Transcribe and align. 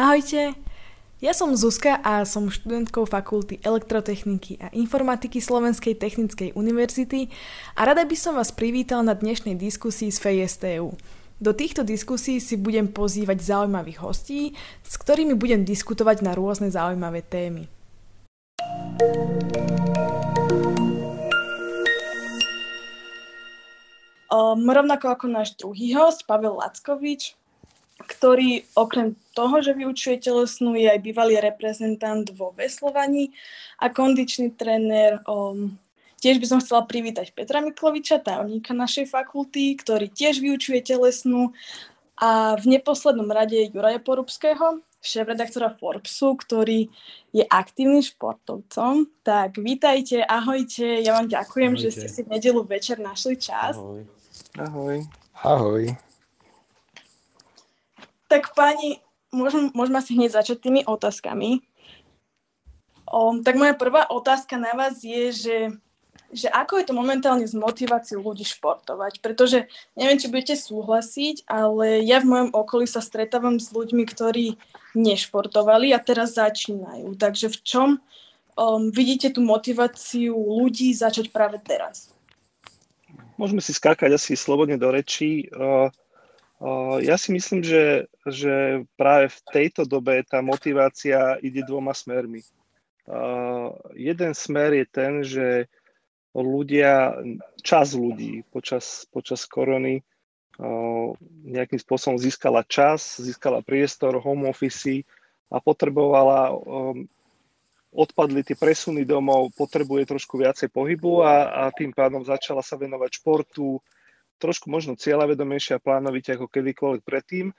Ahojte, 0.00 0.56
ja 1.20 1.36
som 1.36 1.52
Zuzka 1.52 2.00
a 2.00 2.24
som 2.24 2.48
študentkou 2.48 3.04
Fakulty 3.04 3.60
elektrotechniky 3.60 4.56
a 4.56 4.72
informatiky 4.72 5.44
Slovenskej 5.44 5.92
technickej 5.92 6.56
univerzity 6.56 7.28
a 7.76 7.84
rada 7.84 8.08
by 8.08 8.16
som 8.16 8.32
vás 8.32 8.48
privítal 8.48 9.04
na 9.04 9.12
dnešnej 9.12 9.60
diskusii 9.60 10.08
z 10.08 10.16
FESTU. 10.16 10.96
Do 11.36 11.52
týchto 11.52 11.84
diskusí 11.84 12.40
si 12.40 12.56
budem 12.56 12.88
pozývať 12.88 13.44
zaujímavých 13.44 14.00
hostí, 14.00 14.56
s 14.80 14.96
ktorými 14.96 15.36
budem 15.36 15.68
diskutovať 15.68 16.24
na 16.24 16.32
rôzne 16.32 16.72
zaujímavé 16.72 17.20
témy. 17.20 17.68
Um, 24.32 24.64
rovnako 24.64 25.12
ako 25.12 25.26
náš 25.28 25.60
druhý 25.60 25.92
host, 25.92 26.24
Pavel 26.24 26.56
Lackovič, 26.56 27.36
ktorý 28.06 28.64
okrem 28.76 29.16
toho, 29.36 29.60
že 29.60 29.76
vyučuje 29.76 30.20
telesnú, 30.20 30.76
je 30.76 30.88
aj 30.88 31.00
bývalý 31.00 31.40
reprezentant 31.40 32.24
vo 32.32 32.52
veslovaní 32.56 33.32
a 33.80 33.92
kondičný 33.92 34.56
tréner. 34.56 35.20
Um, 35.28 35.76
tiež 36.20 36.40
by 36.40 36.46
som 36.46 36.58
chcela 36.60 36.84
privítať 36.84 37.32
Petra 37.32 37.64
Mikloviča, 37.64 38.20
tajomníka 38.20 38.76
našej 38.76 39.08
fakulty, 39.08 39.76
ktorý 39.80 40.08
tiež 40.12 40.40
vyučuje 40.40 40.84
telesnú 40.84 41.52
a 42.20 42.56
v 42.60 42.76
neposlednom 42.76 43.28
rade 43.32 43.56
Juraja 43.72 43.96
Porubského, 43.96 44.84
šéf-redaktora 45.00 45.72
Forbesu, 45.80 46.36
ktorý 46.36 46.92
je 47.32 47.40
aktívnym 47.48 48.04
športovcom. 48.04 49.08
Tak 49.24 49.56
vítajte, 49.56 50.20
ahojte, 50.20 51.00
ja 51.00 51.16
vám 51.16 51.32
ďakujem, 51.32 51.72
ahojte. 51.72 51.84
že 51.88 51.90
ste 51.96 52.08
si 52.12 52.20
v 52.28 52.36
nedelu 52.36 52.60
večer 52.68 53.00
našli 53.00 53.40
čas. 53.40 53.80
Ahoj. 53.80 54.04
Ahoj. 54.60 54.96
Ahoj. 55.40 56.09
Tak 58.30 58.54
pani, 58.54 59.02
môžem, 59.34 59.74
môžeme 59.74 59.98
asi 59.98 60.14
hneď 60.14 60.38
začať 60.38 60.62
tými 60.62 60.86
otázkami. 60.86 61.66
O, 63.10 63.42
tak 63.42 63.58
moja 63.58 63.74
prvá 63.74 64.06
otázka 64.06 64.54
na 64.54 64.70
vás 64.70 65.02
je, 65.02 65.34
že, 65.34 65.58
že 66.30 66.46
ako 66.46 66.78
je 66.78 66.84
to 66.86 66.94
momentálne 66.94 67.42
s 67.42 67.58
motiváciou 67.58 68.22
ľudí 68.22 68.46
športovať? 68.46 69.18
Pretože 69.18 69.66
neviem, 69.98 70.14
či 70.14 70.30
budete 70.30 70.54
súhlasiť, 70.54 71.50
ale 71.50 72.06
ja 72.06 72.22
v 72.22 72.30
mojom 72.30 72.50
okolí 72.54 72.86
sa 72.86 73.02
stretávam 73.02 73.58
s 73.58 73.74
ľuďmi, 73.74 74.06
ktorí 74.06 74.54
nešportovali 74.94 75.90
a 75.90 75.98
teraz 75.98 76.38
začínajú. 76.38 77.18
Takže 77.18 77.50
v 77.50 77.58
čom 77.66 77.88
um, 77.98 78.94
vidíte 78.94 79.34
tú 79.34 79.42
motiváciu 79.42 80.38
ľudí 80.38 80.94
začať 80.94 81.34
práve 81.34 81.58
teraz? 81.58 82.14
Môžeme 83.34 83.58
si 83.58 83.74
skákať 83.74 84.14
asi 84.14 84.38
slobodne 84.38 84.78
do 84.78 84.86
rečí. 84.94 85.50
Uh, 85.50 85.90
ja 87.00 87.16
si 87.16 87.32
myslím, 87.32 87.64
že, 87.64 88.04
že 88.28 88.84
práve 89.00 89.32
v 89.32 89.40
tejto 89.48 89.88
dobe 89.88 90.20
tá 90.28 90.44
motivácia 90.44 91.40
ide 91.40 91.64
dvoma 91.64 91.96
smermi. 91.96 92.44
Jeden 93.96 94.32
smer 94.36 94.76
je 94.76 94.86
ten, 94.86 95.12
že 95.24 95.46
ľudia, 96.36 97.16
čas 97.64 97.96
ľudí 97.96 98.44
počas, 98.52 99.08
počas 99.08 99.48
korony 99.48 100.04
nejakým 101.48 101.80
spôsobom 101.80 102.20
získala 102.20 102.60
čas, 102.68 103.16
získala 103.16 103.64
priestor, 103.64 104.20
home 104.20 104.52
office 104.52 105.08
a 105.48 105.56
potrebovala, 105.58 106.52
odpadli 107.90 108.44
tie 108.44 108.54
presuny 108.54 109.02
domov, 109.08 109.50
potrebuje 109.56 110.06
trošku 110.06 110.38
viacej 110.38 110.68
pohybu 110.70 111.24
a, 111.24 111.66
a 111.66 111.74
tým 111.74 111.90
pádom 111.90 112.22
začala 112.22 112.62
sa 112.62 112.76
venovať 112.76 113.10
športu, 113.18 113.80
trošku 114.40 114.72
možno 114.72 114.96
cieľavedomejšie 114.96 115.76
a 115.76 115.84
plánovite 115.84 116.32
ako 116.32 116.48
kedykoľvek 116.48 117.04
predtým. 117.04 117.52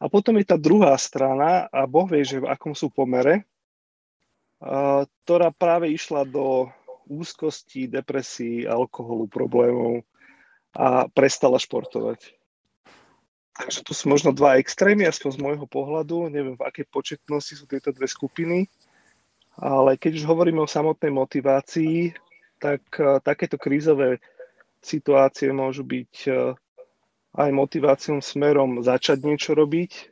A 0.00 0.08
potom 0.08 0.38
je 0.38 0.46
tá 0.48 0.56
druhá 0.56 0.94
strana, 0.96 1.68
a 1.68 1.84
Boh 1.84 2.06
vie, 2.08 2.24
že 2.24 2.40
v 2.40 2.48
akom 2.48 2.72
sú 2.72 2.88
pomere, 2.88 3.44
ktorá 5.26 5.52
práve 5.52 5.92
išla 5.92 6.24
do 6.24 6.70
úzkosti, 7.10 7.90
depresí, 7.90 8.64
alkoholu, 8.64 9.26
problémov 9.26 10.06
a 10.72 11.10
prestala 11.10 11.58
športovať. 11.58 12.32
Takže 13.60 13.84
tu 13.84 13.92
sú 13.92 14.08
možno 14.08 14.32
dva 14.32 14.56
extrémy, 14.56 15.04
aspoň 15.04 15.30
z 15.36 15.42
môjho 15.42 15.66
pohľadu. 15.68 16.32
Neviem, 16.32 16.56
v 16.56 16.64
akej 16.64 16.86
početnosti 16.88 17.52
sú 17.52 17.68
tieto 17.68 17.92
dve 17.92 18.08
skupiny. 18.08 18.70
Ale 19.60 20.00
keď 20.00 20.16
už 20.16 20.24
hovoríme 20.24 20.64
o 20.64 20.70
samotnej 20.70 21.12
motivácii, 21.12 22.16
tak 22.56 22.80
takéto 23.20 23.60
krízové 23.60 24.16
situácie 24.80 25.52
môžu 25.52 25.84
byť 25.84 26.14
e, 26.26 26.32
aj 27.36 27.50
motiváciou 27.54 28.18
smerom 28.18 28.82
začať 28.82 29.22
niečo 29.22 29.54
robiť, 29.54 30.10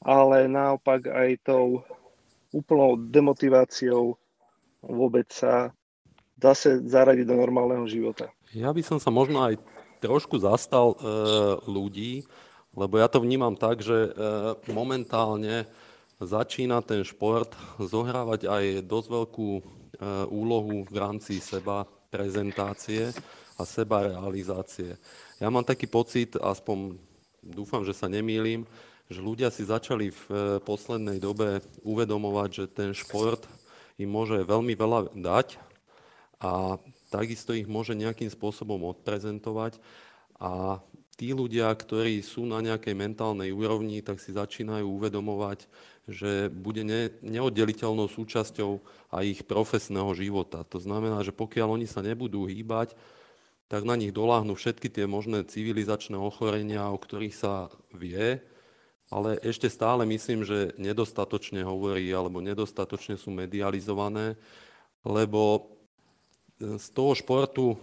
ale 0.00 0.48
naopak 0.48 1.10
aj 1.10 1.30
tou 1.44 1.82
úplnou 2.54 2.96
demotiváciou 2.96 4.16
vôbec 4.80 5.28
sa 5.28 5.74
zase 6.38 6.84
zaradiť 6.86 7.26
do 7.26 7.36
normálneho 7.36 7.84
života. 7.88 8.30
Ja 8.54 8.70
by 8.70 8.82
som 8.84 8.98
sa 9.02 9.10
možno 9.10 9.42
aj 9.44 9.58
trošku 9.98 10.38
zastal 10.40 10.94
e, 10.94 10.96
ľudí, 11.66 12.24
lebo 12.76 13.00
ja 13.00 13.08
to 13.08 13.24
vnímam 13.24 13.56
tak, 13.56 13.80
že 13.80 13.96
e, 13.96 14.10
momentálne 14.70 15.64
začína 16.20 16.84
ten 16.84 17.04
šport 17.04 17.52
zohrávať 17.80 18.48
aj 18.48 18.64
dosť 18.84 19.08
veľkú 19.08 19.50
e, 19.56 19.62
úlohu 20.28 20.84
v 20.84 20.96
rámci 20.96 21.40
seba 21.40 21.88
prezentácie 22.12 23.12
a 23.56 23.62
seba 23.64 24.04
realizácie. 24.04 25.00
Ja 25.40 25.48
mám 25.48 25.64
taký 25.64 25.88
pocit, 25.88 26.36
aspoň 26.36 27.00
dúfam, 27.40 27.82
že 27.82 27.96
sa 27.96 28.06
nemýlim, 28.06 28.68
že 29.08 29.22
ľudia 29.22 29.48
si 29.48 29.64
začali 29.64 30.12
v 30.12 30.22
eh, 30.30 30.38
poslednej 30.60 31.18
dobe 31.22 31.62
uvedomovať, 31.86 32.48
že 32.52 32.64
ten 32.68 32.90
šport 32.92 33.44
im 33.96 34.12
môže 34.12 34.44
veľmi 34.44 34.76
veľa 34.76 35.16
dať 35.16 35.56
a 36.42 36.76
takisto 37.08 37.56
ich 37.56 37.64
môže 37.64 37.96
nejakým 37.96 38.28
spôsobom 38.28 38.82
odprezentovať 38.92 39.80
a 40.36 40.84
tí 41.16 41.32
ľudia, 41.32 41.72
ktorí 41.72 42.20
sú 42.20 42.44
na 42.44 42.60
nejakej 42.60 42.92
mentálnej 42.92 43.48
úrovni, 43.56 44.04
tak 44.04 44.20
si 44.20 44.36
začínajú 44.36 44.84
uvedomovať, 44.84 45.64
že 46.06 46.52
bude 46.52 46.84
ne, 46.84 47.08
neoddeliteľnou 47.24 48.06
súčasťou 48.06 48.78
aj 49.16 49.24
ich 49.24 49.40
profesného 49.48 50.12
života. 50.12 50.62
To 50.70 50.78
znamená, 50.78 51.24
že 51.24 51.32
pokiaľ 51.32 51.80
oni 51.80 51.88
sa 51.88 52.04
nebudú 52.04 52.44
hýbať, 52.44 52.92
tak 53.66 53.82
na 53.82 53.98
nich 53.98 54.14
doláhnú 54.14 54.54
všetky 54.54 54.86
tie 54.86 55.10
možné 55.10 55.42
civilizačné 55.42 56.14
ochorenia, 56.14 56.90
o 56.90 56.98
ktorých 56.98 57.34
sa 57.34 57.70
vie, 57.90 58.38
ale 59.10 59.38
ešte 59.42 59.70
stále 59.70 60.02
myslím, 60.06 60.42
že 60.42 60.74
nedostatočne 60.78 61.62
hovorí 61.62 62.10
alebo 62.10 62.42
nedostatočne 62.42 63.14
sú 63.14 63.30
medializované, 63.30 64.34
lebo 65.06 65.70
e, 66.58 66.78
z 66.78 66.86
toho 66.90 67.14
športu 67.14 67.78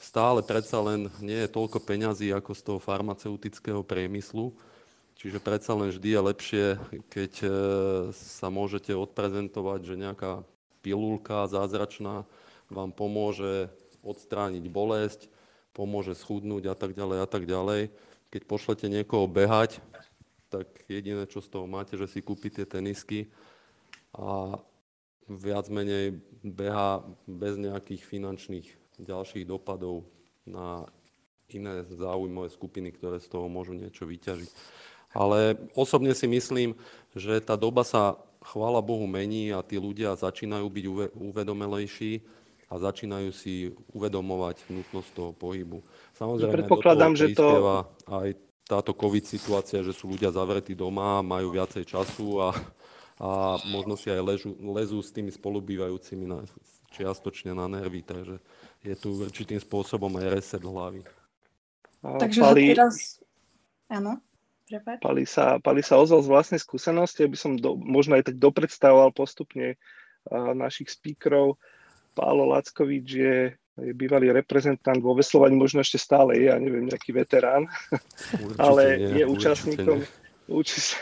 stále 0.00 0.40
predsa 0.40 0.80
len 0.80 1.12
nie 1.20 1.44
je 1.44 1.52
toľko 1.52 1.84
peňazí 1.84 2.32
ako 2.32 2.52
z 2.56 2.62
toho 2.64 2.78
farmaceutického 2.80 3.84
priemyslu. 3.84 4.56
Čiže 5.16 5.40
predsa 5.40 5.72
len 5.72 5.92
vždy 5.92 6.08
je 6.12 6.20
lepšie, 6.20 6.66
keď 7.08 7.32
e, 7.44 7.48
sa 8.12 8.48
môžete 8.48 8.92
odprezentovať, 8.96 9.80
že 9.84 10.00
nejaká 10.00 10.44
pilulka 10.80 11.48
zázračná 11.48 12.24
vám 12.68 12.90
pomôže 12.92 13.68
odstrániť 14.06 14.64
bolesť, 14.70 15.26
pomôže 15.74 16.14
schudnúť 16.14 16.70
a 16.70 16.76
tak 16.78 16.94
ďalej 16.94 17.18
a 17.20 17.28
tak 17.28 17.44
ďalej. 17.44 17.90
Keď 18.30 18.42
pošlete 18.46 18.86
niekoho 18.86 19.26
behať, 19.26 19.82
tak 20.48 20.70
jediné, 20.86 21.26
čo 21.26 21.42
z 21.42 21.50
toho 21.50 21.66
máte, 21.66 21.98
že 21.98 22.06
si 22.06 22.22
kúpite 22.22 22.62
tenisky 22.64 23.26
a 24.14 24.62
viac 25.26 25.66
menej 25.66 26.22
beha 26.40 27.02
bez 27.26 27.58
nejakých 27.58 28.06
finančných 28.06 28.66
ďalších 29.02 29.44
dopadov 29.44 30.06
na 30.46 30.86
iné 31.50 31.82
záujmové 31.90 32.50
skupiny, 32.50 32.94
ktoré 32.94 33.18
z 33.18 33.28
toho 33.30 33.50
môžu 33.50 33.74
niečo 33.74 34.06
vyťažiť. 34.06 34.50
Ale 35.14 35.58
osobne 35.74 36.14
si 36.14 36.30
myslím, 36.30 36.78
že 37.14 37.42
tá 37.42 37.58
doba 37.58 37.82
sa 37.82 38.18
chvála 38.42 38.82
Bohu 38.82 39.06
mení 39.10 39.50
a 39.50 39.64
tí 39.66 39.78
ľudia 39.80 40.14
začínajú 40.14 40.66
byť 40.66 40.84
uvedomelejší 41.14 42.22
a 42.66 42.74
začínajú 42.82 43.30
si 43.30 43.70
uvedomovať 43.94 44.66
nutnosť 44.66 45.08
toho 45.14 45.30
pohybu. 45.30 45.86
Samozrejme, 46.18 46.54
predpokladám, 46.62 47.14
že 47.14 47.30
to... 47.32 47.86
aj 48.10 48.34
táto 48.66 48.90
COVID 48.90 49.22
situácia, 49.22 49.86
že 49.86 49.94
sú 49.94 50.10
ľudia 50.10 50.34
zavretí 50.34 50.74
doma, 50.74 51.22
majú 51.22 51.54
viacej 51.54 51.86
času 51.86 52.42
a, 52.42 52.48
a 53.22 53.30
možno 53.70 53.94
si 53.94 54.10
aj 54.10 54.22
ležu, 54.26 54.50
lezú 54.58 54.98
s 54.98 55.14
tými 55.14 55.30
spolubývajúcimi 55.30 56.26
na, 56.26 56.42
čiastočne 56.90 57.54
na 57.54 57.70
nervy, 57.70 58.02
takže 58.02 58.42
je 58.82 58.94
tu 58.98 59.14
určitým 59.22 59.62
spôsobom 59.62 60.10
aj 60.18 60.26
reset 60.34 60.62
hlavy. 60.66 61.06
Takže 62.02 62.40
Pali, 62.42 62.74
teraz... 62.74 63.22
Áno. 63.86 64.18
Pali 64.98 65.22
sa, 65.22 65.62
Pali 65.62 65.78
sa 65.78 65.94
ozval 66.02 66.26
z 66.26 66.32
vlastnej 66.34 66.58
skúsenosti, 66.58 67.22
aby 67.22 67.38
som 67.38 67.54
do, 67.54 67.78
možno 67.78 68.18
aj 68.18 68.34
tak 68.34 68.42
dopredstavoval 68.42 69.14
postupne 69.14 69.78
uh, 69.78 70.50
našich 70.58 70.90
speakerov. 70.90 71.54
Pálo 72.16 72.48
Lackovič 72.48 73.06
je, 73.12 73.52
je 73.76 73.92
bývalý 73.92 74.32
reprezentant 74.32 74.96
vo 74.96 75.12
veslovaní, 75.12 75.52
možno 75.52 75.84
ešte 75.84 76.00
stále 76.00 76.40
je, 76.40 76.48
ja 76.48 76.56
neviem, 76.56 76.88
nejaký 76.88 77.12
veterán, 77.12 77.68
určite 78.32 78.56
ale 78.56 78.82
nie, 78.96 79.20
je 79.20 79.24
účastníkom, 79.28 79.98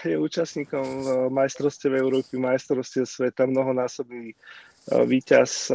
je 0.02 0.16
účastníkom 0.18 0.86
majstrovstiev 1.30 1.94
Európy, 1.94 2.34
majstrovstiev 2.34 3.06
sveta, 3.06 3.46
mnohonásobný 3.46 4.34
víťaz 4.90 5.70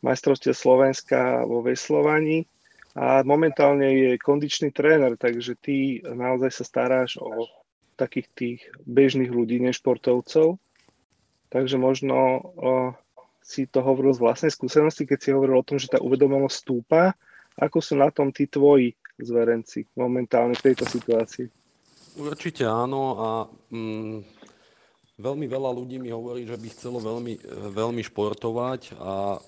majstrovstiev 0.00 0.56
Slovenska 0.56 1.44
vo 1.44 1.60
veslovaní. 1.60 2.48
A 2.94 3.26
momentálne 3.26 3.90
je 3.90 4.10
kondičný 4.22 4.70
tréner, 4.70 5.18
takže 5.18 5.58
ty 5.58 5.98
naozaj 5.98 6.62
sa 6.62 6.64
staráš 6.64 7.18
o 7.18 7.50
takých 7.98 8.28
tých 8.38 8.60
bežných 8.86 9.34
ľudí, 9.34 9.58
nešportovcov. 9.58 10.62
Takže 11.50 11.74
možno 11.74 12.14
si 13.44 13.68
to 13.68 13.84
hovoril 13.84 14.16
z 14.16 14.24
vlastnej 14.24 14.52
skúsenosti, 14.52 15.04
keď 15.04 15.18
si 15.20 15.30
hovoril 15.36 15.60
o 15.60 15.66
tom, 15.66 15.76
že 15.76 15.92
tá 15.92 16.00
uvedomenosť 16.00 16.56
stúpa. 16.56 17.12
Ako 17.60 17.84
sú 17.84 18.00
na 18.00 18.08
tom 18.08 18.32
tí 18.32 18.48
tvoji 18.48 18.96
zverenci 19.20 19.84
momentálne 19.94 20.56
v 20.56 20.64
tejto 20.72 20.88
situácii? 20.88 21.46
Určite 22.16 22.64
áno 22.64 23.02
a 23.20 23.28
mm, 23.68 24.16
veľmi 25.20 25.46
veľa 25.46 25.70
ľudí 25.76 26.00
mi 26.00 26.08
hovorí, 26.08 26.48
že 26.48 26.56
by 26.56 26.68
chcelo 26.72 26.98
veľmi, 27.04 27.38
veľmi 27.70 28.02
športovať 28.08 28.96
a 28.96 29.38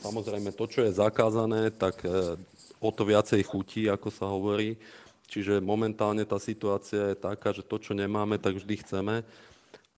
samozrejme 0.00 0.54
to, 0.54 0.64
čo 0.70 0.86
je 0.86 0.96
zakázané, 0.96 1.74
tak 1.74 2.06
e, 2.06 2.38
o 2.78 2.90
to 2.94 3.02
viacej 3.04 3.42
chutí, 3.42 3.90
ako 3.90 4.08
sa 4.08 4.30
hovorí. 4.30 4.78
Čiže 5.26 5.58
momentálne 5.58 6.22
tá 6.22 6.38
situácia 6.38 7.10
je 7.12 7.18
taká, 7.18 7.50
že 7.50 7.66
to, 7.66 7.82
čo 7.82 7.92
nemáme, 7.92 8.38
tak 8.38 8.62
vždy 8.62 8.74
chceme. 8.86 9.26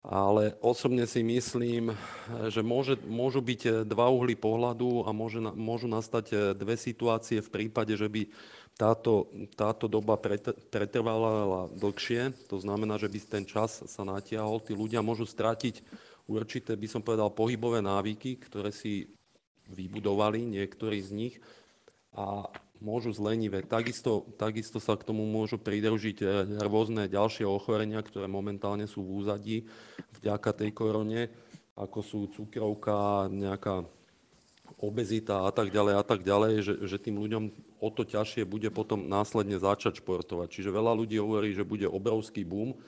Ale 0.08 0.56
osobne 0.64 1.04
si 1.04 1.20
myslím, 1.20 1.92
že 2.48 2.64
môže, 2.64 2.96
môžu 3.04 3.44
byť 3.44 3.84
dva 3.84 4.08
uhly 4.08 4.40
pohľadu 4.40 5.04
a 5.04 5.12
môže, 5.12 5.36
môžu 5.52 5.84
nastať 5.84 6.56
dve 6.56 6.80
situácie 6.80 7.44
v 7.44 7.52
prípade, 7.52 7.92
že 7.92 8.08
by 8.08 8.24
táto, 8.72 9.28
táto 9.52 9.84
doba 9.84 10.16
pretrvala 10.72 11.68
dlhšie. 11.76 12.32
To 12.48 12.56
znamená, 12.56 12.96
že 12.96 13.12
by 13.12 13.18
ten 13.20 13.44
čas 13.44 13.84
sa 13.84 14.00
natiahol. 14.00 14.64
Tí 14.64 14.72
ľudia 14.72 15.04
môžu 15.04 15.28
stratiť 15.28 15.84
určité, 16.24 16.72
by 16.72 16.88
som 16.88 17.04
povedal, 17.04 17.28
pohybové 17.28 17.84
návyky, 17.84 18.40
ktoré 18.40 18.72
si 18.72 19.12
vybudovali, 19.68 20.40
niektorí 20.40 21.04
z 21.04 21.10
nich. 21.12 21.34
A 22.16 22.48
môžu 22.78 23.10
zlenivé. 23.14 23.62
Takisto, 23.66 24.26
takisto 24.38 24.78
sa 24.78 24.94
k 24.94 25.06
tomu 25.06 25.26
môžu 25.26 25.58
pridružiť 25.58 26.18
e, 26.22 26.26
rôzne 26.62 27.10
ďalšie 27.10 27.46
ochorenia, 27.46 28.02
ktoré 28.02 28.30
momentálne 28.30 28.86
sú 28.86 29.02
v 29.02 29.24
úzadí 29.24 29.56
vďaka 30.22 30.50
tej 30.54 30.70
korone, 30.74 31.30
ako 31.78 31.98
sú 32.02 32.20
cukrovka, 32.34 33.26
nejaká 33.30 33.86
obezita 34.78 35.46
a 35.46 35.50
tak 35.50 35.74
ďalej 35.74 35.94
a 35.98 36.04
tak 36.06 36.20
ďalej, 36.22 36.52
že, 36.62 36.74
že 36.86 36.96
tým 37.02 37.18
ľuďom 37.18 37.44
o 37.82 37.88
to 37.90 38.06
ťažšie 38.06 38.46
bude 38.46 38.70
potom 38.70 39.10
následne 39.10 39.58
začať 39.58 40.02
športovať. 40.02 40.48
Čiže 40.54 40.74
veľa 40.74 40.94
ľudí 40.94 41.18
hovorí, 41.18 41.54
že 41.54 41.66
bude 41.66 41.86
obrovský 41.86 42.46
boom, 42.46 42.78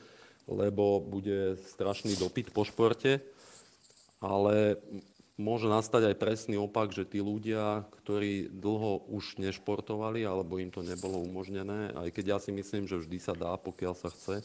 lebo 0.47 1.03
bude 1.03 1.59
strašný 1.75 2.15
dopyt 2.19 2.55
po 2.55 2.67
športe, 2.67 3.23
ale 4.23 4.79
môže 5.41 5.67
nastať 5.67 6.13
aj 6.13 6.21
presný 6.21 6.61
opak, 6.61 6.93
že 6.93 7.09
tí 7.09 7.25
ľudia, 7.25 7.89
ktorí 8.05 8.53
dlho 8.53 9.09
už 9.09 9.41
nešportovali, 9.41 10.23
alebo 10.29 10.61
im 10.61 10.69
to 10.69 10.85
nebolo 10.85 11.25
umožnené, 11.25 11.97
aj 11.97 12.13
keď 12.13 12.25
ja 12.37 12.39
si 12.39 12.53
myslím, 12.53 12.85
že 12.85 13.01
vždy 13.01 13.19
sa 13.19 13.33
dá, 13.33 13.57
pokiaľ 13.57 13.95
sa 13.97 14.13
chce, 14.13 14.45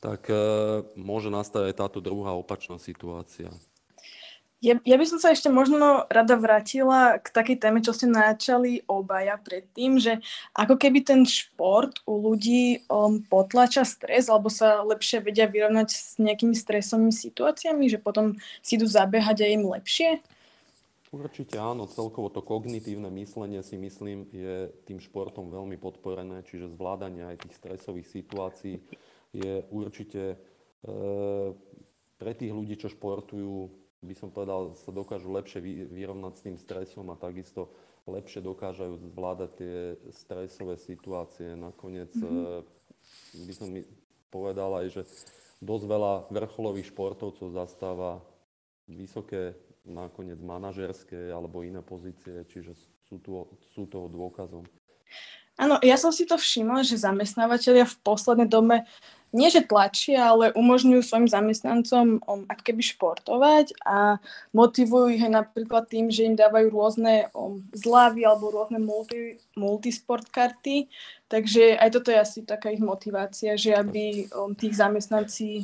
tak 0.00 0.32
e, 0.32 0.40
môže 0.96 1.28
nastať 1.28 1.70
aj 1.70 1.74
táto 1.76 2.00
druhá 2.00 2.32
opačná 2.32 2.80
situácia. 2.80 3.52
Ja, 4.60 4.76
ja 4.84 4.96
by 5.00 5.06
som 5.08 5.16
sa 5.16 5.32
ešte 5.32 5.48
možno 5.48 6.04
rada 6.12 6.36
vrátila 6.36 7.16
k 7.16 7.32
takej 7.32 7.64
téme, 7.64 7.80
čo 7.80 7.96
ste 7.96 8.04
načali 8.04 8.84
obaja 8.84 9.40
predtým, 9.40 9.96
že 9.96 10.20
ako 10.52 10.76
keby 10.76 11.00
ten 11.00 11.24
šport 11.24 12.04
u 12.04 12.20
ľudí 12.20 12.84
um, 12.92 13.24
potlača 13.24 13.88
stres, 13.88 14.28
alebo 14.28 14.52
sa 14.52 14.84
lepšie 14.84 15.24
vedia 15.24 15.48
vyrovnať 15.48 15.88
s 15.88 16.20
nejakými 16.20 16.52
stresovými 16.52 17.08
situáciami, 17.08 17.88
že 17.88 17.96
potom 17.96 18.36
si 18.60 18.76
idú 18.76 18.84
zabehať 18.84 19.36
a 19.40 19.46
im 19.48 19.64
lepšie? 19.64 20.20
Určite 21.10 21.56
áno, 21.56 21.88
celkovo 21.88 22.28
to 22.28 22.44
kognitívne 22.44 23.08
myslenie 23.16 23.64
si 23.64 23.80
myslím 23.80 24.28
je 24.28 24.70
tým 24.84 25.00
športom 25.00 25.48
veľmi 25.48 25.80
podporené, 25.80 26.44
čiže 26.44 26.76
zvládanie 26.76 27.32
aj 27.32 27.48
tých 27.48 27.56
stresových 27.58 28.12
situácií 28.12 28.78
je 29.34 29.64
určite 29.74 30.22
e, 30.30 30.36
pre 32.14 32.32
tých 32.36 32.52
ľudí, 32.54 32.78
čo 32.78 32.86
športujú, 32.86 33.80
by 34.00 34.14
som 34.16 34.32
povedal, 34.32 34.72
sa 34.80 34.90
dokážu 34.90 35.28
lepšie 35.28 35.60
vyrovnať 35.92 36.32
s 36.36 36.44
tým 36.44 36.56
stresom 36.56 37.12
a 37.12 37.20
takisto 37.20 37.68
lepšie 38.08 38.40
dokážajú 38.40 38.96
zvládať 39.12 39.50
tie 39.60 39.74
stresové 40.16 40.80
situácie. 40.80 41.52
Nakoniec 41.52 42.08
mm-hmm. 42.16 42.64
by 43.44 43.52
som 43.52 43.68
povedal 44.32 44.70
aj, 44.80 44.86
že 44.88 45.02
dosť 45.60 45.84
veľa 45.84 46.12
vrcholových 46.32 46.90
športovcov 46.90 47.52
zastáva 47.52 48.24
vysoké 48.88 49.54
nakoniec 49.84 50.40
manažerské 50.40 51.28
alebo 51.28 51.60
iné 51.60 51.84
pozície, 51.84 52.44
čiže 52.48 52.72
sú, 53.08 53.20
tu, 53.20 53.44
sú 53.76 53.84
toho 53.84 54.08
dôkazom. 54.08 54.64
Áno, 55.60 55.76
ja 55.84 56.00
som 56.00 56.08
si 56.08 56.24
to 56.24 56.40
všimla, 56.40 56.80
že 56.80 56.96
zamestnávateľia 56.96 57.84
v 57.84 58.00
poslednej 58.00 58.48
dobe 58.48 58.80
nie 59.30 59.46
že 59.46 59.62
tlačia, 59.62 60.34
ale 60.34 60.50
umožňujú 60.58 61.02
svojim 61.06 61.28
zamestnancom 61.30 62.18
um, 62.18 62.42
ako 62.50 62.62
keby 62.66 62.82
športovať 62.82 63.78
a 63.86 64.18
motivujú 64.50 65.14
ich 65.14 65.22
aj 65.22 65.46
napríklad 65.46 65.86
tým, 65.86 66.10
že 66.10 66.26
im 66.26 66.34
dávajú 66.34 66.66
rôzne 66.72 67.30
um, 67.30 67.62
zľavy 67.70 68.26
alebo 68.26 68.50
rôzne 68.50 68.82
multi, 68.82 69.38
multisport 69.54 70.26
karty. 70.34 70.90
Takže 71.30 71.78
aj 71.78 71.88
toto 71.94 72.10
je 72.10 72.18
asi 72.18 72.42
taká 72.42 72.74
ich 72.74 72.82
motivácia, 72.82 73.54
že 73.54 73.70
aby 73.70 74.26
um, 74.34 74.50
tých 74.50 74.74
zamestnanci 74.74 75.62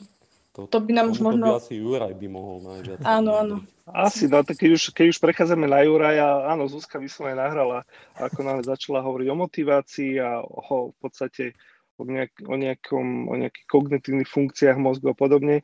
to, 0.57 0.65
to 0.73 0.79
by 0.81 0.97
nám 0.97 1.13
už 1.13 1.21
možno... 1.21 1.61
asi 1.61 1.77
Juraj 1.77 2.17
by 2.17 2.27
mohol 2.33 2.65
najviac. 2.65 3.05
Áno, 3.05 3.37
áno. 3.37 3.57
Asi, 3.85 4.25
no 4.25 4.41
keď 4.41 4.81
už, 4.81 4.97
keď 4.97 5.13
už 5.13 5.19
prechádzame 5.21 5.69
na 5.69 5.85
Juraja, 5.85 6.49
áno, 6.49 6.65
Zuzka 6.65 6.97
vyslovene 6.97 7.37
nahrala, 7.37 7.85
ako 8.17 8.41
nám 8.41 8.65
začala 8.65 9.05
hovoriť 9.05 9.29
o 9.29 9.37
motivácii 9.37 10.13
a 10.17 10.41
o 10.41 10.91
v 10.91 10.97
podstate 10.97 11.53
o, 12.01 12.09
nejak, 12.09 12.33
o, 12.49 12.57
nejakom, 12.57 13.29
o 13.29 13.35
nejakých 13.37 13.67
kognitívnych 13.69 14.33
funkciách 14.33 14.81
mozgu 14.81 15.13
a 15.13 15.17
podobne. 15.17 15.61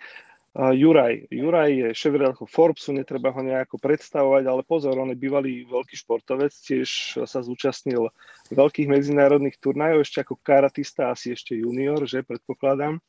Uh, 0.53 0.77
Juraj. 0.77 1.33
Juraj 1.33 1.71
je 1.73 1.89
šéf 1.97 2.13
Forbesu, 2.45 2.93
netreba 2.93 3.33
ho 3.33 3.41
nejako 3.41 3.81
predstavovať, 3.81 4.45
ale 4.45 4.61
pozor, 4.69 5.01
on 5.01 5.09
je 5.09 5.17
bývalý 5.17 5.65
veľký 5.65 5.97
športovec, 5.97 6.53
tiež 6.53 7.25
sa 7.25 7.41
zúčastnil 7.41 8.13
veľkých 8.53 8.85
medzinárodných 8.85 9.57
turnajov, 9.57 10.05
ešte 10.05 10.21
ako 10.21 10.37
karatista, 10.45 11.09
asi 11.09 11.33
ešte 11.33 11.57
junior, 11.57 12.05
že 12.05 12.21
predpokladám. 12.21 13.01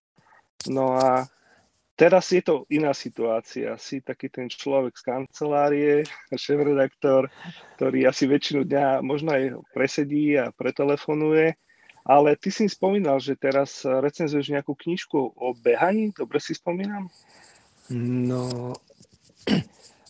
No 0.71 0.95
a 0.95 1.27
teraz 1.94 2.30
je 2.34 2.42
to 2.42 2.66
iná 2.69 2.92
situácia. 2.94 3.78
Si 3.78 4.02
taký 4.02 4.30
ten 4.30 4.50
človek 4.50 4.97
z 4.97 5.04
kancelárie, 5.04 5.94
šéf-redaktor, 6.33 7.30
ktorý 7.78 8.09
asi 8.09 8.26
väčšinu 8.30 8.66
dňa 8.66 9.02
možno 9.06 9.33
aj 9.33 9.44
presedí 9.73 10.38
a 10.38 10.50
pretelefonuje 10.54 11.57
ale 12.04 12.35
ty 12.35 12.52
si 12.52 12.68
spomínal, 12.68 13.16
že 13.23 13.40
teraz 13.40 13.88
recenzuješ 13.88 14.52
nejakú 14.52 14.76
knižku 14.76 15.16
o 15.40 15.56
behaní, 15.56 16.12
dobre 16.12 16.44
si 16.44 16.52
spomínam? 16.52 17.07
No, 17.88 18.76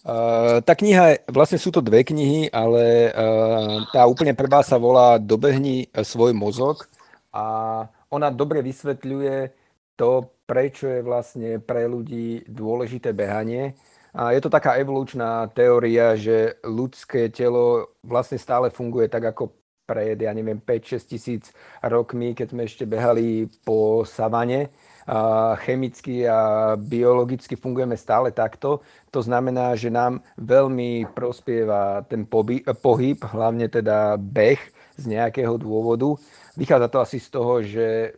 Uh, 0.03 0.61
tá 0.67 0.77
kniha, 0.77 1.25
vlastne 1.25 1.57
sú 1.57 1.73
to 1.73 1.81
dve 1.81 2.05
knihy, 2.05 2.45
ale 2.53 3.09
uh, 3.09 3.81
tá 3.89 4.05
úplne 4.05 4.37
prvá 4.37 4.61
sa 4.61 4.77
volá 4.77 5.17
Dobehni 5.17 5.89
svoj 5.89 6.37
mozog 6.37 6.85
a 7.33 7.87
ona 8.13 8.29
dobre 8.29 8.61
vysvetľuje 8.61 9.49
to, 9.97 10.29
prečo 10.45 10.87
je 10.87 11.01
vlastne 11.01 11.59
pre 11.63 11.87
ľudí 11.87 12.43
dôležité 12.47 13.15
behanie. 13.15 13.75
A 14.13 14.29
je 14.35 14.41
to 14.45 14.53
taká 14.53 14.77
evolučná 14.77 15.49
teória, 15.57 16.13
že 16.13 16.61
ľudské 16.61 17.33
telo 17.33 17.97
vlastne 18.05 18.37
stále 18.37 18.69
funguje 18.69 19.09
tak, 19.09 19.33
ako 19.33 19.57
pred, 19.83 20.15
ja 20.15 20.31
neviem, 20.31 20.63
5-6 20.63 21.11
tisíc 21.11 21.43
rokmi, 21.83 22.31
keď 22.31 22.47
sme 22.55 22.63
ešte 22.63 22.85
behali 22.87 23.51
po 23.67 24.07
savane. 24.07 24.71
A 25.03 25.59
chemicky 25.59 26.23
a 26.23 26.73
biologicky 26.79 27.59
fungujeme 27.59 27.99
stále 27.99 28.31
takto. 28.31 28.79
To 29.11 29.19
znamená, 29.19 29.75
že 29.75 29.91
nám 29.91 30.23
veľmi 30.39 31.11
prospieva 31.11 32.05
ten 32.07 32.23
pohyb, 32.23 33.19
hlavne 33.27 33.67
teda 33.67 34.15
beh 34.15 34.61
z 34.95 35.03
nejakého 35.09 35.59
dôvodu. 35.59 36.15
Vychádza 36.55 36.87
to 36.87 36.97
asi 37.03 37.17
z 37.19 37.27
toho, 37.33 37.53
že 37.59 38.15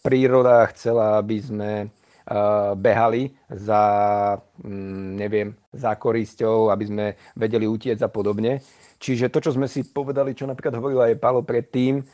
príroda 0.00 0.66
chcela, 0.72 1.20
aby 1.20 1.36
sme 1.40 1.70
behali 2.78 3.34
za, 3.50 3.82
mm, 4.62 5.18
neviem, 5.18 5.50
za 5.74 5.98
korisťou, 5.98 6.70
aby 6.70 6.84
sme 6.86 7.06
vedeli 7.34 7.66
utiec 7.66 7.98
a 8.02 8.06
podobne. 8.06 8.62
Čiže 9.02 9.32
to, 9.34 9.42
čo 9.42 9.50
sme 9.56 9.66
si 9.66 9.82
povedali, 9.82 10.36
čo 10.36 10.46
napríklad 10.46 10.78
hovoril 10.78 11.00
aj 11.02 11.18
Palo 11.18 11.42
predtým, 11.42 12.04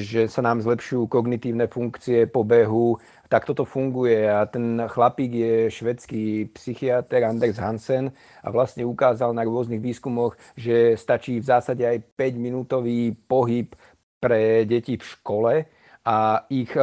že 0.00 0.26
sa 0.26 0.40
nám 0.42 0.64
zlepšujú 0.64 1.06
kognitívne 1.06 1.68
funkcie 1.70 2.26
po 2.26 2.42
behu, 2.42 2.98
tak 3.30 3.46
toto 3.46 3.62
funguje 3.62 4.26
a 4.26 4.42
ten 4.48 4.82
chlapík 4.88 5.30
je 5.30 5.54
švedský 5.70 6.50
psychiatr 6.50 7.22
Anders 7.22 7.60
Hansen 7.62 8.10
a 8.42 8.48
vlastne 8.50 8.82
ukázal 8.82 9.30
na 9.36 9.46
rôznych 9.46 9.78
výskumoch, 9.78 10.34
že 10.58 10.98
stačí 10.98 11.38
v 11.38 11.46
zásade 11.46 11.86
aj 11.86 12.18
5-minútový 12.18 13.14
pohyb 13.30 13.70
pre 14.18 14.66
deti 14.66 14.98
v 14.98 15.04
škole 15.04 15.52
a 16.00 16.48
ich 16.48 16.72
e, 16.72 16.80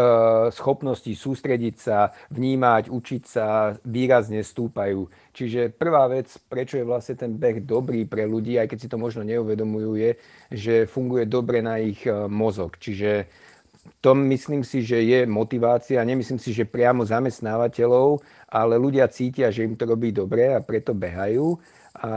schopnosti 0.53 1.09
sústrediť 1.09 1.75
sa, 1.75 2.13
vnímať, 2.29 2.93
učiť 2.93 3.24
sa 3.25 3.74
výrazne 3.81 4.45
stúpajú. 4.45 5.09
Čiže 5.33 5.74
prvá 5.74 6.05
vec, 6.05 6.29
prečo 6.45 6.77
je 6.77 6.86
vlastne 6.86 7.17
ten 7.17 7.33
beh 7.33 7.65
dobrý 7.65 8.05
pre 8.05 8.29
ľudí, 8.29 8.62
aj 8.62 8.69
keď 8.69 8.77
si 8.77 8.91
to 8.91 9.01
možno 9.01 9.25
neuvedomujú, 9.25 9.97
je, 9.97 10.12
že 10.53 10.74
funguje 10.86 11.25
dobre 11.25 11.65
na 11.65 11.81
ich 11.81 12.05
e, 12.05 12.29
mozog. 12.29 12.77
Čiže 12.77 13.25
to 14.01 14.13
myslím 14.13 14.62
si, 14.62 14.86
že 14.86 15.01
je 15.01 15.25
motivácia. 15.25 16.05
Nemyslím 16.05 16.38
si, 16.38 16.53
že 16.53 16.69
priamo 16.69 17.01
zamestnávateľov, 17.01 18.21
ale 18.51 18.77
ľudia 18.77 19.09
cítia, 19.09 19.50
že 19.50 19.65
im 19.65 19.74
to 19.74 19.89
robí 19.89 20.13
dobre 20.13 20.53
a 20.53 20.62
preto 20.62 20.93
behajú. 20.93 21.57
A 21.97 22.12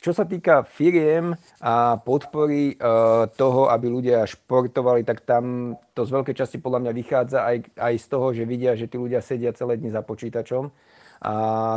čo 0.00 0.16
sa 0.16 0.24
týka 0.24 0.64
firiem 0.64 1.36
a 1.60 2.00
podpory 2.00 2.72
uh, 2.80 3.28
toho, 3.36 3.68
aby 3.68 3.92
ľudia 3.92 4.24
športovali, 4.24 5.04
tak 5.04 5.28
tam 5.28 5.76
to 5.92 6.08
z 6.08 6.10
veľkej 6.16 6.34
časti 6.40 6.56
podľa 6.56 6.88
mňa 6.88 6.92
vychádza 6.96 7.38
aj, 7.44 7.56
aj 7.76 7.94
z 8.00 8.06
toho, 8.08 8.26
že 8.32 8.48
vidia, 8.48 8.72
že 8.72 8.88
tí 8.88 8.96
ľudia 8.96 9.20
sedia 9.20 9.52
celé 9.52 9.76
dni 9.76 9.92
za 9.92 10.00
počítačom. 10.00 10.72
A 11.20 11.34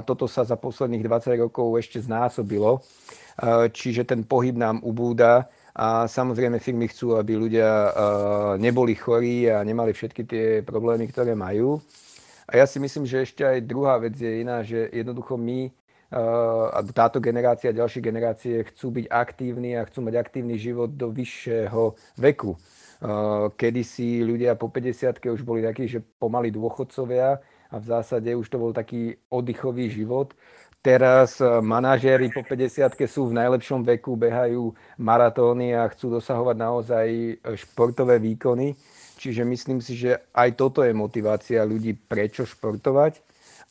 toto 0.07 0.23
sa 0.31 0.47
za 0.47 0.55
posledných 0.55 1.03
20 1.03 1.35
rokov 1.43 1.75
ešte 1.75 1.99
znásobilo. 1.99 2.79
Uh, 3.35 3.67
čiže 3.67 4.07
ten 4.07 4.23
pohyb 4.23 4.55
nám 4.55 4.79
ubúda. 4.87 5.51
A 5.75 6.07
samozrejme 6.07 6.63
firmy 6.63 6.87
chcú, 6.87 7.19
aby 7.19 7.35
ľudia 7.35 7.67
uh, 7.67 7.91
neboli 8.55 8.95
chorí 8.95 9.51
a 9.51 9.59
nemali 9.67 9.91
všetky 9.91 10.21
tie 10.23 10.45
problémy, 10.63 11.11
ktoré 11.11 11.35
majú. 11.35 11.83
A 12.47 12.55
ja 12.55 12.63
si 12.63 12.79
myslím, 12.79 13.03
že 13.03 13.27
ešte 13.27 13.43
aj 13.43 13.67
druhá 13.67 13.99
vec 13.99 14.15
je 14.15 14.47
iná, 14.47 14.63
že 14.63 14.87
jednoducho 14.95 15.35
my 15.35 15.82
táto 16.93 17.17
generácia 17.17 17.73
a 17.73 17.79
ďalšie 17.81 18.01
generácie 18.05 18.61
chcú 18.69 19.01
byť 19.01 19.05
aktívni 19.09 19.73
a 19.73 19.85
chcú 19.89 20.05
mať 20.05 20.15
aktívny 20.21 20.61
život 20.61 20.93
do 20.93 21.09
vyššieho 21.09 21.97
veku. 22.21 22.53
Kedy 23.57 23.81
si 23.81 24.21
ľudia 24.21 24.53
po 24.53 24.69
50 24.69 25.17
už 25.33 25.41
boli 25.41 25.65
takí, 25.65 25.89
že 25.89 26.05
pomaly 26.21 26.53
dôchodcovia 26.53 27.41
a 27.73 27.75
v 27.81 27.85
zásade 27.89 28.29
už 28.37 28.45
to 28.45 28.61
bol 28.61 28.69
taký 28.69 29.17
oddychový 29.33 29.89
život. 29.89 30.37
Teraz 30.83 31.39
manažéri 31.41 32.27
po 32.29 32.43
50 32.43 32.93
sú 33.07 33.31
v 33.31 33.39
najlepšom 33.39 33.87
veku, 33.87 34.19
behajú 34.19 34.75
maratóny 34.99 35.73
a 35.73 35.87
chcú 35.87 36.19
dosahovať 36.19 36.55
naozaj 36.59 37.07
športové 37.55 38.19
výkony. 38.19 38.75
Čiže 39.15 39.47
myslím 39.47 39.79
si, 39.79 39.95
že 39.95 40.19
aj 40.35 40.59
toto 40.59 40.83
je 40.83 40.91
motivácia 40.91 41.63
ľudí, 41.63 41.95
prečo 41.95 42.43
športovať. 42.43 43.23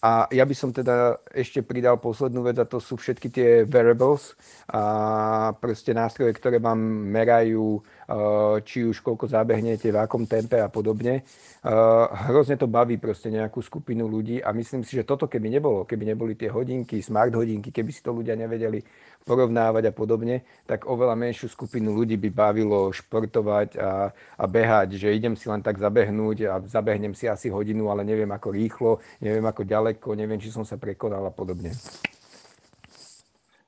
A 0.02 0.26
ja 0.34 0.42
by 0.42 0.50
som 0.50 0.74
teda 0.74 1.14
ešte 1.30 1.62
pridal 1.62 1.94
poslednú 1.94 2.42
vec 2.42 2.58
a 2.58 2.66
to 2.66 2.82
sú 2.82 2.98
všetky 2.98 3.30
tie 3.30 3.48
variables 3.62 4.34
a 4.66 5.54
proste 5.54 5.94
nástroje, 5.94 6.34
ktoré 6.34 6.58
vám 6.58 6.74
merajú, 7.06 7.78
eh, 7.78 8.58
či 8.66 8.82
už 8.82 8.98
koľko 8.98 9.30
zabehnete, 9.30 9.94
v 9.94 10.02
akom 10.02 10.26
tempe 10.26 10.58
a 10.58 10.66
podobne. 10.66 11.22
Eh, 11.22 12.06
hrozne 12.26 12.58
to 12.58 12.66
baví 12.66 12.98
proste 12.98 13.30
nejakú 13.30 13.62
skupinu 13.62 14.10
ľudí 14.10 14.42
a 14.42 14.50
myslím 14.50 14.82
si, 14.82 14.98
že 14.98 15.06
toto 15.06 15.30
keby 15.30 15.54
nebolo, 15.54 15.86
keby 15.86 16.18
neboli 16.18 16.34
tie 16.34 16.50
hodinky, 16.50 16.98
smart 16.98 17.30
hodinky, 17.38 17.70
keby 17.70 17.94
si 17.94 18.02
to 18.02 18.10
ľudia 18.10 18.34
nevedeli 18.34 18.82
porovnávať 19.22 19.90
a 19.90 19.92
podobne, 19.94 20.42
tak 20.66 20.86
oveľa 20.86 21.14
menšiu 21.14 21.46
skupinu 21.46 21.94
ľudí 21.94 22.18
by 22.18 22.30
bavilo 22.30 22.90
športovať 22.90 23.78
a, 23.78 24.10
a 24.12 24.44
behať, 24.44 24.98
že 24.98 25.14
idem 25.14 25.38
si 25.38 25.46
len 25.46 25.62
tak 25.62 25.78
zabehnúť 25.78 26.38
a 26.50 26.54
zabehnem 26.66 27.14
si 27.14 27.30
asi 27.30 27.48
hodinu, 27.48 27.88
ale 27.88 28.02
neviem 28.02 28.30
ako 28.30 28.48
rýchlo, 28.50 28.90
neviem 29.22 29.46
ako 29.46 29.62
ďaleko, 29.62 30.08
neviem, 30.18 30.42
či 30.42 30.50
som 30.50 30.66
sa 30.66 30.74
prekonal 30.74 31.22
a 31.26 31.32
podobne. 31.32 31.70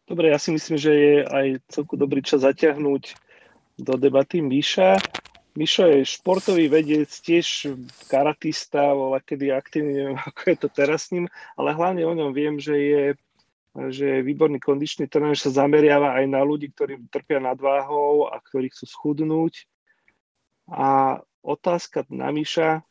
Dobre, 0.04 0.28
ja 0.28 0.38
si 0.38 0.52
myslím, 0.52 0.76
že 0.76 0.92
je 0.92 1.14
aj 1.24 1.46
celku 1.72 1.96
dobrý 1.96 2.20
čas 2.20 2.44
zaťahnuť 2.44 3.16
do 3.80 3.94
debaty 3.96 4.44
Miša. 4.44 5.00
Mišo 5.54 5.86
je 5.86 6.02
športový 6.02 6.66
vedec, 6.66 7.06
tiež 7.08 7.72
karatista, 8.10 8.90
bola 8.90 9.22
kedy 9.22 9.54
aktívny, 9.54 9.92
neviem 9.94 10.18
ako 10.28 10.42
je 10.50 10.56
to 10.58 10.68
teraz 10.68 11.08
s 11.08 11.14
ním, 11.14 11.30
ale 11.54 11.72
hlavne 11.72 12.02
o 12.04 12.12
ňom 12.12 12.34
viem, 12.34 12.58
že 12.58 12.74
je 12.74 13.02
že 13.74 14.06
je 14.06 14.26
výborný 14.26 14.62
kondičný 14.62 15.10
tréner, 15.10 15.34
sa 15.34 15.50
zameriava 15.50 16.14
aj 16.14 16.24
na 16.30 16.40
ľudí, 16.46 16.70
ktorí 16.70 17.10
trpia 17.10 17.42
nadváhou 17.42 18.30
a 18.30 18.38
ktorí 18.38 18.70
chcú 18.70 18.86
schudnúť. 18.86 19.66
A 20.70 21.18
otázka 21.42 22.06
na 22.06 22.30
Miša, 22.30 22.86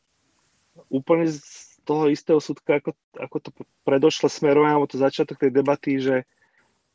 úplne 0.92 1.26
z 1.26 1.40
toho 1.88 2.12
istého 2.12 2.40
súdka, 2.40 2.80
ako, 2.80 2.92
ako 3.16 3.36
to 3.40 3.50
predošlo 3.84 4.28
smerovanie, 4.28 4.76
alebo 4.76 4.88
to 4.88 5.00
začiatok 5.00 5.40
tej 5.40 5.52
debaty, 5.52 6.00
že, 6.00 6.28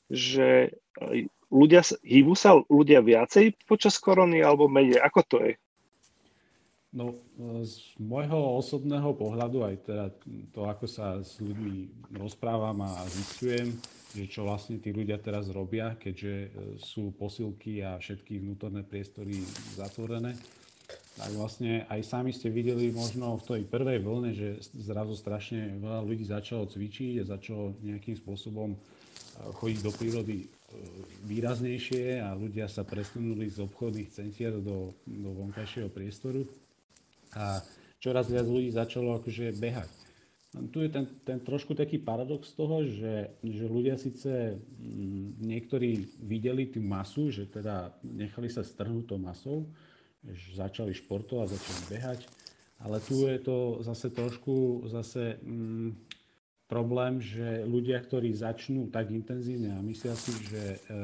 že 0.10 0.74
ľudia, 1.50 1.82
hýbu 2.06 2.34
sa 2.38 2.58
ľudia 2.70 3.02
viacej 3.02 3.58
počas 3.66 3.98
korony 3.98 4.42
alebo 4.42 4.70
menej? 4.70 5.02
Ako 5.02 5.22
to 5.26 5.38
je? 5.46 5.54
No, 6.90 7.22
z 7.62 8.02
môjho 8.02 8.58
osobného 8.58 9.14
pohľadu, 9.14 9.62
aj 9.62 9.76
teda 9.86 10.06
to, 10.50 10.66
ako 10.66 10.90
sa 10.90 11.22
s 11.22 11.38
ľuďmi 11.38 12.10
rozprávam 12.18 12.82
a 12.82 13.06
zistujem, 13.06 13.78
že 14.18 14.26
čo 14.26 14.50
vlastne 14.50 14.82
tí 14.82 14.90
ľudia 14.90 15.22
teraz 15.22 15.54
robia, 15.54 15.94
keďže 16.02 16.34
e, 16.34 16.50
sú 16.82 17.14
posilky 17.14 17.86
a 17.86 18.02
všetky 18.02 18.42
vnútorné 18.42 18.82
priestory 18.82 19.38
zatvorené, 19.78 20.34
tak 21.14 21.30
vlastne 21.38 21.86
aj 21.94 22.02
sami 22.10 22.34
ste 22.34 22.50
videli 22.50 22.90
možno 22.90 23.38
v 23.38 23.46
tej 23.46 23.64
prvej 23.70 24.02
vlne, 24.02 24.32
že 24.34 24.58
zrazu 24.74 25.14
strašne 25.14 25.78
veľa 25.78 26.02
ľudí 26.02 26.26
začalo 26.26 26.66
cvičiť 26.66 27.22
a 27.22 27.30
začalo 27.38 27.78
nejakým 27.86 28.18
spôsobom 28.18 28.74
e, 28.74 28.78
chodiť 29.62 29.80
do 29.86 29.92
prírody 29.94 30.38
e, 30.42 30.48
výraznejšie 31.30 32.18
a 32.18 32.34
ľudia 32.34 32.66
sa 32.66 32.82
presunuli 32.82 33.46
z 33.46 33.62
obchodných 33.62 34.10
centier 34.10 34.58
do, 34.58 34.90
do 35.06 35.30
vonkajšieho 35.38 35.94
priestoru 35.94 36.50
a 37.36 37.62
čoraz 38.00 38.32
viac 38.32 38.48
ľudí 38.48 38.72
začalo 38.72 39.20
akože 39.20 39.56
behať. 39.60 39.92
Tu 40.50 40.82
je 40.82 40.90
ten, 40.90 41.06
ten 41.22 41.38
trošku 41.38 41.78
taký 41.78 42.02
paradox 42.02 42.58
toho, 42.58 42.82
že, 42.82 43.38
že 43.46 43.70
ľudia 43.70 44.02
síce 44.02 44.58
mm, 44.58 45.46
niektorí 45.46 46.10
videli 46.26 46.66
tú 46.66 46.82
masu, 46.82 47.30
že 47.30 47.46
teda 47.46 47.94
nechali 48.02 48.50
sa 48.50 48.66
strhnúť 48.66 49.14
tou 49.14 49.22
masou, 49.22 49.70
že 50.26 50.58
začali 50.58 50.98
športovať, 50.98 51.54
začali 51.54 51.82
behať, 51.94 52.20
ale 52.82 52.98
tu 52.98 53.30
je 53.30 53.38
to 53.46 53.86
zase 53.86 54.10
trošku 54.10 54.90
zase 54.90 55.38
mm, 55.38 55.94
problém, 56.66 57.22
že 57.22 57.66
ľudia, 57.70 58.02
ktorí 58.02 58.34
začnú 58.34 58.90
tak 58.90 59.14
intenzívne 59.14 59.78
a 59.78 59.86
myslia 59.86 60.18
si, 60.18 60.34
že, 60.50 60.82
e, 60.86 60.98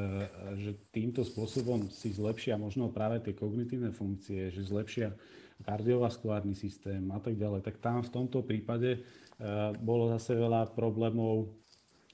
že 0.61 0.71
týmto 0.89 1.21
spôsobom 1.21 1.89
si 1.93 2.13
zlepšia 2.13 2.57
možno 2.57 2.89
práve 2.89 3.21
tie 3.21 3.37
kognitívne 3.37 3.93
funkcie, 3.93 4.49
že 4.49 4.61
zlepšia 4.61 5.13
kardiovaskulárny 5.63 6.57
systém 6.57 7.07
a 7.15 7.19
tak 7.23 7.39
ďalej, 7.39 7.63
tak 7.63 7.79
tam 7.79 8.03
v 8.03 8.11
tomto 8.11 8.43
prípade 8.43 8.99
e, 8.99 8.99
bolo 9.79 10.11
zase 10.11 10.35
veľa 10.35 10.75
problémov 10.75 11.55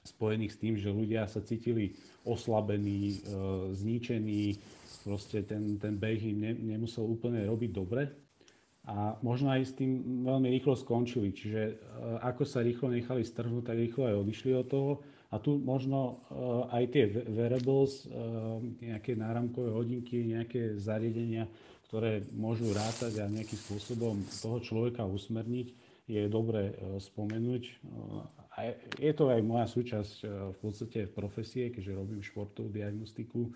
spojených 0.02 0.52
s 0.54 0.60
tým, 0.60 0.74
že 0.78 0.94
ľudia 0.94 1.26
sa 1.26 1.42
cítili 1.42 1.98
oslabení, 2.22 3.18
e, 3.18 3.34
zničení, 3.74 4.62
proste 5.02 5.42
ten, 5.42 5.78
ten 5.82 5.98
beh 5.98 6.22
im 6.22 6.38
ne, 6.38 6.52
nemusel 6.54 7.02
úplne 7.02 7.42
robiť 7.42 7.70
dobre 7.74 8.14
a 8.86 9.14
možno 9.22 9.54
aj 9.54 9.62
s 9.62 9.78
tým 9.78 10.22
veľmi 10.26 10.50
rýchlo 10.58 10.74
skončili. 10.78 11.34
Čiže 11.34 11.62
e, 11.66 11.74
ako 12.22 12.42
sa 12.46 12.62
rýchlo 12.62 12.94
nechali 12.94 13.26
strhnúť, 13.26 13.66
tak 13.66 13.78
rýchlo 13.78 14.06
aj 14.06 14.16
odišli 14.22 14.50
od 14.54 14.66
toho. 14.70 14.92
A 15.32 15.40
tu 15.40 15.56
možno 15.56 16.28
aj 16.76 16.92
tie 16.92 17.08
wearables, 17.08 18.04
nejaké 18.84 19.16
náramkové 19.16 19.72
hodinky, 19.72 20.28
nejaké 20.28 20.76
zariadenia 20.76 21.48
ktoré 21.92 22.24
môžu 22.32 22.72
rátať 22.72 23.20
a 23.20 23.28
nejakým 23.28 23.60
spôsobom 23.68 24.24
toho 24.40 24.64
človeka 24.64 25.04
usmerniť, 25.04 25.76
je 26.08 26.24
dobre 26.24 26.72
e, 26.72 26.74
spomenúť. 26.96 27.62
E, 27.68 27.72
a 28.56 28.72
je 28.96 29.12
to 29.12 29.28
aj 29.28 29.44
moja 29.44 29.68
súčasť 29.68 30.24
e, 30.24 30.56
v 30.56 30.58
podstate 30.64 31.04
profesie, 31.12 31.68
keďže 31.68 31.92
robím 31.92 32.24
športovú 32.24 32.72
diagnostiku, 32.72 33.52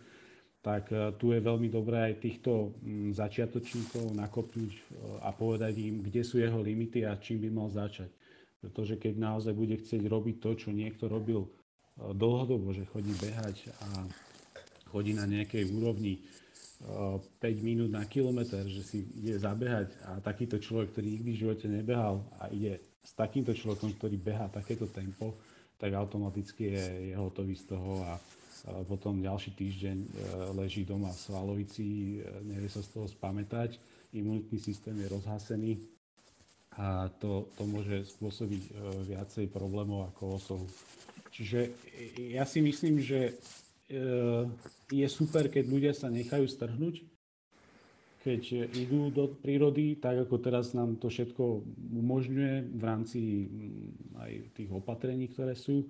tak 0.61 0.91
tu 1.23 1.31
je 1.31 1.39
veľmi 1.39 1.71
dobré 1.71 2.11
aj 2.11 2.27
týchto 2.27 2.75
začiatočníkov 3.15 4.19
nakopnúť 4.19 4.75
a 5.23 5.31
povedať 5.31 5.79
im, 5.79 6.03
kde 6.03 6.27
sú 6.27 6.43
jeho 6.43 6.59
limity 6.59 7.07
a 7.07 7.15
čím 7.23 7.39
by 7.47 7.55
mal 7.55 7.71
začať. 7.71 8.11
Pretože 8.59 8.99
keď 8.99 9.15
naozaj 9.15 9.55
bude 9.55 9.79
chcieť 9.79 10.03
robiť 10.11 10.43
to, 10.43 10.51
čo 10.59 10.75
niekto 10.75 11.07
robil 11.07 11.47
dlhodobo, 11.95 12.75
že 12.75 12.83
chodí 12.91 13.15
behať 13.15 13.71
a 13.79 14.11
chodí 14.91 15.15
na 15.15 15.23
nejakej 15.31 15.71
úrovni 15.71 16.27
5 16.85 17.41
minút 17.65 17.89
na 17.89 18.05
kilometr, 18.05 18.69
že 18.69 18.83
si 18.85 18.99
ide 19.17 19.41
zabehať 19.41 19.97
a 20.05 20.11
takýto 20.21 20.61
človek, 20.61 20.93
ktorý 20.93 21.07
nikdy 21.19 21.31
v 21.33 21.41
živote 21.41 21.67
nebehal 21.73 22.21
a 22.37 22.53
ide 22.53 22.81
s 23.01 23.17
takýmto 23.17 23.57
človekom, 23.57 23.97
ktorý 23.97 24.17
behá 24.21 24.53
takéto 24.53 24.91
tempo, 24.91 25.41
tak 25.81 25.97
automaticky 25.97 26.73
je, 26.77 26.85
je 27.13 27.15
hotový 27.17 27.57
z 27.57 27.65
toho 27.73 28.05
a 28.05 28.21
potom 28.89 29.23
ďalší 29.23 29.55
týždeň 29.55 29.97
e, 30.01 30.09
leží 30.59 30.83
doma 30.83 31.13
v 31.15 31.23
svalovici, 31.23 31.87
e, 32.19 32.45
nevie 32.45 32.67
sa 32.67 32.83
z 32.83 32.99
toho 32.99 33.07
spamätať, 33.07 33.79
imunitný 34.17 34.59
systém 34.59 34.97
je 34.99 35.07
rozhasený 35.13 35.73
a 36.77 37.09
to, 37.23 37.49
to 37.57 37.63
môže 37.65 38.17
spôsobiť 38.17 38.63
viacej 39.09 39.49
problémov 39.49 40.13
ako 40.13 40.23
osohu. 40.37 40.69
Čiže 41.33 41.73
ja 42.33 42.45
si 42.45 42.61
myslím, 42.61 43.01
že 43.01 43.41
je 44.91 45.07
super, 45.07 45.47
keď 45.47 45.65
ľudia 45.67 45.93
sa 45.95 46.11
nechajú 46.11 46.47
strhnúť, 46.47 47.07
keď 48.27 48.75
idú 48.75 49.15
do 49.15 49.31
prírody, 49.39 49.95
tak 50.03 50.27
ako 50.27 50.43
teraz 50.43 50.75
nám 50.75 50.99
to 50.99 51.07
všetko 51.07 51.63
umožňuje 51.95 52.75
v 52.75 52.83
rámci 52.83 53.21
mm, 53.47 54.19
aj 54.19 54.33
tých 54.59 54.71
opatrení, 54.75 55.31
ktoré 55.31 55.55
sú. 55.55 55.87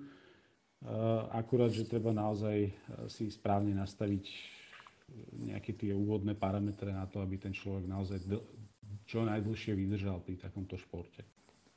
Akurát, 1.32 1.72
že 1.72 1.88
treba 1.88 2.12
naozaj 2.12 2.68
si 3.08 3.32
správne 3.32 3.72
nastaviť 3.72 4.24
nejaké 5.48 5.72
tie 5.72 5.96
úvodné 5.96 6.36
parametre 6.36 6.92
na 6.92 7.08
to, 7.08 7.24
aby 7.24 7.40
ten 7.40 7.56
človek 7.56 7.88
naozaj 7.88 8.20
čo 9.08 9.24
najdlhšie 9.24 9.72
vydržal 9.72 10.20
pri 10.20 10.36
takomto 10.36 10.76
športe. 10.76 11.24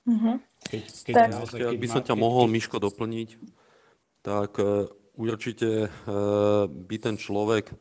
Uh-huh. 0.04 0.42
Keď, 0.68 0.84
keď 1.08 1.16
tak. 1.16 1.30
naozaj, 1.32 1.60
keď 1.62 1.72
Ak 1.72 1.80
by 1.80 1.88
som 1.88 2.04
ťa 2.04 2.16
keď... 2.18 2.22
mohol, 2.22 2.46
Miško, 2.52 2.78
doplniť, 2.84 3.30
tak 4.26 4.60
určite 5.20 5.92
uh, 5.92 6.64
by 6.72 6.96
ten 6.96 7.20
človek 7.20 7.76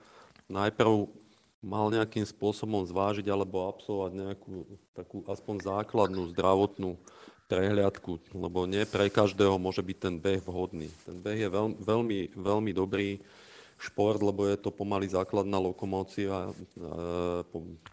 najprv 0.51 1.07
mal 1.63 1.91
nejakým 1.91 2.27
spôsobom 2.27 2.83
zvážiť 2.87 3.27
alebo 3.31 3.71
absolvovať 3.71 4.13
nejakú 4.15 4.55
takú 4.95 5.17
aspoň 5.27 5.55
základnú 5.67 6.31
zdravotnú 6.35 6.99
prehliadku, 7.49 8.21
lebo 8.37 8.69
nie 8.69 8.85
pre 8.85 9.09
každého 9.09 9.57
môže 9.57 9.81
byť 9.81 9.99
ten 9.99 10.15
beh 10.21 10.45
vhodný. 10.45 10.93
Ten 11.09 11.17
beh 11.19 11.39
je 11.41 11.49
veľ, 11.49 11.67
veľmi, 11.81 12.21
veľmi 12.37 12.73
dobrý 12.77 13.19
šport, 13.81 14.21
lebo 14.21 14.45
je 14.45 14.59
to 14.61 14.69
pomaly 14.69 15.09
základná 15.09 15.57
lokomócia, 15.57 16.29
e, 16.29 16.53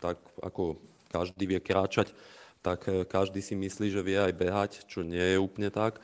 tak 0.03 0.19
ako 0.43 0.75
každý 1.07 1.55
vie 1.55 1.59
kráčať, 1.63 2.11
tak 2.59 2.83
e, 2.91 3.07
každý 3.07 3.39
si 3.39 3.55
myslí, 3.55 3.87
že 3.95 4.03
vie 4.03 4.19
aj 4.19 4.33
behať, 4.35 4.71
čo 4.91 5.07
nie 5.07 5.23
je 5.23 5.37
úplne 5.39 5.71
tak. 5.71 6.03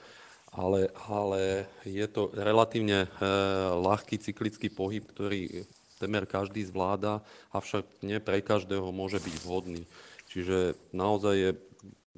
Ale, 0.52 0.92
ale 1.08 1.72
je 1.88 2.04
to 2.12 2.28
relatívne 2.36 3.08
e, 3.08 3.10
ľahký 3.80 4.20
cyklický 4.20 4.68
pohyb, 4.68 5.08
ktorý 5.08 5.64
temer 5.96 6.28
každý 6.28 6.68
zvláda, 6.68 7.24
avšak 7.56 7.88
nie 8.04 8.20
pre 8.20 8.44
každého 8.44 8.92
môže 8.92 9.24
byť 9.24 9.36
vhodný. 9.48 9.88
Čiže 10.28 10.76
naozaj 10.92 11.36
je 11.40 11.52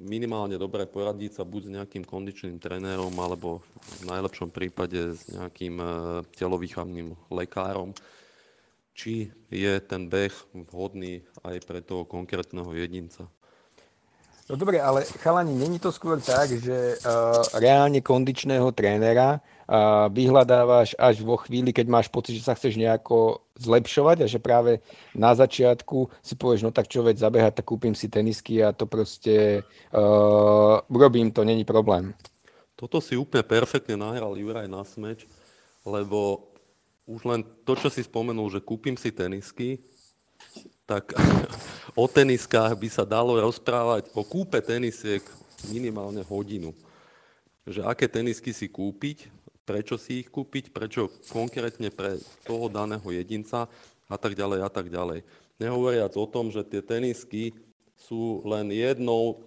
minimálne 0.00 0.58
dobré 0.58 0.88
poradiť 0.90 1.38
sa 1.38 1.44
buď 1.46 1.62
s 1.62 1.74
nejakým 1.78 2.04
kondičným 2.08 2.58
trénerom, 2.58 3.14
alebo 3.22 3.62
v 4.02 4.10
najlepšom 4.10 4.50
prípade 4.50 5.14
s 5.14 5.30
nejakým 5.30 5.78
e, 5.78 5.86
telovýchavným 6.34 7.14
lekárom, 7.30 7.94
či 8.94 9.30
je 9.50 9.74
ten 9.82 10.10
beh 10.10 10.34
vhodný 10.74 11.22
aj 11.46 11.62
pre 11.66 11.82
toho 11.82 12.02
konkrétneho 12.02 12.70
jedinca. 12.74 13.30
No 14.44 14.60
dobre, 14.60 14.76
ale 14.76 15.08
chalani, 15.24 15.56
není 15.56 15.80
to 15.80 15.88
skôr 15.88 16.20
tak, 16.20 16.52
že 16.52 17.00
uh, 17.00 17.40
reálne 17.56 18.04
kondičného 18.04 18.68
trénera 18.76 19.40
uh, 19.40 20.12
vyhľadávaš 20.12 20.92
až 21.00 21.24
vo 21.24 21.40
chvíli, 21.40 21.72
keď 21.72 21.88
máš 21.88 22.12
pocit, 22.12 22.36
že 22.36 22.44
sa 22.44 22.52
chceš 22.52 22.76
nejako 22.76 23.40
zlepšovať 23.56 24.16
a 24.20 24.26
že 24.28 24.36
práve 24.36 24.84
na 25.16 25.32
začiatku 25.32 26.12
si 26.20 26.36
povieš, 26.36 26.60
no 26.60 26.76
tak 26.76 26.92
čo 26.92 27.00
veď 27.00 27.24
zabehať, 27.24 27.52
tak 27.56 27.72
kúpim 27.72 27.96
si 27.96 28.12
tenisky 28.12 28.60
a 28.60 28.76
to 28.76 28.84
proste 28.84 29.64
uh, 29.96 30.76
urobím, 30.92 31.32
to 31.32 31.40
není 31.40 31.64
problém. 31.64 32.12
Toto 32.76 33.00
si 33.00 33.16
úplne 33.16 33.48
perfektne 33.48 33.96
nahral 33.96 34.36
Juraj 34.36 34.68
na 34.68 34.84
smeč, 34.84 35.24
lebo 35.88 36.52
už 37.08 37.24
len 37.24 37.40
to, 37.64 37.80
čo 37.80 37.88
si 37.88 38.04
spomenul, 38.04 38.52
že 38.52 38.60
kúpim 38.60 39.00
si 39.00 39.08
tenisky, 39.08 39.80
tak 40.84 41.16
o 42.00 42.04
teniskách 42.08 42.76
by 42.76 42.88
sa 42.88 43.04
dalo 43.04 43.36
rozprávať 43.40 44.12
o 44.12 44.22
kúpe 44.24 44.60
tenisiek 44.60 45.24
minimálne 45.72 46.20
hodinu. 46.24 46.76
Že 47.64 47.88
aké 47.88 48.06
tenisky 48.08 48.52
si 48.52 48.68
kúpiť, 48.68 49.32
prečo 49.64 49.96
si 49.96 50.20
ich 50.24 50.28
kúpiť, 50.28 50.70
prečo 50.70 51.08
konkrétne 51.32 51.88
pre 51.88 52.20
toho 52.44 52.68
daného 52.68 53.04
jedinca 53.08 53.66
a 54.08 54.16
tak 54.20 54.36
ďalej 54.36 54.60
a 54.60 54.70
tak 54.70 54.92
ďalej. 54.92 55.24
Nehovoriac 55.56 56.12
o 56.20 56.26
tom, 56.28 56.52
že 56.52 56.60
tie 56.66 56.84
tenisky 56.84 57.56
sú 57.96 58.44
len 58.44 58.68
jednou 58.68 59.40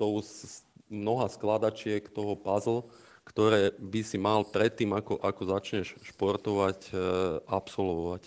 tou 0.00 0.24
z 0.24 0.64
mnoha 0.88 1.28
skladačiek 1.28 2.08
toho 2.08 2.34
puzzle, 2.34 2.88
ktoré 3.28 3.70
by 3.78 4.00
si 4.02 4.18
mal 4.18 4.42
predtým, 4.42 4.90
ako, 4.90 5.22
ako 5.22 5.42
začneš 5.46 5.94
športovať, 6.02 6.90
e, 6.90 6.92
absolvovať. 7.46 8.26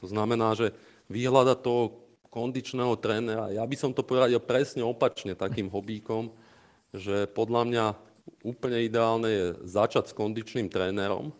To 0.00 0.06
znamená, 0.08 0.56
že 0.56 0.72
vyhľadať 1.08 1.58
toho 1.64 2.08
kondičného 2.28 2.94
trénera. 3.00 3.52
Ja 3.52 3.64
by 3.64 3.76
som 3.76 3.90
to 3.96 4.04
poradil 4.04 4.40
presne 4.40 4.84
opačne 4.84 5.32
takým 5.32 5.72
hobíkom, 5.72 6.30
že 6.92 7.28
podľa 7.32 7.62
mňa 7.64 7.84
úplne 8.44 8.84
ideálne 8.84 9.28
je 9.28 9.46
začať 9.64 10.12
s 10.12 10.16
kondičným 10.16 10.68
trénerom 10.68 11.32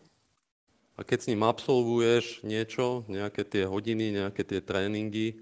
a 0.98 1.06
keď 1.06 1.18
s 1.22 1.28
ním 1.30 1.46
absolvuješ 1.46 2.42
niečo, 2.42 3.06
nejaké 3.06 3.46
tie 3.46 3.62
hodiny, 3.70 4.18
nejaké 4.18 4.42
tie 4.42 4.58
tréningy, 4.58 5.30
e, 5.30 5.36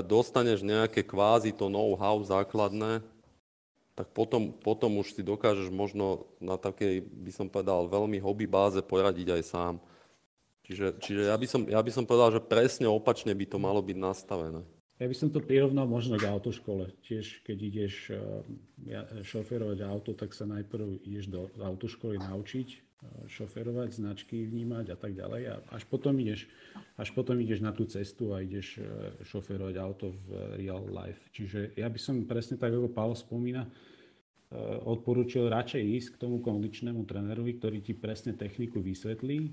dostaneš 0.00 0.64
nejaké 0.64 1.04
kvázi 1.04 1.52
to 1.52 1.68
know-how 1.68 2.16
základné, 2.24 3.04
tak 3.92 4.08
potom, 4.16 4.54
potom 4.54 4.96
už 5.02 5.12
si 5.12 5.20
dokážeš 5.20 5.68
možno 5.68 6.24
na 6.40 6.56
takej, 6.56 7.04
by 7.04 7.32
som 7.36 7.46
povedal, 7.52 7.84
veľmi 7.84 8.16
hobby 8.22 8.48
báze 8.48 8.80
poradiť 8.80 9.28
aj 9.34 9.42
sám. 9.44 9.74
Čiže, 10.68 11.00
čiže 11.00 11.22
ja, 11.32 11.36
by 11.40 11.46
som, 11.48 11.64
ja 11.64 11.80
by 11.80 11.88
som 11.88 12.04
povedal, 12.04 12.36
že 12.36 12.44
presne 12.44 12.84
opačne 12.84 13.32
by 13.32 13.48
to 13.48 13.56
malo 13.56 13.80
byť 13.80 13.96
nastavené. 13.96 14.60
Ja 15.00 15.06
by 15.08 15.16
som 15.16 15.32
to 15.32 15.40
prirovnal 15.40 15.88
možno 15.88 16.20
k 16.20 16.28
autoškole. 16.28 16.92
Tiež 17.08 17.40
keď 17.40 17.56
ideš 17.56 18.12
uh, 18.12 18.44
šoferovať 19.24 19.80
auto, 19.88 20.12
tak 20.12 20.36
sa 20.36 20.44
najprv 20.44 21.08
ideš 21.08 21.32
do 21.32 21.48
autoškoly 21.56 22.20
naučiť 22.20 22.68
uh, 22.68 23.24
šoferovať, 23.32 23.96
značky 23.96 24.44
vnímať 24.44 24.92
a 24.92 24.96
tak 25.00 25.16
ďalej. 25.16 25.42
A 25.48 25.54
až 25.72 25.88
potom 25.88 26.12
ideš, 26.20 26.50
až 27.00 27.16
potom 27.16 27.40
ideš 27.40 27.64
na 27.64 27.72
tú 27.72 27.88
cestu 27.88 28.36
a 28.36 28.44
ideš 28.44 28.76
uh, 28.82 29.16
šoferovať 29.24 29.74
auto 29.80 30.12
v 30.12 30.60
real 30.60 30.84
life. 30.84 31.32
Čiže 31.32 31.78
ja 31.80 31.88
by 31.88 31.96
som 31.96 32.28
presne 32.28 32.60
tak, 32.60 32.76
ako 32.76 32.92
Pavel 32.92 33.16
spomína, 33.16 33.64
Eh, 33.64 33.87
odporúčil 34.88 35.52
radšej 35.52 35.82
ísť 35.84 36.08
k 36.16 36.20
tomu 36.24 36.40
kondičnému 36.40 37.04
trénerovi, 37.04 37.60
ktorý 37.60 37.84
ti 37.84 37.92
presne 37.92 38.32
techniku 38.32 38.80
vysvetlí, 38.80 39.38
eh, 39.44 39.52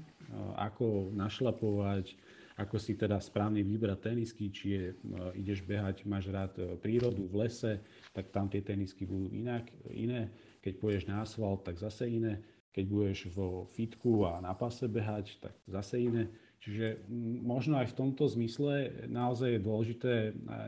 ako 0.55 1.11
našlapovať, 1.11 2.15
ako 2.55 2.79
si 2.79 2.95
teda 2.95 3.19
správne 3.19 3.59
vybrať 3.59 3.99
tenisky, 3.99 4.47
či 4.47 4.65
je, 4.71 4.83
eh, 4.95 4.95
ideš 5.35 5.67
behať, 5.67 6.07
máš 6.07 6.31
rád 6.31 6.55
prírodu 6.79 7.27
v 7.27 7.43
lese, 7.43 7.83
tak 8.15 8.31
tam 8.31 8.47
tie 8.47 8.63
tenisky 8.63 9.03
budú 9.03 9.27
inak, 9.35 9.67
iné. 9.91 10.31
Keď 10.63 10.73
pôjdeš 10.79 11.03
na 11.11 11.21
asfalt, 11.21 11.67
tak 11.67 11.75
zase 11.75 12.07
iné. 12.07 12.39
Keď 12.71 12.85
budeš 12.87 13.19
vo 13.35 13.67
fitku 13.75 14.23
a 14.27 14.39
na 14.39 14.55
pase 14.55 14.87
behať, 14.87 15.39
tak 15.43 15.55
zase 15.67 16.07
iné. 16.07 16.31
Čiže 16.63 17.03
mm, 17.03 17.43
možno 17.43 17.77
aj 17.83 17.91
v 17.91 17.97
tomto 17.99 18.31
zmysle 18.31 19.05
naozaj 19.11 19.59
je 19.59 19.61
dôležité 19.61 20.13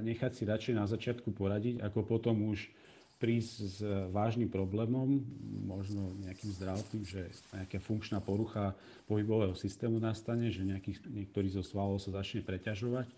nechať 0.03 0.31
si 0.35 0.43
radšej 0.43 0.73
na 0.75 0.85
začiatku 0.85 1.31
poradiť, 1.31 1.79
ako 1.79 2.03
potom 2.03 2.51
už 2.51 2.69
prísť 3.17 3.53
s 3.65 3.77
vážnym 4.13 4.49
problémom, 4.49 5.21
možno 5.65 6.13
nejakým 6.21 6.53
zdravotným, 6.53 7.03
že 7.05 7.21
nejaká 7.53 7.81
funkčná 7.81 8.21
porucha 8.21 8.77
pohybového 9.09 9.57
systému 9.57 9.97
nastane, 9.97 10.53
že 10.53 10.61
nejaký, 10.61 11.01
niektorý 11.09 11.49
zo 11.49 11.65
svalov 11.65 11.97
sa 11.97 12.13
začne 12.13 12.45
preťažovať 12.45 13.09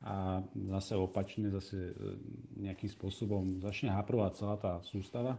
a 0.00 0.40
zase 0.76 0.96
opačne, 0.96 1.52
zase 1.52 1.76
e, 1.76 1.92
nejakým 2.56 2.88
spôsobom 2.88 3.60
začne 3.60 3.92
haprovať 3.92 4.32
celá 4.36 4.56
tá 4.56 4.72
sústava. 4.84 5.36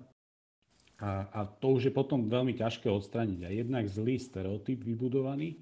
A, 1.02 1.26
a 1.34 1.40
to 1.50 1.82
už 1.82 1.90
je 1.90 1.94
potom 1.94 2.30
veľmi 2.30 2.54
ťažké 2.54 2.86
odstraniť. 2.86 3.42
A 3.42 3.50
jednak 3.50 3.90
zlý 3.90 4.22
stereotyp 4.22 4.86
vybudovaný, 4.86 5.58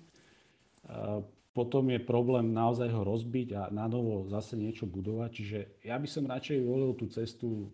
a 0.84 1.24
potom 1.56 1.92
je 1.92 2.00
problém 2.00 2.56
naozaj 2.56 2.88
ho 2.92 3.04
rozbiť 3.04 3.48
a 3.56 3.62
na 3.74 3.90
novo 3.90 4.28
zase 4.32 4.60
niečo 4.60 4.88
budovať. 4.88 5.30
Čiže 5.32 5.60
ja 5.84 5.96
by 6.00 6.08
som 6.08 6.30
radšej 6.30 6.60
volil 6.64 6.92
tú 6.96 7.08
cestu 7.08 7.72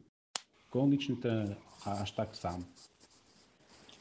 kondičný 0.75 1.15
tréner 1.23 1.55
a 1.87 2.03
až 2.03 2.11
tak 2.11 2.35
sám. 2.35 2.59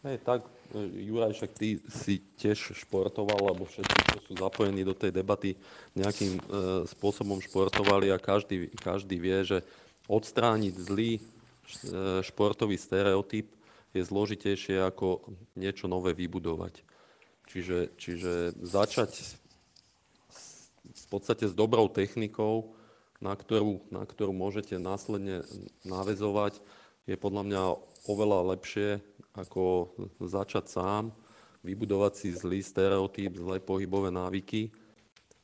Hej, 0.03 0.19
tak, 0.27 0.43
e, 0.75 1.07
Juraj, 1.07 1.39
však 1.39 1.51
ty 1.55 1.79
si 1.87 2.19
tiež 2.35 2.75
športoval, 2.75 3.39
alebo 3.39 3.63
všetci, 3.63 3.97
čo 4.11 4.19
sú 4.27 4.33
zapojení 4.35 4.83
do 4.83 4.93
tej 4.93 5.15
debaty, 5.15 5.55
nejakým 5.95 6.35
e, 6.35 6.43
spôsobom 6.91 7.39
športovali 7.39 8.11
a 8.11 8.19
každý, 8.19 8.75
každý 8.75 9.23
vie, 9.23 9.39
že 9.47 9.59
odstrániť 10.11 10.75
zlý 10.75 11.17
e, 11.17 11.23
športový 12.27 12.75
stereotyp 12.75 13.49
je 13.95 14.03
zložitejšie 14.03 14.83
ako 14.83 15.31
niečo 15.55 15.87
nové 15.87 16.11
vybudovať. 16.11 16.83
Čiže, 17.55 17.95
čiže 17.95 18.33
začať 18.59 19.15
v 20.85 21.07
podstate 21.07 21.47
s 21.47 21.55
dobrou 21.55 21.87
technikou, 21.87 22.75
na 23.25 23.33
ktorú, 23.33 23.81
na 23.89 24.05
ktorú 24.05 24.37
môžete 24.37 24.77
následne 24.77 25.41
navezovať, 25.89 26.61
je 27.09 27.17
podľa 27.17 27.43
mňa 27.49 27.63
oveľa 28.05 28.53
lepšie, 28.53 29.01
ako 29.33 29.93
začať 30.21 30.69
sám, 30.69 31.17
vybudovať 31.65 32.13
si 32.13 32.29
zlý 32.37 32.61
stereotyp, 32.61 33.41
zlé 33.41 33.57
pohybové 33.65 34.13
návyky 34.13 34.69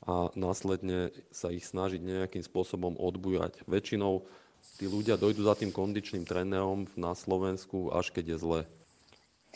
a 0.05 0.29
následne 0.37 1.13
sa 1.33 1.49
ich 1.49 1.65
snažiť 1.65 2.01
nejakým 2.01 2.45
spôsobom 2.45 3.01
odbúrať. 3.01 3.65
Väčšinou 3.65 4.29
tí 4.77 4.85
ľudia 4.85 5.17
dojdú 5.17 5.45
za 5.45 5.57
tým 5.57 5.73
kondičným 5.73 6.29
trénerom 6.29 6.85
na 6.97 7.17
Slovensku, 7.17 7.93
až 7.93 8.13
keď 8.13 8.37
je 8.37 8.39
zle. 8.41 8.61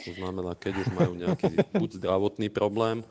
To 0.08 0.10
znamená, 0.16 0.56
keď 0.56 0.84
už 0.84 0.88
majú 0.96 1.12
nejaký 1.16 1.60
buď 1.80 1.90
zdravotný 2.00 2.48
problém 2.48 3.04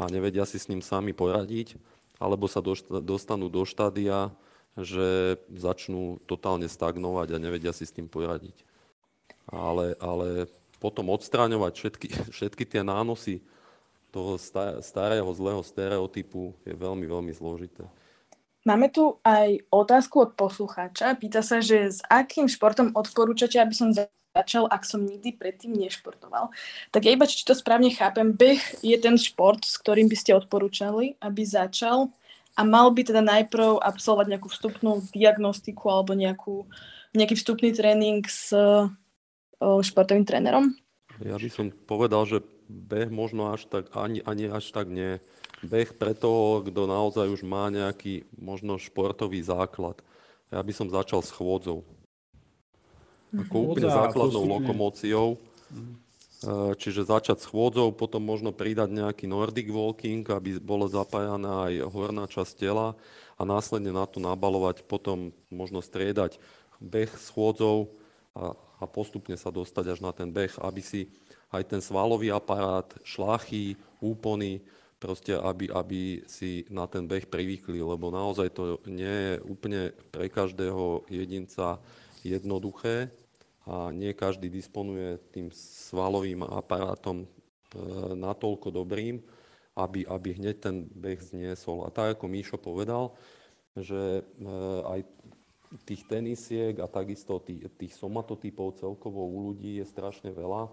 a 0.00 0.08
nevedia 0.08 0.48
si 0.48 0.56
s 0.56 0.68
ním 0.72 0.80
sami 0.80 1.12
poradiť, 1.12 1.76
alebo 2.18 2.50
sa 2.50 2.58
dostanú 3.02 3.46
do 3.46 3.62
štádia, 3.62 4.34
že 4.78 5.38
začnú 5.50 6.22
totálne 6.26 6.66
stagnovať 6.70 7.34
a 7.34 7.42
nevedia 7.42 7.72
si 7.74 7.86
s 7.86 7.94
tým 7.94 8.06
poradiť. 8.06 8.66
Ale, 9.48 9.96
ale 9.98 10.46
potom 10.78 11.10
odstráňovať 11.10 11.72
všetky, 11.74 12.08
všetky 12.36 12.64
tie 12.66 12.82
nánosy 12.82 13.42
toho 14.08 14.40
starého 14.80 15.28
zlého 15.36 15.60
stereotypu 15.60 16.56
je 16.64 16.74
veľmi, 16.74 17.04
veľmi 17.04 17.32
zložité. 17.34 17.84
Máme 18.66 18.90
tu 18.90 19.16
aj 19.22 19.64
otázku 19.72 20.28
od 20.28 20.30
poslucháča. 20.34 21.16
Pýta 21.16 21.40
sa, 21.40 21.62
že 21.62 21.88
s 21.88 22.04
akým 22.04 22.50
športom 22.50 22.92
odporúčate, 22.92 23.56
aby 23.56 23.72
som 23.72 23.94
začal, 24.38 24.70
ak 24.70 24.86
som 24.86 25.02
nikdy 25.02 25.34
predtým 25.34 25.74
nešportoval. 25.74 26.54
Tak 26.94 27.02
ja 27.02 27.10
iba, 27.10 27.26
či 27.26 27.42
to 27.42 27.58
správne 27.58 27.90
chápem, 27.90 28.30
beh 28.30 28.62
je 28.86 28.94
ten 29.02 29.18
šport, 29.18 29.66
s 29.66 29.74
ktorým 29.82 30.06
by 30.06 30.16
ste 30.16 30.38
odporúčali, 30.38 31.18
aby 31.18 31.42
začal 31.42 32.14
a 32.54 32.62
mal 32.62 32.90
by 32.94 33.02
teda 33.02 33.22
najprv 33.22 33.82
absolvovať 33.82 34.26
nejakú 34.34 34.48
vstupnú 34.50 35.02
diagnostiku 35.14 35.90
alebo 35.90 36.14
nejakú, 36.14 36.66
nejaký 37.14 37.34
vstupný 37.38 37.70
tréning 37.74 38.22
s 38.26 38.54
o, 38.54 38.88
športovým 39.82 40.26
trénerom? 40.26 40.74
Ja 41.22 41.34
by 41.34 41.50
som 41.50 41.74
povedal, 41.74 42.22
že 42.26 42.38
beh 42.70 43.10
možno 43.10 43.50
až 43.50 43.66
tak, 43.66 43.90
ani, 43.94 44.22
ani 44.22 44.50
až 44.50 44.70
tak 44.70 44.86
nie. 44.86 45.18
Beh 45.66 45.90
pre 45.98 46.14
toho, 46.14 46.62
kto 46.62 46.86
naozaj 46.86 47.26
už 47.26 47.42
má 47.42 47.66
nejaký 47.70 48.30
možno 48.38 48.78
športový 48.78 49.42
základ. 49.42 49.98
Ja 50.54 50.62
by 50.62 50.72
som 50.72 50.86
začal 50.90 51.22
s 51.22 51.34
chôdzou. 51.34 51.82
Ako 53.34 53.72
úplne 53.72 53.90
základnou 53.92 54.44
lokomóciou. 54.46 55.36
Mhm. 55.68 56.08
Čiže 56.78 57.10
začať 57.10 57.42
s 57.42 57.50
chôdzou, 57.50 57.90
potom 57.90 58.22
možno 58.22 58.54
pridať 58.54 58.94
nejaký 58.94 59.26
Nordic 59.26 59.74
walking, 59.74 60.22
aby 60.22 60.62
bolo 60.62 60.86
zapájaná 60.86 61.66
aj 61.66 61.82
horná 61.90 62.30
časť 62.30 62.52
tela 62.62 62.94
a 63.34 63.42
následne 63.42 63.90
na 63.90 64.06
to 64.06 64.22
nabalovať, 64.22 64.86
potom 64.86 65.34
možno 65.50 65.82
striedať 65.82 66.38
beh 66.78 67.10
s 67.10 67.34
chôdzou 67.34 67.90
a, 68.38 68.54
a 68.54 68.84
postupne 68.86 69.34
sa 69.34 69.50
dostať 69.50 69.98
až 69.98 69.98
na 69.98 70.14
ten 70.14 70.30
beh, 70.30 70.62
aby 70.62 70.78
si 70.78 71.10
aj 71.50 71.74
ten 71.74 71.82
svalový 71.82 72.30
aparát, 72.30 72.86
šlachy, 73.02 73.74
úpony, 73.98 74.62
proste 75.02 75.34
aby, 75.34 75.66
aby 75.74 76.22
si 76.30 76.62
na 76.70 76.86
ten 76.86 77.02
beh 77.02 77.26
privykli, 77.26 77.82
lebo 77.82 78.14
naozaj 78.14 78.54
to 78.54 78.78
nie 78.86 79.10
je 79.10 79.34
úplne 79.42 79.90
pre 80.14 80.30
každého 80.30 81.02
jedinca 81.10 81.82
jednoduché 82.22 83.10
a 83.68 83.92
nie 83.92 84.16
každý 84.16 84.48
disponuje 84.48 85.20
tým 85.28 85.52
svalovým 85.52 86.40
aparátom 86.40 87.24
e, 87.24 87.26
natoľko 88.16 88.72
dobrým, 88.72 89.20
aby, 89.76 90.08
aby 90.08 90.28
hneď 90.40 90.56
ten 90.56 90.76
beh 90.88 91.20
zniesol. 91.20 91.84
A 91.84 91.92
tak 91.92 92.16
ako 92.16 92.32
Míšo 92.32 92.56
povedal, 92.56 93.12
že 93.76 94.24
e, 94.24 94.50
aj 94.88 95.00
tých 95.84 96.08
tenisiek 96.08 96.80
a 96.80 96.88
takisto 96.88 97.44
tých, 97.44 97.68
tých 97.76 97.92
somatotypov 97.92 98.80
celkovo 98.80 99.28
u 99.28 99.52
ľudí 99.52 99.84
je 99.84 99.86
strašne 99.86 100.32
veľa. 100.32 100.72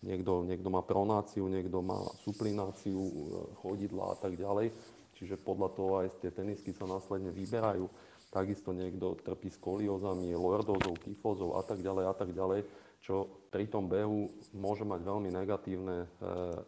Niekto, 0.00 0.48
niekto 0.48 0.72
má 0.72 0.80
pronáciu, 0.80 1.44
niekto 1.44 1.84
má 1.84 2.00
suplináciu, 2.24 3.00
e, 3.04 3.12
chodidla 3.60 4.04
a 4.12 4.16
tak 4.16 4.40
ďalej. 4.40 4.72
Čiže 5.20 5.36
podľa 5.36 5.68
toho 5.76 5.92
aj 6.00 6.24
tie 6.24 6.32
tenisky 6.32 6.72
sa 6.72 6.88
následne 6.88 7.28
vyberajú 7.36 7.84
takisto 8.30 8.70
niekto 8.70 9.18
trpí 9.26 9.50
skoliózami, 9.50 10.30
lordózou, 10.38 10.94
kyfózou 11.02 11.58
a 11.58 11.62
tak 11.66 11.82
ďalej 11.82 12.04
a 12.06 12.14
tak 12.14 12.30
ďalej, 12.30 12.62
čo 13.02 13.26
pri 13.50 13.66
tom 13.66 13.90
behu 13.90 14.30
môže 14.54 14.86
mať 14.86 15.02
veľmi 15.02 15.30
negatívne 15.34 16.06
e, 16.06 16.08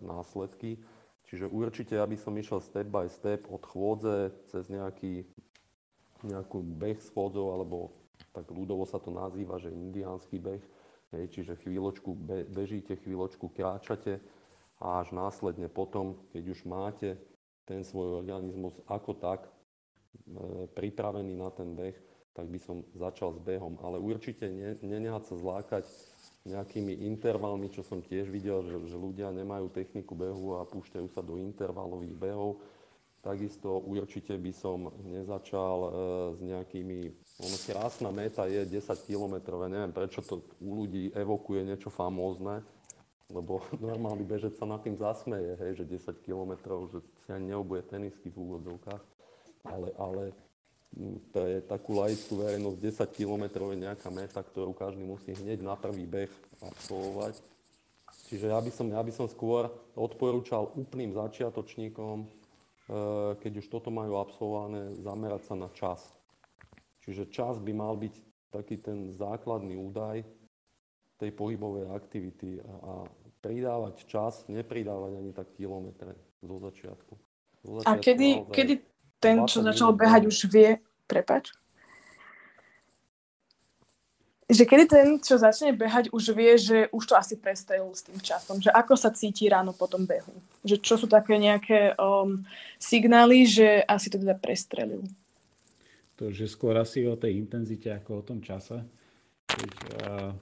následky. 0.03 0.83
Čiže 1.31 1.49
určite, 1.49 1.95
aby 2.03 2.19
som 2.19 2.35
išiel 2.35 2.59
step 2.61 2.91
by 2.91 3.07
step 3.09 3.47
od 3.47 3.63
chôdze 3.63 4.35
cez 4.51 4.67
nejaký, 4.67 5.23
nejakú 6.27 6.61
beh 6.61 6.99
s 6.99 7.09
chôdzou, 7.15 7.55
alebo 7.55 7.95
tak 8.35 8.51
ľudovo 8.51 8.83
sa 8.85 8.99
to 8.99 9.15
nazýva, 9.15 9.63
že 9.63 9.71
indiánsky 9.71 10.43
beh, 10.43 10.63
hej, 11.15 11.25
čiže 11.31 11.63
chvíľočku 11.63 12.11
be, 12.17 12.43
bežíte, 12.51 12.99
chvíľočku 12.99 13.55
kráčate 13.55 14.19
a 14.83 14.99
až 14.99 15.15
následne 15.15 15.71
potom, 15.71 16.19
keď 16.35 16.43
už 16.53 16.61
máte 16.67 17.15
ten 17.69 17.87
svoj 17.87 18.19
organizmus 18.19 18.75
ako 18.91 19.15
tak 19.15 19.47
pripravený 20.75 21.35
na 21.37 21.51
ten 21.51 21.75
beh, 21.75 21.97
tak 22.33 22.49
by 22.49 22.59
som 22.59 22.81
začal 22.97 23.37
s 23.37 23.41
behom. 23.45 23.77
Ale 23.85 24.01
určite 24.01 24.49
ne, 24.49 24.77
nenehať 24.81 25.33
sa 25.33 25.35
zlákať 25.37 25.85
nejakými 26.43 27.07
intervalmi, 27.07 27.71
čo 27.71 27.87
som 27.87 28.03
tiež 28.03 28.27
videl, 28.27 28.67
že, 28.67 28.77
že 28.91 28.97
ľudia 28.99 29.31
nemajú 29.31 29.71
techniku 29.71 30.19
behu 30.19 30.59
a 30.59 30.67
púšťajú 30.67 31.07
sa 31.13 31.23
do 31.23 31.39
intervalových 31.39 32.17
behov. 32.19 32.59
Takisto 33.23 33.79
určite 33.87 34.35
by 34.35 34.51
som 34.51 34.91
nezačal 35.07 35.79
e, 35.79 35.91
s 36.35 36.39
nejakými... 36.43 36.99
Ono 37.47 37.59
krásna 37.63 38.11
meta 38.11 38.51
je 38.51 38.67
10 38.67 38.83
km, 39.07 39.63
neviem 39.71 39.95
prečo 39.95 40.27
to 40.27 40.43
u 40.59 40.83
ľudí 40.83 41.15
evokuje 41.15 41.63
niečo 41.63 41.95
famózne, 41.95 42.67
lebo 43.31 43.63
normálny 43.79 44.27
bežec 44.27 44.59
sa 44.59 44.67
nad 44.67 44.83
tým 44.83 44.99
zasmeje, 44.99 45.55
hej, 45.63 45.79
že 45.79 46.11
10 46.11 46.19
km, 46.27 46.59
že 46.91 46.99
si 47.23 47.31
ani 47.31 47.55
neobuje 47.55 47.87
tenisky 47.87 48.27
v 48.35 48.43
úvodzovkách 48.43 49.22
ale, 49.67 49.89
ale 49.99 50.23
pre 51.33 51.65
takú 51.65 51.97
laickú 51.97 52.45
verejnosť 52.45 52.79
10 53.09 53.17
km 53.17 53.45
je 53.73 53.79
nejaká 53.81 54.09
meta, 54.13 54.41
ktorú 54.45 54.77
každý 54.77 55.03
musí 55.09 55.33
hneď 55.33 55.65
na 55.65 55.73
prvý 55.73 56.05
beh 56.05 56.33
absolvovať. 56.61 57.41
Čiže 58.29 58.53
ja 58.53 58.61
by 58.61 58.71
som, 58.73 58.87
ja 58.93 59.01
by 59.01 59.13
som 59.13 59.27
skôr 59.29 59.73
odporúčal 59.97 60.73
úplným 60.77 61.17
začiatočníkom, 61.17 62.17
e, 62.25 62.27
keď 63.41 63.53
už 63.61 63.67
toto 63.73 63.89
majú 63.89 64.21
absolvované, 64.21 64.97
zamerať 65.01 65.43
sa 65.49 65.55
na 65.57 65.69
čas. 65.73 66.01
Čiže 67.05 67.33
čas 67.33 67.57
by 67.61 67.73
mal 67.73 67.97
byť 67.97 68.15
taký 68.53 68.77
ten 68.81 69.09
základný 69.13 69.81
údaj 69.81 70.25
tej 71.17 71.31
pohybovej 71.33 71.89
aktivity 71.89 72.61
a 72.61 73.09
pridávať 73.41 74.05
čas, 74.07 74.45
nepridávať 74.47 75.13
ani 75.19 75.33
tak 75.33 75.49
kilometre 75.57 76.15
zo 76.45 76.57
začiatku. 76.61 77.15
Zo 77.65 77.73
začiatku 77.81 77.91
a 77.91 78.01
kedy, 78.01 78.29
naozaj... 78.29 78.55
kedy 78.55 78.75
ten, 79.23 79.39
čo 79.47 79.63
začal 79.63 79.95
behať, 79.95 80.27
už 80.27 80.51
vie, 80.51 80.83
prepač, 81.07 81.55
že 84.53 84.69
kedy 84.69 84.85
ten, 84.85 85.09
čo 85.17 85.41
začne 85.41 85.73
behať, 85.73 86.13
už 86.13 86.37
vie, 86.37 86.53
že 86.61 86.79
už 86.93 87.09
to 87.09 87.15
asi 87.17 87.41
prestrelil 87.41 87.89
s 87.97 88.05
tým 88.05 88.21
časom, 88.21 88.61
že 88.61 88.69
ako 88.69 89.01
sa 89.01 89.09
cíti 89.09 89.49
ráno 89.49 89.73
po 89.73 89.89
tom 89.89 90.05
behu. 90.05 90.35
Že 90.61 90.77
čo 90.85 90.95
sú 91.01 91.09
také 91.09 91.41
nejaké 91.41 91.97
um, 91.97 92.45
signály, 92.77 93.49
že 93.49 93.81
asi 93.89 94.13
to 94.13 94.21
teda 94.21 94.37
prestrelil. 94.37 95.09
To, 96.21 96.29
že 96.29 96.45
skôr 96.45 96.77
asi 96.77 97.09
o 97.09 97.17
tej 97.17 97.41
intenzite 97.41 97.89
ako 97.89 98.21
o 98.21 98.23
tom 98.23 98.45
čase. 98.45 98.85
Keď 99.49 99.73
uh, 100.05 100.37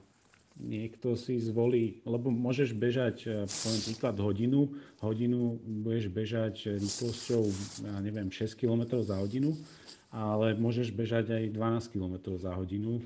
niekto 0.61 1.17
si 1.17 1.41
zvolí, 1.41 2.05
lebo 2.05 2.29
môžeš 2.29 2.77
bežať, 2.77 3.25
poviem 3.49 3.81
príklad, 3.89 4.15
hodinu, 4.21 4.69
hodinu 5.01 5.57
budeš 5.65 6.13
bežať 6.13 6.55
rýchlosťou, 6.77 7.43
ja 7.89 7.97
neviem, 7.99 8.29
6 8.29 8.53
km 8.53 9.01
za 9.01 9.17
hodinu, 9.17 9.57
ale 10.13 10.53
môžeš 10.53 10.93
bežať 10.93 11.33
aj 11.33 11.43
12 11.55 11.93
km 11.97 12.15
za 12.37 12.53
hodinu. 12.53 12.99
E, 12.99 13.03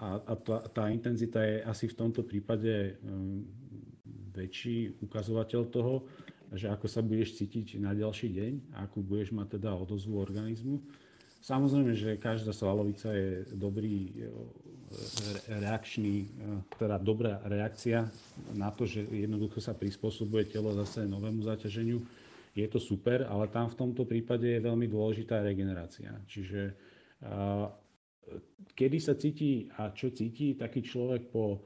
a, 0.00 0.08
a 0.22 0.32
tá, 0.38 0.58
tá 0.70 0.84
intenzita 0.88 1.44
je 1.44 1.60
asi 1.66 1.84
v 1.90 1.98
tomto 1.98 2.24
prípade 2.24 2.72
e, 2.72 2.92
väčší 4.32 5.02
ukazovateľ 5.04 5.62
toho, 5.68 6.08
že 6.52 6.68
ako 6.68 6.86
sa 6.88 7.00
budeš 7.00 7.40
cítiť 7.40 7.80
na 7.80 7.92
ďalší 7.92 8.28
deň, 8.32 8.52
akú 8.80 9.00
budeš 9.00 9.32
mať 9.32 9.60
teda 9.60 9.72
odozvu 9.76 10.20
organizmu. 10.20 10.80
Samozrejme, 11.42 11.92
že 11.96 12.20
každá 12.22 12.54
svalovica 12.54 13.10
je 13.10 13.42
dobrý 13.56 14.14
reakčný, 15.48 16.14
e, 16.22 16.28
teda 16.78 16.96
dobrá 17.00 17.40
reakcia 17.44 18.06
na 18.54 18.70
to, 18.70 18.84
že 18.84 19.04
jednoducho 19.08 19.58
sa 19.58 19.72
prispôsobuje 19.72 20.48
telo 20.52 20.72
zase 20.78 21.08
novému 21.08 21.42
zaťaženiu. 21.44 22.00
Je 22.52 22.68
to 22.68 22.76
super, 22.76 23.24
ale 23.26 23.48
tam 23.48 23.72
v 23.72 23.78
tomto 23.78 24.04
prípade 24.04 24.44
je 24.44 24.60
veľmi 24.60 24.84
dôležitá 24.84 25.40
regenerácia. 25.40 26.12
Čiže 26.28 26.76
kedy 28.76 28.98
sa 29.00 29.16
cíti 29.16 29.68
a 29.80 29.88
čo 29.94 30.12
cíti 30.12 30.52
taký 30.54 30.84
človek 30.84 31.32
po 31.32 31.44
e, 31.56 31.58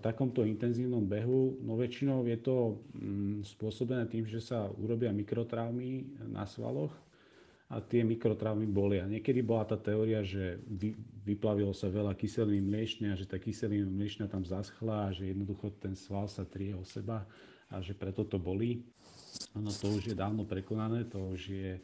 takomto 0.00 0.44
intenzívnom 0.44 1.04
behu, 1.04 1.60
no 1.64 1.80
väčšinou 1.80 2.28
je 2.28 2.38
to 2.40 2.84
mm, 2.92 3.44
spôsobené 3.44 4.04
tým, 4.08 4.28
že 4.28 4.44
sa 4.44 4.68
urobia 4.68 5.12
mikrotraumy 5.12 6.20
na 6.28 6.44
svaloch, 6.44 6.92
a 7.68 7.84
tie 7.84 8.00
mikrotraumy 8.00 8.64
bolia. 8.64 9.04
Niekedy 9.04 9.44
bola 9.44 9.68
tá 9.68 9.76
teória, 9.76 10.24
že 10.24 10.56
vyplavilo 11.28 11.76
sa 11.76 11.92
veľa 11.92 12.16
kyseliny 12.16 12.64
mliečne 12.64 13.12
a 13.12 13.18
že 13.18 13.28
tá 13.28 13.36
kyselina 13.36 13.84
mliečna 13.84 14.24
tam 14.24 14.48
zaschla 14.48 15.08
a 15.08 15.14
že 15.14 15.28
jednoducho 15.28 15.76
ten 15.76 15.92
sval 15.92 16.24
sa 16.24 16.48
trie 16.48 16.72
o 16.72 16.80
seba 16.88 17.28
a 17.68 17.84
že 17.84 17.92
preto 17.92 18.24
to 18.24 18.40
bolí. 18.40 18.80
Ono 19.52 19.68
to 19.68 19.92
už 19.92 20.12
je 20.12 20.16
dávno 20.16 20.48
prekonané, 20.48 21.04
to 21.04 21.20
už 21.20 21.42
je 21.52 21.70
e, 21.76 21.80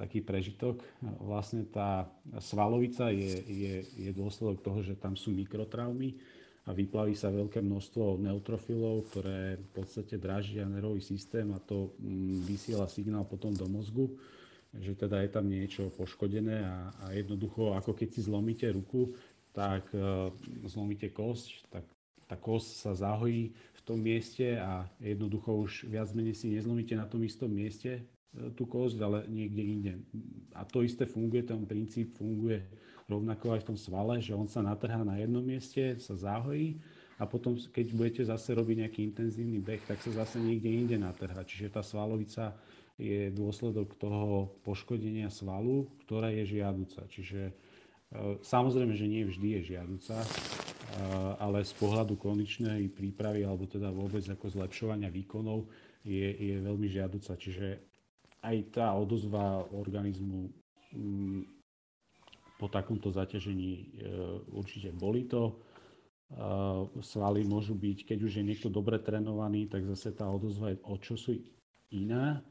taký 0.00 0.24
prežitok. 0.24 0.80
Vlastne 1.20 1.68
tá 1.68 2.08
svalovica 2.40 3.12
je, 3.12 3.44
je, 3.44 3.74
je 3.92 4.10
dôsledok 4.16 4.64
toho, 4.64 4.80
že 4.80 4.96
tam 4.96 5.12
sú 5.20 5.36
mikrotraumy 5.36 6.16
a 6.66 6.74
vyplaví 6.74 7.14
sa 7.14 7.30
veľké 7.30 7.62
množstvo 7.62 8.18
neutrofilov, 8.24 9.06
ktoré 9.12 9.60
v 9.60 9.70
podstate 9.70 10.18
dražia 10.18 10.66
nervový 10.66 11.04
systém 11.04 11.46
a 11.54 11.62
to 11.62 11.94
mm, 12.00 12.42
vysiela 12.42 12.90
signál 12.90 13.28
potom 13.28 13.54
do 13.54 13.68
mozgu, 13.70 14.10
že 14.80 14.92
teda 14.96 15.22
je 15.24 15.30
tam 15.30 15.46
niečo 15.46 15.92
poškodené 15.94 16.64
a, 16.64 16.78
a 17.02 17.04
jednoducho 17.12 17.76
ako 17.76 17.96
keď 17.96 18.08
si 18.16 18.20
zlomíte 18.26 18.66
ruku, 18.72 19.14
tak 19.56 19.88
uh, 19.96 20.28
zlomíte 20.68 21.08
kosť, 21.10 21.64
tak 21.72 21.84
tá 22.26 22.34
kosť 22.34 22.70
sa 22.76 22.92
zahojí 22.92 23.54
v 23.54 23.80
tom 23.86 24.02
mieste 24.02 24.58
a 24.58 24.84
jednoducho 24.98 25.62
už 25.62 25.72
viac 25.86 26.10
menej 26.10 26.34
si 26.34 26.50
nezlomíte 26.50 26.98
na 26.98 27.06
tom 27.06 27.22
istom 27.22 27.46
mieste 27.46 28.02
e, 28.02 28.50
tú 28.58 28.66
kosť, 28.66 28.98
ale 28.98 29.18
niekde 29.30 29.62
inde. 29.62 29.92
A 30.50 30.66
to 30.66 30.82
isté 30.82 31.06
funguje, 31.06 31.46
ten 31.46 31.62
princíp 31.62 32.18
funguje 32.18 32.66
rovnako 33.06 33.54
aj 33.54 33.62
v 33.62 33.68
tom 33.70 33.78
svale, 33.78 34.18
že 34.18 34.34
on 34.34 34.50
sa 34.50 34.58
natrhá 34.58 35.06
na 35.06 35.22
jednom 35.22 35.38
mieste, 35.38 35.94
sa 36.02 36.18
zahojí 36.18 36.82
a 37.16 37.24
potom, 37.24 37.54
keď 37.54 37.86
budete 37.94 38.22
zase 38.26 38.52
robiť 38.52 38.76
nejaký 38.84 39.00
intenzívny 39.06 39.62
beh, 39.62 39.86
tak 39.86 40.02
sa 40.02 40.26
zase 40.26 40.42
niekde 40.42 40.68
inde 40.68 40.96
natrhá. 40.98 41.46
Čiže 41.46 41.72
tá 41.72 41.80
svalovica 41.80 42.58
je 42.96 43.28
dôsledok 43.28 43.92
toho 44.00 44.56
poškodenia 44.64 45.28
svalu, 45.28 45.88
ktorá 46.04 46.32
je 46.32 46.56
žiaduca. 46.56 47.04
Čiže 47.12 47.52
e, 47.52 47.54
samozrejme, 48.40 48.96
že 48.96 49.04
nie 49.04 49.28
vždy 49.28 49.60
je 49.60 49.76
žiaduca, 49.76 50.16
e, 50.24 50.28
ale 51.36 51.60
z 51.60 51.76
pohľadu 51.76 52.16
kondičnej 52.16 52.88
prípravy 52.96 53.44
alebo 53.44 53.68
teda 53.68 53.92
vôbec 53.92 54.24
ako 54.24 54.48
zlepšovania 54.48 55.12
výkonov 55.12 55.68
je, 56.08 56.24
je 56.24 56.56
veľmi 56.64 56.88
žiaduca. 56.88 57.36
Čiže 57.36 57.66
aj 58.40 58.56
tá 58.72 58.88
odozva 58.96 59.60
organizmu 59.76 60.48
mm, 60.96 61.40
po 62.56 62.72
takomto 62.72 63.12
zaťažení 63.12 63.72
e, 63.76 63.84
určite 64.56 64.88
boli 64.96 65.28
to. 65.28 65.60
Svaly 67.06 67.46
môžu 67.46 67.78
byť, 67.78 68.02
keď 68.02 68.18
už 68.18 68.42
je 68.42 68.42
niekto 68.42 68.66
dobre 68.66 68.98
trénovaný, 68.98 69.70
tak 69.70 69.86
zase 69.86 70.10
tá 70.10 70.26
odozva 70.26 70.74
je 70.74 70.82
o 70.82 70.98
čosi 70.98 71.38
iná. 71.94 72.42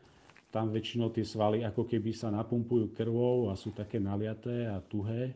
Tam 0.55 0.71
väčšinou 0.71 1.11
tie 1.11 1.27
svaly 1.27 1.67
ako 1.67 1.83
keby 1.83 2.15
sa 2.15 2.31
napumpujú 2.31 2.95
krvou 2.95 3.51
a 3.51 3.59
sú 3.59 3.75
také 3.75 3.99
naliaté 3.99 4.71
a 4.71 4.79
tuhé, 4.79 5.35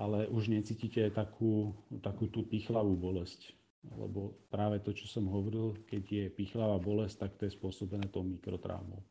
ale 0.00 0.24
už 0.32 0.48
necítite 0.48 1.12
takú, 1.12 1.76
takú 2.00 2.24
tú 2.32 2.48
pichlavú 2.48 2.96
bolesť. 2.96 3.52
Lebo 4.00 4.32
práve 4.48 4.80
to, 4.80 4.96
čo 4.96 5.04
som 5.04 5.28
hovoril, 5.28 5.76
keď 5.84 6.02
je 6.08 6.24
pichlavá 6.32 6.80
bolesť, 6.80 7.28
tak 7.28 7.36
to 7.36 7.44
je 7.44 7.52
spôsobené 7.52 8.08
tou 8.08 8.24
mikrotraumou. 8.24 9.04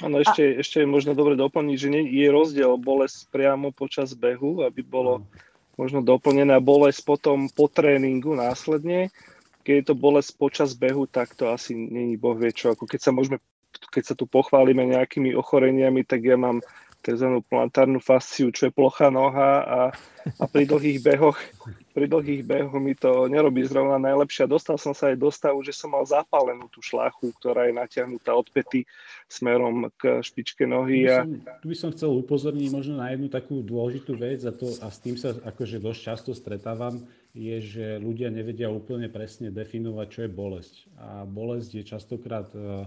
Áno, 0.00 0.16
ešte, 0.16 0.40
a... 0.40 0.64
ešte 0.64 0.80
je 0.80 0.88
možno 0.88 1.12
dobre 1.12 1.36
doplniť, 1.36 1.76
že 1.76 1.88
nie, 1.92 2.08
je 2.08 2.28
rozdiel 2.32 2.72
bolesť 2.80 3.28
priamo 3.28 3.68
počas 3.68 4.16
behu, 4.16 4.64
aby 4.64 4.80
bolo 4.80 5.28
možno 5.76 6.00
doplnená 6.00 6.56
bolesť 6.64 7.04
potom 7.04 7.52
po 7.52 7.68
tréningu 7.68 8.32
následne. 8.32 9.12
Keď 9.60 9.74
je 9.76 9.84
to 9.84 9.94
bolesť 9.94 10.40
počas 10.40 10.72
behu, 10.72 11.04
tak 11.04 11.36
to 11.36 11.52
asi 11.52 11.76
není 11.76 12.16
boh 12.16 12.32
vie 12.32 12.48
čo. 12.48 12.72
Ako 12.72 12.88
keď 12.88 13.00
sa 13.04 13.12
môžeme, 13.12 13.36
keď 13.88 14.02
sa 14.02 14.14
tu 14.14 14.28
pochválime 14.28 14.84
nejakými 14.84 15.32
ochoreniami, 15.34 16.04
tak 16.04 16.24
ja 16.24 16.36
mám 16.36 16.60
tzv. 17.02 17.40
plantárnu 17.46 18.02
fasciu, 18.02 18.50
čo 18.52 18.68
je 18.68 18.72
plochá 18.74 19.08
noha 19.08 19.52
a, 19.62 19.80
a 20.38 20.44
pri 20.50 20.66
dlhých 20.66 20.98
behoch 21.00 21.38
pri 21.98 22.06
dlhých 22.06 22.46
behoch 22.46 22.78
mi 22.78 22.94
to 22.94 23.26
nerobí 23.26 23.66
zrovna 23.66 23.98
najlepšie. 23.98 24.46
Dostal 24.46 24.78
som 24.78 24.94
sa 24.94 25.10
aj 25.10 25.18
do 25.18 25.34
stavu, 25.34 25.58
že 25.66 25.74
som 25.74 25.90
mal 25.90 26.06
zapálenú 26.06 26.70
tú 26.70 26.78
šlachu, 26.78 27.34
ktorá 27.34 27.66
je 27.66 27.74
natiahnutá 27.74 28.38
od 28.38 28.46
pety 28.54 28.86
smerom 29.26 29.90
k 29.98 30.22
špičke 30.22 30.62
nohy. 30.62 31.10
Tu 31.10 31.10
by, 31.10 31.18
som, 31.18 31.34
tu 31.58 31.66
by 31.66 31.76
som 31.76 31.90
chcel 31.90 32.10
upozorniť 32.22 32.70
možno 32.70 33.02
na 33.02 33.10
jednu 33.10 33.26
takú 33.26 33.66
dôležitú 33.66 34.14
vec 34.14 34.46
a, 34.46 34.54
to, 34.54 34.70
a 34.78 34.86
s 34.86 35.02
tým 35.02 35.18
sa 35.18 35.34
akože 35.34 35.82
dosť 35.82 36.00
často 36.06 36.30
stretávam, 36.38 37.02
je, 37.34 37.58
že 37.58 37.98
ľudia 37.98 38.30
nevedia 38.30 38.70
úplne 38.70 39.10
presne 39.10 39.50
definovať, 39.50 40.06
čo 40.06 40.20
je 40.22 40.30
bolesť. 40.30 40.74
A 41.02 41.26
bolesť 41.26 41.82
je 41.82 41.82
častokrát 41.82 42.46
uh, 42.54 42.86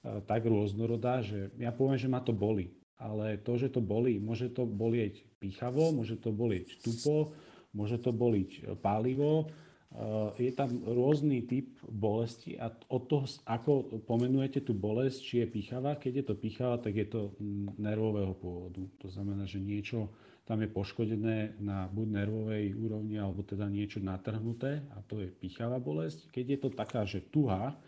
tak 0.00 0.48
rôznorodá, 0.48 1.20
že 1.20 1.52
ja 1.60 1.72
poviem, 1.72 2.00
že 2.00 2.08
ma 2.08 2.24
to 2.24 2.32
boli. 2.32 2.72
Ale 3.00 3.40
to, 3.40 3.56
že 3.56 3.72
to 3.72 3.80
boli, 3.80 4.20
môže 4.20 4.52
to 4.52 4.68
bolieť 4.68 5.24
pýchavo, 5.40 5.92
môže 5.92 6.20
to 6.20 6.32
bolieť 6.32 6.80
tupo, 6.84 7.32
môže 7.72 7.96
to 7.96 8.12
boliť 8.12 8.50
e, 8.50 8.60
pálivo, 8.76 9.48
e, 9.48 10.44
je 10.44 10.52
tam 10.52 10.84
rôzny 10.84 11.48
typ 11.48 11.80
bolesti 11.88 12.60
a 12.60 12.68
od 12.68 13.02
toho, 13.08 13.24
ako 13.48 14.04
pomenujete 14.04 14.60
tú 14.60 14.76
bolesť, 14.76 15.18
či 15.24 15.34
je 15.40 15.46
pichavá, 15.48 15.96
keď 15.96 16.12
je 16.20 16.24
to 16.28 16.34
pichavá, 16.36 16.76
tak 16.76 16.92
je 16.92 17.08
to 17.08 17.32
nervového 17.80 18.36
pôvodu. 18.36 18.84
To 19.00 19.08
znamená, 19.08 19.48
že 19.48 19.64
niečo 19.64 20.12
tam 20.44 20.60
je 20.60 20.68
poškodené 20.68 21.62
na 21.62 21.86
buď 21.86 22.06
nervovej 22.20 22.74
úrovni, 22.74 23.16
alebo 23.22 23.46
teda 23.46 23.70
niečo 23.70 24.02
natrhnuté 24.02 24.82
a 24.92 25.00
to 25.06 25.22
je 25.22 25.30
pichavá 25.30 25.78
bolesť. 25.78 26.26
Keď 26.34 26.44
je 26.44 26.58
to 26.58 26.68
taká, 26.74 27.06
že 27.06 27.22
tuhá, 27.22 27.78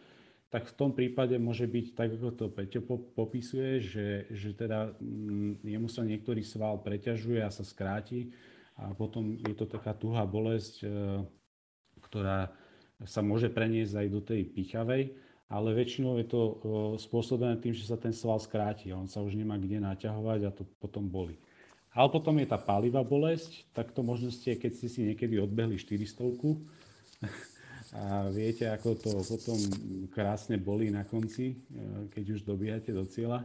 tak 0.53 0.69
v 0.69 0.77
tom 0.77 0.93
prípade 0.93 1.33
môže 1.41 1.65
byť, 1.65 1.87
tak 1.97 2.12
ako 2.12 2.29
to 2.37 2.47
Peťo 2.53 2.85
popisuje, 3.17 3.81
že, 3.81 4.29
že 4.29 4.53
teda 4.53 4.93
jemu 5.65 5.88
sa 5.88 6.05
niektorý 6.05 6.45
sval 6.45 6.85
preťažuje 6.85 7.41
a 7.41 7.49
sa 7.49 7.65
skráti, 7.65 8.37
a 8.77 8.93
potom 8.97 9.37
je 9.37 9.55
to 9.57 9.69
taká 9.69 9.93
tuhá 9.93 10.25
bolesť, 10.25 10.85
e, 10.85 10.87
ktorá 12.05 12.53
sa 13.05 13.21
môže 13.21 13.53
preniesť 13.53 13.95
aj 13.97 14.09
do 14.09 14.21
tej 14.21 14.49
pichavej, 14.49 15.12
ale 15.53 15.77
väčšinou 15.77 16.17
je 16.21 16.27
to 16.29 16.41
e, 16.41 16.55
spôsobené 16.97 17.61
tým, 17.61 17.77
že 17.77 17.85
sa 17.85 18.01
ten 18.01 18.17
sval 18.17 18.41
skráti 18.41 18.88
a 18.88 18.97
on 18.97 19.09
sa 19.09 19.21
už 19.21 19.37
nemá 19.37 19.61
kde 19.61 19.81
naťahovať 19.81 20.41
a 20.49 20.55
to 20.55 20.65
potom 20.81 21.05
boli. 21.05 21.37
Ale 21.93 22.09
potom 22.09 22.41
je 22.41 22.49
tá 22.49 22.57
palivá 22.57 23.05
bolesť, 23.05 23.69
tak 23.77 23.93
to 23.93 24.01
možno 24.01 24.33
ste, 24.33 24.57
keď 24.57 24.73
ste 24.73 24.88
si 24.88 25.01
niekedy 25.05 25.37
odbehli 25.37 25.77
400 25.77 26.25
a 27.93 28.33
viete, 28.33 28.65
ako 28.73 28.97
to 28.97 29.11
potom 29.21 29.61
krásne 30.09 30.57
bolí 30.57 30.89
na 30.89 31.05
konci, 31.05 31.53
e, 31.53 31.57
keď 32.09 32.41
už 32.41 32.41
dobíjate 32.41 32.89
do 32.89 33.05
cieľa, 33.05 33.45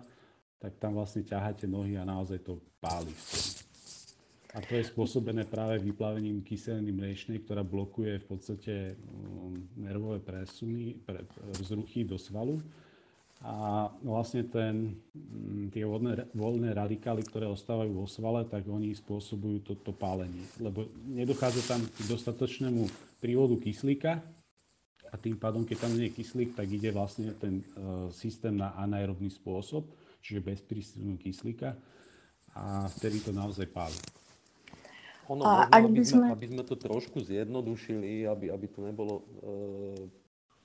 tak 0.57 0.79
tam 0.79 0.95
vlastne 0.95 1.27
ťaháte 1.27 1.67
nohy 1.67 1.99
a 1.99 2.07
naozaj 2.07 2.39
to 2.47 2.63
páli. 2.79 3.11
A 4.55 4.63
to 4.63 4.79
je 4.79 4.87
spôsobené 4.87 5.43
práve 5.43 5.83
vyplavením 5.83 6.41
kyseliny 6.41 6.95
mliečnej, 6.95 7.43
ktorá 7.43 7.61
blokuje 7.61 8.23
v 8.23 8.25
podstate 8.25 8.73
um, 8.95 9.67
nervové 9.77 10.23
presuny, 10.23 10.97
pre, 11.03 11.27
vzruchy 11.59 12.07
do 12.07 12.15
svalu. 12.17 12.63
A 13.45 13.85
vlastne 14.01 14.47
ten, 14.49 14.97
mm, 15.13 15.75
tie 15.75 15.85
voľné, 15.85 16.33
voľné 16.33 16.73
radikály, 16.73 17.21
ktoré 17.21 17.45
ostávajú 17.45 17.91
vo 17.93 18.09
svale, 18.09 18.49
tak 18.49 18.65
oni 18.65 18.97
spôsobujú 18.97 19.61
toto 19.61 19.93
pálenie. 19.93 20.41
Lebo 20.57 20.89
nedochádza 21.05 21.77
tam 21.77 21.83
k 21.85 21.99
dostatočnému 22.09 22.89
prívodu 23.21 23.53
kyslíka 23.61 24.25
a 25.07 25.15
tým 25.15 25.39
pádom, 25.39 25.63
keď 25.63 25.87
tam 25.87 25.93
nie 25.95 26.11
je 26.11 26.15
kyslík, 26.19 26.55
tak 26.57 26.67
ide 26.67 26.91
vlastne 26.91 27.31
ten 27.37 27.63
uh, 27.75 28.11
systém 28.11 28.55
na 28.55 28.75
anaerobný 28.75 29.31
spôsob, 29.31 29.87
čiže 30.19 30.43
bez 30.43 30.59
prísunu 30.59 31.15
kyslíka 31.15 31.75
a 32.57 32.89
vtedy 32.97 33.21
to 33.21 33.31
naozaj 33.31 33.69
páli. 33.69 33.97
Ono, 35.27 35.43
a 35.43 35.67
možno, 35.67 35.75
ak 35.75 35.83
by 35.91 36.03
sme... 36.07 36.25
aby 36.31 36.47
sme 36.47 36.63
to 36.63 36.75
trošku 36.79 37.19
zjednodušili, 37.19 38.23
aby, 38.25 38.47
aby 38.47 38.67
to 38.71 38.79
nebolo 38.79 39.15
e, 39.19 39.23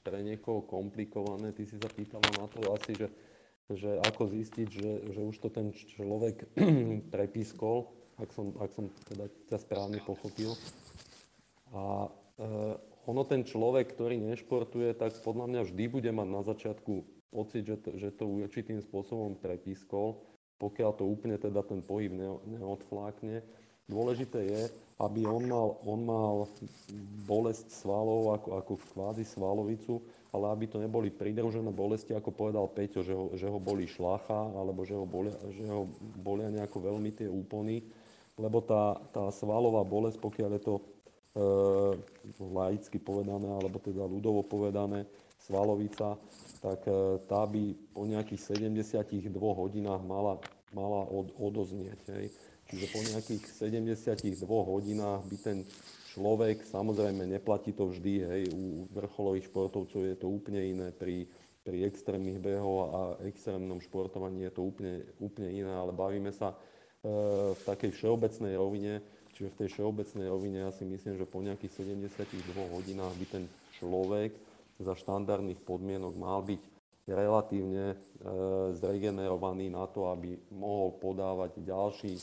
pre 0.07 0.23
niekoho 0.23 0.63
komplikované, 0.63 1.51
ty 1.51 1.67
si 1.67 1.75
sa 1.83 1.91
pýtala 1.91 2.23
na 2.39 2.47
to 2.47 2.63
asi, 2.71 2.95
že, 2.95 3.09
že 3.75 3.91
ako 4.07 4.31
zistiť, 4.31 4.69
že, 4.71 4.91
že 5.19 5.21
už 5.27 5.37
to 5.43 5.49
ten 5.51 5.75
človek 5.75 6.47
prepískol, 7.15 7.91
ak 8.23 8.31
som, 8.31 8.55
ak 8.63 8.71
som 8.71 8.87
teda 9.11 9.27
ťa 9.51 9.59
správne 9.59 9.99
pochopil. 10.07 10.55
A 11.75 12.07
e, 12.39 12.49
ono 13.07 13.23
ten 13.27 13.43
človek, 13.43 13.91
ktorý 13.91 14.19
nešportuje, 14.23 14.95
tak 14.95 15.19
podľa 15.27 15.47
mňa 15.51 15.61
vždy 15.67 15.85
bude 15.91 16.11
mať 16.15 16.29
na 16.31 16.43
začiatku 16.47 16.93
pocit, 17.33 17.67
že 17.67 17.77
to, 17.81 17.91
že 17.99 18.09
to 18.15 18.29
určitým 18.29 18.79
spôsobom 18.85 19.35
prepískol, 19.41 20.23
pokiaľ 20.61 20.91
to 20.95 21.05
úplne 21.09 21.41
teda 21.41 21.65
ten 21.67 21.83
pohyb 21.83 22.15
ne, 22.15 22.39
neodflákne. 22.47 23.43
Dôležité 23.91 24.41
je, 24.47 24.63
aby 25.03 25.27
on 25.27 25.43
mal, 25.51 25.69
on 25.83 26.01
mal 26.07 26.35
bolesť 27.27 27.75
svalov 27.75 28.39
ako, 28.39 28.49
ako 28.63 28.73
kvázi 28.95 29.27
svalovicu, 29.27 29.99
ale 30.31 30.55
aby 30.55 30.65
to 30.71 30.79
neboli 30.79 31.11
pridružené 31.11 31.75
bolesti, 31.75 32.15
ako 32.15 32.31
povedal 32.31 32.71
Peťo, 32.71 33.03
že 33.03 33.11
ho, 33.11 33.35
že 33.35 33.51
ho 33.51 33.59
boli 33.59 33.91
šlacha, 33.91 34.55
alebo 34.55 34.87
že 34.87 34.95
ho, 34.95 35.03
bolia, 35.03 35.35
že 35.51 35.67
ho 35.67 35.91
bolia 36.23 36.55
nejako 36.55 36.79
veľmi 36.79 37.11
tie 37.11 37.27
úpony, 37.27 37.83
lebo 38.39 38.63
tá, 38.63 39.03
tá 39.11 39.27
svalová 39.35 39.83
bolesť, 39.83 40.23
pokiaľ 40.23 40.51
je 40.57 40.63
to 40.63 40.75
laicky 42.39 43.01
povedané, 43.01 43.49
alebo 43.49 43.81
teda 43.81 44.05
ľudovo 44.05 44.45
povedané, 44.45 45.09
svalovica, 45.43 46.19
tak 46.63 46.87
e, 46.87 47.19
tá 47.27 47.43
by 47.43 47.75
po 47.91 48.07
nejakých 48.07 48.55
72 48.55 49.27
hodinách 49.35 50.03
mala, 50.07 50.39
mala 50.71 51.03
od, 51.11 51.35
odoznieť. 51.35 52.01
Hej. 52.15 52.27
Čiže 52.71 52.87
po 52.95 53.01
nejakých 53.03 53.45
72 53.51 54.39
hodinách 54.47 55.27
by 55.27 55.37
ten 55.43 55.59
človek, 56.15 56.63
samozrejme 56.63 57.27
neplatí 57.27 57.75
to 57.75 57.91
vždy, 57.91 58.15
hej, 58.23 58.43
u 58.55 58.87
vrcholových 58.95 59.49
športovcov 59.51 60.01
je 60.07 60.17
to 60.17 60.29
úplne 60.31 60.63
iné, 60.63 60.89
pri, 60.95 61.27
pri 61.67 61.89
extrémnych 61.91 62.39
behoch 62.39 62.89
a 62.93 63.01
extrémnom 63.27 63.83
športovaní 63.83 64.47
je 64.47 64.53
to 64.55 64.63
úplne, 64.63 65.03
úplne 65.19 65.51
iné, 65.51 65.73
ale 65.73 65.91
bavíme 65.91 66.31
sa 66.31 66.55
e, 66.55 66.57
v 67.53 67.63
takej 67.67 67.91
všeobecnej 67.99 68.55
rovine, 68.55 69.03
čiže 69.35 69.53
v 69.53 69.59
tej 69.65 69.69
všeobecnej 69.77 70.27
rovine 70.29 70.59
ja 70.65 70.71
si 70.71 70.85
myslím, 70.85 71.17
že 71.17 71.27
po 71.29 71.41
nejakých 71.41 71.85
72 71.85 72.53
hodinách 72.73 73.15
by 73.17 73.27
ten 73.29 73.45
človek 73.81 74.33
za 74.81 74.95
štandardných 74.97 75.61
podmienok 75.63 76.15
mal 76.17 76.41
byť 76.45 76.63
relatívne 77.09 77.93
e, 77.93 77.97
zregenerovaný 78.79 79.75
na 79.75 79.91
to, 79.91 80.11
aby 80.15 80.39
mohol 80.55 80.95
podávať 81.03 81.59
ďalší, 81.59 82.15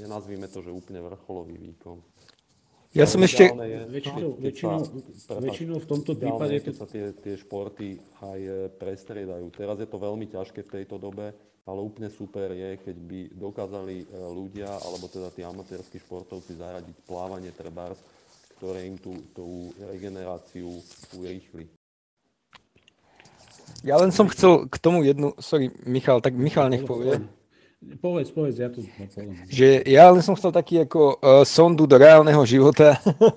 nenazvíme 0.00 0.48
to, 0.48 0.64
že 0.64 0.72
úplne 0.72 1.04
vrcholový 1.04 1.56
výkon. 1.60 2.00
Ja 2.96 3.04
som 3.04 3.20
ešte... 3.20 3.52
Je, 3.52 3.80
väčšinou, 3.92 4.40
väčšinou, 4.40 4.80
väčšinou 5.28 5.76
v 5.84 5.88
tomto 5.88 6.16
prípade... 6.16 6.64
Keď 6.64 6.74
sa 6.80 6.88
tie, 6.88 7.12
tie 7.12 7.36
športy 7.36 8.00
aj 8.24 8.40
e, 8.40 8.52
prestriedajú. 8.72 9.52
Teraz 9.52 9.76
je 9.76 9.88
to 9.88 10.00
veľmi 10.00 10.24
ťažké 10.32 10.64
v 10.64 10.72
tejto 10.80 10.96
dobe, 10.96 11.36
ale 11.66 11.82
úplne 11.82 12.06
super 12.06 12.54
je, 12.54 12.78
keď 12.78 12.96
by 12.96 13.20
dokázali 13.34 13.96
e, 13.98 14.06
ľudia, 14.14 14.70
alebo 14.70 15.10
teda 15.10 15.34
tí 15.34 15.42
amatérskí 15.42 15.98
športovci 15.98 16.54
zaradiť 16.54 16.94
plávanie 17.10 17.50
trebárs, 17.50 17.98
ktoré 18.56 18.86
im 18.86 18.94
tú, 18.96 19.18
tú 19.34 19.74
regeneráciu 19.82 20.78
urýchli. 21.18 21.66
Ja 23.82 23.98
len 23.98 24.14
som 24.14 24.30
chcel 24.30 24.70
k 24.70 24.78
tomu 24.78 25.02
jednu, 25.02 25.34
sorry 25.42 25.74
Michal, 25.82 26.22
tak 26.22 26.38
Michal 26.38 26.70
nech 26.70 26.86
povie. 26.86 27.18
Povedz, 28.00 28.32
povedz, 28.32 28.56
ja 28.56 28.70
tu 28.72 28.86
poviem. 28.86 29.36
Že 29.50 29.84
ja 29.84 30.08
len 30.08 30.22
som 30.24 30.32
chcel 30.38 30.48
taký 30.54 30.86
ako 30.86 31.18
uh, 31.18 31.44
sondu 31.44 31.84
do 31.84 31.98
reálneho 32.00 32.40
života 32.48 32.96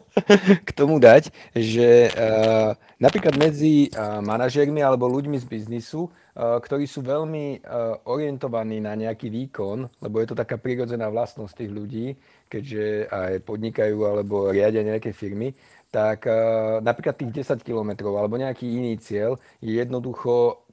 k 0.67 0.69
tomu 0.71 1.01
dať, 1.01 1.33
že 1.51 2.07
uh, 2.13 2.71
napríklad 3.01 3.35
medzi 3.35 3.91
uh, 3.91 4.23
manažérmi 4.23 4.79
alebo 4.79 5.11
ľuďmi 5.11 5.37
z 5.37 5.45
biznisu, 5.45 6.07
uh, 6.07 6.28
ktorí 6.39 6.87
sú 6.87 7.03
veľmi 7.03 7.59
uh, 7.59 7.99
orientovaní 8.07 8.79
na 8.79 8.95
nejaký 8.95 9.27
výkon, 9.27 9.91
lebo 9.99 10.23
je 10.23 10.27
to 10.31 10.39
taká 10.39 10.55
prirodzená 10.55 11.11
vlastnosť 11.11 11.51
tých 11.51 11.71
ľudí, 11.71 12.07
keďže 12.47 13.11
aj 13.11 13.43
podnikajú 13.43 13.97
alebo 14.07 14.47
riadia 14.47 14.87
nejaké 14.87 15.11
firmy, 15.11 15.51
tak 15.91 16.31
uh, 16.31 16.79
napríklad 16.79 17.19
tých 17.19 17.43
10 17.43 17.59
kilometrov 17.59 18.15
alebo 18.15 18.39
nejaký 18.39 18.71
iný 18.71 18.95
cieľ 19.03 19.35
je 19.59 19.83
jednoducho 19.83 20.63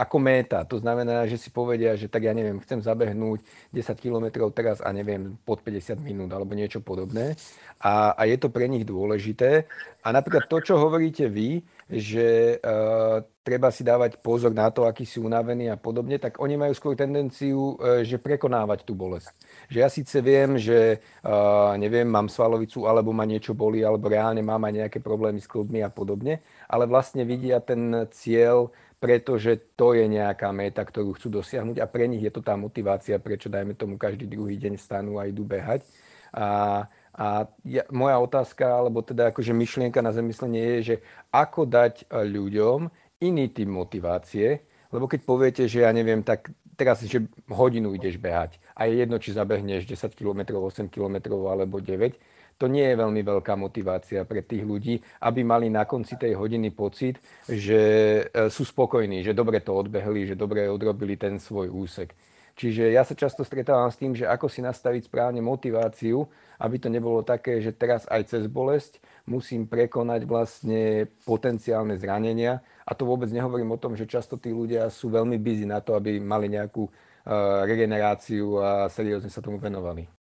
ako 0.00 0.16
méta. 0.16 0.64
To 0.64 0.80
znamená, 0.80 1.28
že 1.28 1.36
si 1.36 1.52
povedia, 1.52 1.92
že 1.92 2.08
tak 2.08 2.24
ja 2.24 2.32
neviem, 2.32 2.56
chcem 2.64 2.80
zabehnúť 2.80 3.44
10 3.68 4.00
km 4.00 4.48
teraz 4.48 4.80
a 4.80 4.88
neviem, 4.96 5.36
pod 5.44 5.60
50 5.60 6.00
minút 6.00 6.32
alebo 6.32 6.56
niečo 6.56 6.80
podobné. 6.80 7.36
A, 7.84 8.16
a 8.16 8.24
je 8.24 8.40
to 8.40 8.48
pre 8.48 8.64
nich 8.64 8.88
dôležité. 8.88 9.68
A 10.00 10.08
napríklad 10.16 10.48
to, 10.48 10.64
čo 10.64 10.80
hovoríte 10.80 11.28
vy, 11.28 11.60
že 11.92 12.56
uh, 12.62 13.20
treba 13.44 13.68
si 13.68 13.84
dávať 13.84 14.22
pozor 14.24 14.56
na 14.56 14.72
to, 14.72 14.88
aký 14.88 15.04
si 15.04 15.20
unavený 15.20 15.68
a 15.68 15.76
podobne, 15.76 16.16
tak 16.16 16.40
oni 16.40 16.56
majú 16.56 16.72
skôr 16.72 16.96
tendenciu, 16.96 17.76
uh, 17.76 18.00
že 18.00 18.16
prekonávať 18.16 18.88
tú 18.88 18.96
bolesť. 18.96 19.36
Že 19.68 19.78
ja 19.84 19.88
síce 19.92 20.16
viem, 20.24 20.56
že 20.56 21.02
uh, 21.20 21.76
neviem, 21.76 22.08
mám 22.08 22.32
svalovicu, 22.32 22.88
alebo 22.88 23.12
ma 23.12 23.28
niečo 23.28 23.52
boli, 23.52 23.84
alebo 23.84 24.08
reálne 24.08 24.40
mám 24.40 24.64
aj 24.64 24.86
nejaké 24.86 24.98
problémy 25.04 25.42
s 25.42 25.50
klubmi 25.50 25.84
a 25.84 25.92
podobne, 25.92 26.40
ale 26.70 26.88
vlastne 26.88 27.26
vidia 27.28 27.60
ten 27.60 28.08
cieľ 28.14 28.72
pretože 29.00 29.56
to 29.80 29.96
je 29.96 30.04
nejaká 30.04 30.52
meta, 30.52 30.84
ktorú 30.84 31.16
chcú 31.16 31.40
dosiahnuť 31.40 31.80
a 31.80 31.88
pre 31.88 32.04
nich 32.04 32.20
je 32.20 32.28
to 32.28 32.44
tá 32.44 32.52
motivácia, 32.54 33.16
prečo 33.16 33.48
dajme 33.48 33.72
tomu 33.72 33.96
každý 33.96 34.28
druhý 34.28 34.60
deň 34.60 34.76
stanú 34.76 35.16
a 35.16 35.24
idú 35.24 35.42
behať. 35.42 35.88
A, 36.36 36.84
a 37.16 37.48
ja, 37.64 37.88
moja 37.88 38.20
otázka, 38.20 38.68
alebo 38.68 39.00
teda 39.00 39.32
akože 39.32 39.56
myšlienka 39.56 40.04
na 40.04 40.12
zamyslenie 40.12 40.78
je, 40.78 40.78
že 40.84 40.96
ako 41.32 41.64
dať 41.64 42.12
ľuďom 42.12 42.92
iný 43.24 43.48
typ 43.48 43.72
motivácie, 43.72 44.68
lebo 44.92 45.08
keď 45.08 45.20
poviete, 45.24 45.62
že 45.64 45.88
ja 45.88 45.90
neviem, 45.96 46.20
tak 46.20 46.52
teraz, 46.76 47.00
že 47.00 47.24
hodinu 47.48 47.96
ideš 47.96 48.20
behať 48.20 48.60
a 48.76 48.84
je 48.84 49.00
jedno, 49.00 49.16
či 49.16 49.32
zabehneš 49.32 49.88
10 49.88 50.12
km, 50.12 50.60
8 50.60 50.92
km 50.92 51.40
alebo 51.48 51.80
9, 51.80 52.16
to 52.60 52.68
nie 52.68 52.84
je 52.84 53.00
veľmi 53.00 53.24
veľká 53.24 53.56
motivácia 53.56 54.28
pre 54.28 54.44
tých 54.44 54.68
ľudí, 54.68 55.00
aby 55.24 55.40
mali 55.40 55.72
na 55.72 55.88
konci 55.88 56.20
tej 56.20 56.36
hodiny 56.36 56.68
pocit, 56.76 57.16
že 57.48 57.80
e, 58.28 58.52
sú 58.52 58.68
spokojní, 58.68 59.24
že 59.24 59.32
dobre 59.32 59.64
to 59.64 59.72
odbehli, 59.72 60.28
že 60.28 60.36
dobre 60.36 60.68
odrobili 60.68 61.16
ten 61.16 61.40
svoj 61.40 61.72
úsek. 61.72 62.12
Čiže 62.60 62.92
ja 62.92 63.08
sa 63.08 63.16
často 63.16 63.40
stretávam 63.40 63.88
s 63.88 63.96
tým, 63.96 64.12
že 64.12 64.28
ako 64.28 64.52
si 64.52 64.60
nastaviť 64.60 65.08
správne 65.08 65.40
motiváciu, 65.40 66.28
aby 66.60 66.76
to 66.76 66.92
nebolo 66.92 67.24
také, 67.24 67.56
že 67.64 67.72
teraz 67.72 68.04
aj 68.04 68.36
cez 68.36 68.44
bolesť 68.44 69.00
musím 69.24 69.64
prekonať 69.64 70.28
vlastne 70.28 71.08
potenciálne 71.24 71.96
zranenia. 71.96 72.60
A 72.84 72.92
to 72.92 73.08
vôbec 73.08 73.32
nehovorím 73.32 73.72
o 73.72 73.80
tom, 73.80 73.96
že 73.96 74.04
často 74.04 74.36
tí 74.36 74.52
ľudia 74.52 74.92
sú 74.92 75.08
veľmi 75.08 75.40
busy 75.40 75.64
na 75.64 75.80
to, 75.80 75.96
aby 75.96 76.20
mali 76.20 76.52
nejakú 76.52 76.84
uh, 76.84 77.64
regeneráciu 77.64 78.60
a 78.60 78.92
seriózne 78.92 79.32
sa 79.32 79.40
tomu 79.40 79.56
venovali. 79.56 80.19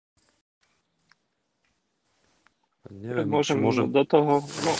Neviem, 2.91 3.27
môžem, 3.31 3.55
môžem 3.55 3.87
do 3.87 4.03
toho. 4.03 4.43
No, 4.43 4.71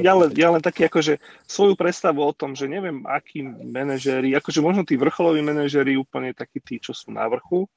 ja, 0.00 0.16
len, 0.16 0.32
ja 0.32 0.48
len 0.48 0.64
taký 0.64 0.88
akože 0.88 1.20
svoju 1.44 1.76
predstavu 1.76 2.24
o 2.24 2.32
tom, 2.32 2.56
že 2.56 2.64
neviem, 2.64 3.04
akí 3.04 3.44
manažéri, 3.44 4.32
akože 4.32 4.64
možno 4.64 4.88
tí 4.88 4.96
vrcholoví 4.96 5.44
manažéri, 5.44 6.00
úplne 6.00 6.32
takí 6.32 6.64
tí, 6.64 6.80
čo 6.80 6.96
sú 6.96 7.12
na 7.12 7.28
vrchu, 7.28 7.68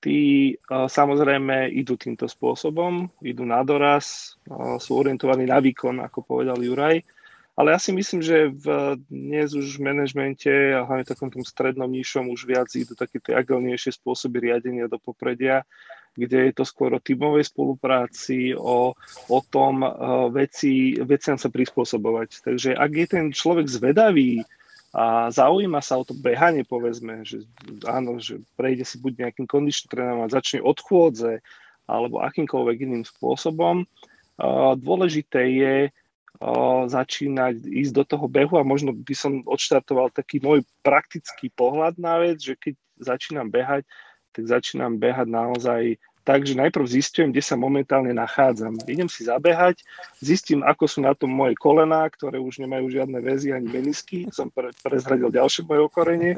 tí 0.00 0.52
uh, 0.56 0.88
samozrejme 0.88 1.68
idú 1.76 2.00
týmto 2.00 2.24
spôsobom, 2.24 3.12
idú 3.20 3.44
na 3.44 3.60
doraz, 3.60 4.36
uh, 4.48 4.80
sú 4.80 4.96
orientovaní 4.96 5.44
na 5.44 5.60
výkon, 5.60 6.00
ako 6.00 6.24
povedal 6.24 6.56
Juraj. 6.64 7.04
Ale 7.54 7.70
ja 7.70 7.78
si 7.78 7.94
myslím, 7.94 8.18
že 8.18 8.50
v, 8.50 8.98
dnes 9.06 9.54
už 9.54 9.78
v 9.78 9.84
manažmente 9.86 10.50
a 10.50 10.82
hlavne 10.82 11.06
v 11.06 11.12
takom 11.14 11.30
tom 11.30 11.46
strednom 11.46 11.86
nižšom 11.86 12.26
už 12.34 12.50
viac 12.50 12.66
idú 12.74 12.98
také 12.98 13.22
tie 13.22 13.38
agilnejšie 13.38 13.94
spôsoby 13.94 14.50
riadenia 14.50 14.90
do 14.90 14.98
popredia 14.98 15.62
kde 16.14 16.50
je 16.50 16.52
to 16.54 16.64
skôr 16.64 16.94
o 16.94 17.02
tímovej 17.02 17.50
spolupráci, 17.50 18.54
o, 18.54 18.94
o 19.28 19.38
tom 19.50 19.82
uh, 19.82 20.30
veci, 20.30 20.94
veciam 21.02 21.34
sa 21.34 21.50
prispôsobovať. 21.50 22.46
Takže 22.46 22.70
ak 22.78 22.90
je 22.94 23.06
ten 23.10 23.24
človek 23.34 23.66
zvedavý 23.66 24.46
a 24.94 25.26
zaujíma 25.34 25.82
sa 25.82 25.98
o 25.98 26.06
to 26.06 26.14
behanie, 26.14 26.62
povedzme, 26.62 27.26
že 27.26 27.42
áno, 27.82 28.22
že 28.22 28.38
prejde 28.54 28.86
si 28.86 29.02
buď 29.02 29.26
nejakým 29.26 29.46
kondičným 29.50 29.90
trénerom 29.90 30.22
a 30.22 30.30
začne 30.30 30.62
od 30.62 30.78
chôdze 30.78 31.42
alebo 31.90 32.22
akýmkoľvek 32.22 32.76
iným 32.86 33.04
spôsobom, 33.04 33.82
uh, 33.82 34.72
dôležité 34.78 35.50
je 35.50 35.76
uh, 35.90 36.82
začínať 36.86 37.58
ísť 37.58 37.92
do 37.92 38.04
toho 38.06 38.26
behu 38.30 38.54
a 38.54 38.64
možno 38.64 38.94
by 38.94 39.14
som 39.18 39.42
odštartoval 39.42 40.14
taký 40.14 40.38
môj 40.38 40.62
praktický 40.86 41.50
pohľad 41.50 41.98
na 41.98 42.22
vec, 42.22 42.38
že 42.38 42.54
keď 42.54 42.74
začínam 43.02 43.50
behať, 43.50 43.82
tak 44.34 44.50
začínam 44.50 44.98
behať 44.98 45.30
naozaj 45.30 45.82
tak, 46.24 46.48
že 46.48 46.56
najprv 46.56 46.88
zistujem, 46.88 47.28
kde 47.28 47.44
sa 47.44 47.52
momentálne 47.52 48.16
nachádzam. 48.16 48.80
Idem 48.88 49.12
si 49.12 49.28
zabehať, 49.28 49.84
zistím, 50.24 50.64
ako 50.64 50.88
sú 50.88 50.98
na 51.04 51.12
tom 51.12 51.28
moje 51.28 51.52
kolená, 51.60 52.08
ktoré 52.08 52.40
už 52.40 52.64
nemajú 52.64 52.88
žiadne 52.88 53.20
väzy 53.20 53.52
ani 53.52 53.68
menisky, 53.68 54.24
som 54.32 54.48
pre, 54.48 54.72
prezradil 54.80 55.28
ďalšie 55.28 55.68
moje 55.68 55.84
okorenie. 55.84 56.32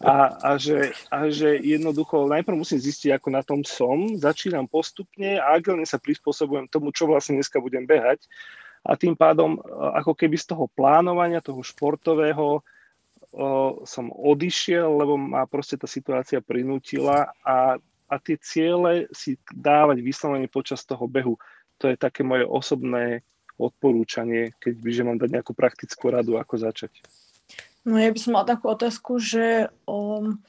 A, 0.00 0.32
a, 0.40 0.50
že, 0.56 0.96
a 1.12 1.28
že 1.28 1.60
jednoducho 1.60 2.24
najprv 2.32 2.56
musím 2.56 2.80
zistiť, 2.80 3.20
ako 3.20 3.28
na 3.28 3.44
tom 3.44 3.60
som, 3.60 4.16
začínam 4.16 4.64
postupne 4.64 5.36
a 5.36 5.52
agilne 5.52 5.84
sa 5.84 6.00
prispôsobujem 6.00 6.72
tomu, 6.72 6.88
čo 6.88 7.04
vlastne 7.04 7.36
dneska 7.36 7.60
budem 7.60 7.84
behať. 7.84 8.24
A 8.88 8.96
tým 8.96 9.12
pádom 9.12 9.60
ako 10.00 10.16
keby 10.16 10.40
z 10.40 10.56
toho 10.56 10.64
plánovania, 10.72 11.44
toho 11.44 11.60
športového 11.60 12.64
som 13.84 14.08
odišiel, 14.08 14.88
lebo 14.96 15.20
ma 15.20 15.44
proste 15.44 15.76
tá 15.76 15.84
situácia 15.84 16.40
prinútila 16.40 17.28
a, 17.44 17.76
a 18.08 18.14
tie 18.16 18.40
ciele 18.40 19.12
si 19.12 19.36
dávať 19.52 20.00
vyslovene 20.00 20.48
počas 20.48 20.88
toho 20.88 21.04
behu. 21.04 21.36
To 21.84 21.92
je 21.92 22.00
také 22.00 22.24
moje 22.24 22.48
osobné 22.48 23.20
odporúčanie, 23.60 24.56
keď 24.56 24.74
by 24.80 24.90
že 24.92 25.02
mám 25.04 25.18
dať 25.20 25.30
nejakú 25.32 25.52
praktickú 25.52 26.12
radu, 26.12 26.40
ako 26.40 26.60
začať. 26.60 26.92
No 27.86 28.00
ja 28.00 28.10
by 28.10 28.18
som 28.18 28.34
mal 28.34 28.48
takú 28.48 28.72
otázku, 28.72 29.20
že 29.20 29.70
um, 29.86 30.40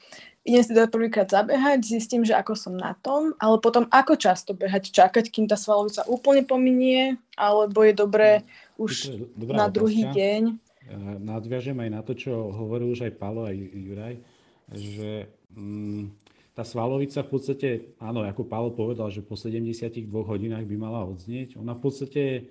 idem 0.48 0.62
si 0.64 0.72
dať 0.74 0.88
prvýkrát 0.90 1.28
zabehať, 1.28 1.84
zistím, 1.84 2.24
že 2.24 2.34
ako 2.34 2.56
som 2.56 2.74
na 2.74 2.96
tom, 3.04 3.36
ale 3.38 3.60
potom 3.60 3.86
ako 3.92 4.16
často 4.16 4.56
behať, 4.56 4.90
čakať, 4.90 5.28
kým 5.28 5.46
tá 5.46 5.54
svalovica 5.54 6.08
úplne 6.08 6.42
pominie, 6.42 7.20
alebo 7.36 7.84
je 7.84 7.94
dobré 7.94 8.42
no, 8.42 8.88
už 8.88 9.12
na 9.38 9.68
druhý 9.68 10.08
otázka. 10.08 10.16
deň 10.18 10.42
nadviažem 11.20 11.76
aj 11.76 11.90
na 11.90 12.00
to, 12.00 12.12
čo 12.16 12.32
hovoril 12.52 12.92
už 12.92 13.08
aj 13.08 13.12
Palo, 13.20 13.44
aj 13.44 13.56
Juraj, 13.56 14.14
že 14.72 15.28
mm, 15.52 16.12
tá 16.58 16.66
svalovica 16.66 17.22
v 17.22 17.30
podstate, 17.30 17.68
áno, 18.02 18.26
ako 18.26 18.42
Palo 18.48 18.74
povedal, 18.74 19.14
že 19.14 19.22
po 19.22 19.38
72 19.38 20.10
hodinách 20.10 20.66
by 20.66 20.76
mala 20.76 21.06
odznieť. 21.06 21.54
Ona 21.54 21.78
v 21.78 21.82
podstate 21.86 22.22
e, 22.26 22.42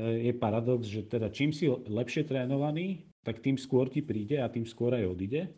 je 0.00 0.32
paradox, 0.32 0.88
že 0.88 1.04
teda 1.04 1.28
čím 1.28 1.52
si 1.52 1.68
lepšie 1.68 2.24
trénovaný, 2.24 3.04
tak 3.20 3.44
tým 3.44 3.60
skôr 3.60 3.92
ti 3.92 4.00
príde 4.00 4.40
a 4.40 4.48
tým 4.48 4.64
skôr 4.64 4.96
aj 4.96 5.04
odíde. 5.04 5.52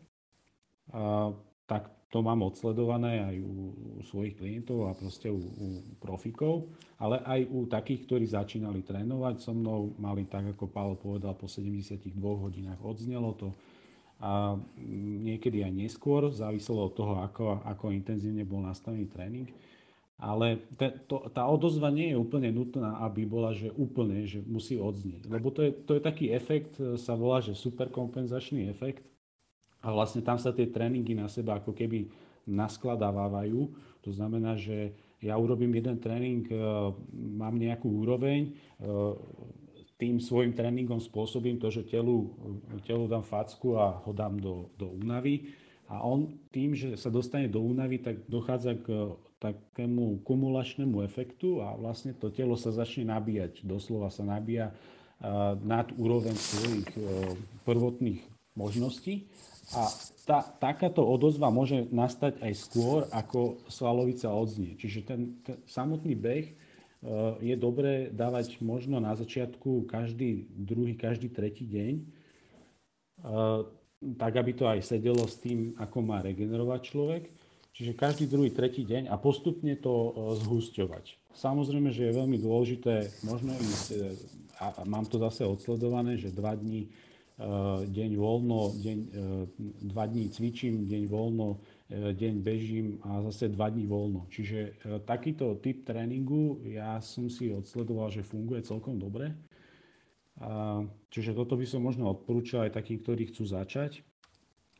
A 0.91 1.31
tak 1.65 1.89
to 2.15 2.23
mám 2.23 2.47
odsledované 2.47 3.19
aj 3.19 3.35
u, 3.43 3.75
u 3.75 4.01
svojich 4.07 4.39
klientov 4.39 4.87
a 4.87 4.95
proste 4.95 5.27
u, 5.27 5.35
u 5.35 5.67
profikov, 5.99 6.71
ale 6.95 7.19
aj 7.19 7.43
u 7.51 7.67
takých, 7.67 8.07
ktorí 8.07 8.23
začínali 8.23 8.87
trénovať 8.87 9.43
so 9.43 9.51
mnou, 9.51 9.91
mali 9.99 10.23
tak, 10.23 10.55
ako 10.55 10.71
Pavel 10.71 10.95
povedal, 10.95 11.35
po 11.35 11.51
72 11.51 12.15
hodinách 12.15 12.79
odznelo 12.79 13.35
to 13.35 13.51
a 14.23 14.55
niekedy 15.19 15.59
aj 15.59 15.75
neskôr, 15.75 16.31
záviselo 16.31 16.87
od 16.87 16.95
toho, 16.95 17.19
ako, 17.19 17.59
ako 17.67 17.91
intenzívne 17.91 18.47
bol 18.47 18.63
nastavený 18.63 19.11
tréning. 19.11 19.51
ale 20.15 20.63
te, 20.79 20.95
to, 21.11 21.27
tá 21.35 21.43
odozva 21.43 21.91
nie 21.91 22.15
je 22.15 22.17
úplne 22.17 22.47
nutná, 22.47 23.03
aby 23.03 23.27
bola, 23.27 23.51
že 23.51 23.75
úplne, 23.75 24.23
že 24.23 24.39
musí 24.47 24.79
odznieť. 24.79 25.27
Lebo 25.27 25.51
to 25.51 25.67
je, 25.67 25.75
to 25.83 25.99
je 25.99 26.01
taký 26.01 26.31
efekt, 26.31 26.79
sa 26.95 27.19
volá, 27.19 27.43
že 27.43 27.59
superkompenzačný 27.59 28.71
efekt. 28.71 29.03
A 29.85 29.93
vlastne 29.93 30.25
tam 30.25 30.41
sa 30.41 30.49
tie 30.49 30.65
tréningy 30.65 31.13
na 31.13 31.29
seba 31.29 31.61
ako 31.61 31.77
keby 31.77 32.09
naskladávajú. 32.49 33.69
To 34.01 34.09
znamená, 34.09 34.57
že 34.57 34.97
ja 35.21 35.37
urobím 35.37 35.77
jeden 35.77 36.01
tréning, 36.01 36.45
e, 36.49 36.57
mám 37.13 37.53
nejakú 37.57 37.89
úroveň, 37.89 38.49
e, 38.49 38.83
tým 39.95 40.19
svojim 40.19 40.51
tréningom 40.51 40.99
spôsobím 40.99 41.55
to, 41.61 41.71
že 41.71 41.87
telu, 41.87 42.35
telu 42.83 43.07
dám 43.07 43.23
facku 43.23 43.79
a 43.79 44.03
ho 44.03 44.11
dám 44.11 44.35
do, 44.41 44.67
do 44.75 44.91
únavy. 44.91 45.55
A 45.87 46.03
on 46.03 46.35
tým, 46.51 46.75
že 46.75 46.99
sa 46.99 47.07
dostane 47.07 47.47
do 47.47 47.63
únavy, 47.63 48.01
tak 48.03 48.25
dochádza 48.27 48.75
k 48.75 49.15
takému 49.39 50.25
kumulačnému 50.25 50.99
efektu 51.05 51.63
a 51.63 51.77
vlastne 51.77 52.11
to 52.11 52.27
telo 52.27 52.59
sa 52.59 52.75
začne 52.75 53.07
nabíjať. 53.07 53.63
Doslova 53.63 54.11
sa 54.11 54.25
nabíja 54.25 54.75
nad 55.63 55.87
úroveň 55.95 56.35
svojich 56.35 56.91
e, 56.91 56.99
prvotných 57.63 58.34
možností. 58.57 59.27
A 59.75 59.91
tá, 60.23 60.41
takáto 60.41 61.05
odozva 61.05 61.53
môže 61.53 61.85
nastať 61.91 62.41
aj 62.41 62.53
skôr, 62.57 62.99
ako 63.13 63.59
svalovica 63.69 64.31
odznie. 64.31 64.79
Čiže 64.79 64.99
ten, 65.05 65.21
ten 65.43 65.57
samotný 65.69 66.15
beh 66.17 66.45
Eh, 67.05 67.53
je 67.53 67.55
dobré 67.55 68.09
dávať 68.09 68.57
možno 68.65 68.97
na 68.97 69.13
začiatku 69.13 69.85
každý 69.85 70.49
druhý, 70.49 70.97
každý 70.97 71.29
tretí 71.29 71.61
deň, 71.69 71.93
eh, 72.01 73.61
tak 74.17 74.33
aby 74.33 74.51
to 74.57 74.65
aj 74.65 74.81
sedelo 74.81 75.29
s 75.29 75.37
tým, 75.37 75.77
ako 75.77 76.01
má 76.01 76.25
regenerovať 76.25 76.81
človek. 76.81 77.29
Čiže 77.77 77.93
každý 77.93 78.25
druhý, 78.25 78.49
tretí 78.49 78.81
deň 78.81 79.13
a 79.13 79.21
postupne 79.21 79.77
to 79.77 79.93
eh, 79.93 80.11
zhusťovať. 80.41 81.21
Samozrejme, 81.37 81.93
že 81.93 82.09
je 82.09 82.17
veľmi 82.17 82.41
dôležité, 82.41 83.13
možno 83.21 83.53
ísť, 83.53 84.17
a 84.57 84.87
mám 84.87 85.05
to 85.05 85.21
zase 85.21 85.45
odsledované, 85.45 86.17
že 86.17 86.33
dva 86.33 86.57
dní 86.57 86.89
deň 87.91 88.11
voľno, 88.15 88.79
deň, 88.79 88.97
dva 89.91 90.07
dní 90.07 90.31
cvičím, 90.31 90.87
deň 90.87 91.03
voľno, 91.11 91.59
E, 91.85 92.17
deň 92.17 92.41
bežím 92.41 92.97
a 93.05 93.21
zase 93.29 93.53
dva 93.53 93.69
dní 93.69 93.85
voľno. 93.85 94.25
Čiže 94.33 94.81
takýto 95.05 95.53
typ 95.61 95.85
tréningu 95.85 96.57
ja 96.65 96.97
som 96.97 97.29
si 97.29 97.53
odsledoval, 97.53 98.09
že 98.09 98.25
funguje 98.25 98.65
celkom 98.65 98.97
dobre. 98.97 99.37
Čiže 101.13 101.31
toto 101.31 101.55
by 101.55 101.63
som 101.63 101.79
možno 101.79 102.11
odporúčal 102.11 102.67
aj 102.67 102.75
takým, 102.75 102.99
ktorí 102.99 103.31
chcú 103.31 103.47
začať. 103.47 104.03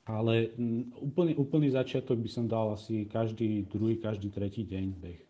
Ale 0.06 0.54
úplný, 1.00 1.34
úplný 1.40 1.72
začiatok 1.72 2.20
by 2.20 2.30
som 2.30 2.46
dal 2.46 2.76
asi 2.76 3.08
každý 3.08 3.66
druhý, 3.66 3.98
každý 3.98 4.30
tretí 4.30 4.68
deň 4.68 4.86
beh. 5.00 5.22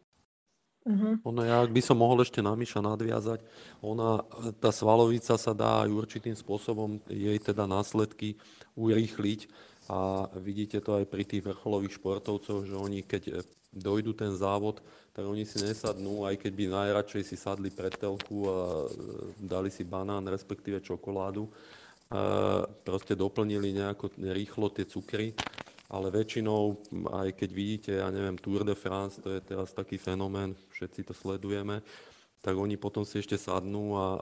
Uh-huh. 0.86 1.18
Ono, 1.26 1.42
ja 1.42 1.66
ak 1.66 1.74
by 1.74 1.82
som 1.82 1.98
mohol 1.98 2.22
ešte 2.22 2.46
na 2.46 2.54
Miša 2.54 2.78
nadviazať, 2.78 3.42
ona, 3.82 4.22
tá 4.62 4.70
svalovica 4.70 5.34
sa 5.34 5.58
dá 5.58 5.82
aj 5.82 5.90
určitým 5.90 6.38
spôsobom 6.38 7.02
jej 7.10 7.42
teda 7.42 7.66
následky 7.66 8.38
urýchliť 8.78 9.50
a 9.90 10.30
vidíte 10.38 10.86
to 10.86 11.02
aj 11.02 11.10
pri 11.10 11.26
tých 11.26 11.42
vrcholových 11.42 11.98
športovcoch, 11.98 12.70
že 12.70 12.78
oni 12.78 13.02
keď 13.02 13.24
e, 13.30 13.34
dojdu 13.74 14.14
ten 14.14 14.38
závod, 14.38 14.86
tak 15.14 15.26
oni 15.26 15.42
si 15.46 15.58
nesadnú, 15.62 16.22
aj 16.26 16.42
keď 16.46 16.52
by 16.54 16.66
najradšej 16.70 17.24
si 17.34 17.38
sadli 17.38 17.74
pred 17.74 17.94
telku 17.98 18.46
a 18.46 18.58
e, 18.58 18.88
dali 19.42 19.74
si 19.74 19.82
banán, 19.82 20.30
respektíve 20.30 20.86
čokoládu. 20.86 21.50
A 22.14 22.62
proste 22.86 23.18
doplnili 23.18 23.74
nejako 23.74 24.14
rýchlo 24.22 24.70
tie 24.70 24.86
cukry, 24.86 25.34
ale 25.90 26.10
väčšinou, 26.10 26.82
aj 27.14 27.30
keď 27.38 27.50
vidíte, 27.54 27.92
ja 28.02 28.10
neviem, 28.10 28.38
Tour 28.42 28.66
de 28.66 28.74
France, 28.74 29.22
to 29.22 29.30
je 29.30 29.42
teraz 29.42 29.72
taký 29.72 30.02
fenomén, 30.02 30.58
všetci 30.74 31.06
to 31.06 31.14
sledujeme, 31.14 31.86
tak 32.42 32.58
oni 32.58 32.78
potom 32.78 33.06
si 33.06 33.22
ešte 33.22 33.38
sadnú 33.38 33.98
a 33.98 34.06
e, 34.06 34.20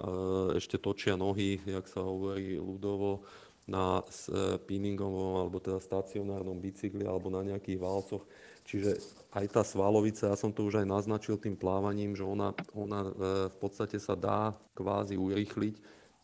ešte 0.59 0.79
točia 0.79 1.19
nohy, 1.19 1.59
jak 1.63 1.87
sa 1.91 2.03
hovorí 2.03 2.55
ľudovo, 2.55 3.23
na 3.63 4.03
spinningovom 4.11 5.39
alebo 5.39 5.63
teda 5.63 5.79
stacionárnom 5.79 6.59
bicykli 6.59 7.07
alebo 7.07 7.31
na 7.31 7.47
nejakých 7.47 7.79
válcoch. 7.79 8.23
Čiže 8.63 8.99
aj 9.35 9.45
tá 9.51 9.63
svalovica, 9.63 10.31
ja 10.31 10.37
som 10.39 10.51
to 10.51 10.67
už 10.67 10.83
aj 10.83 10.87
naznačil 10.87 11.35
tým 11.35 11.55
plávaním, 11.55 12.15
že 12.15 12.23
ona, 12.23 12.55
ona 12.75 13.07
e, 13.07 13.11
v 13.51 13.57
podstate 13.59 13.99
sa 13.99 14.15
dá 14.15 14.55
kvázi 14.75 15.19
urýchliť 15.19 15.75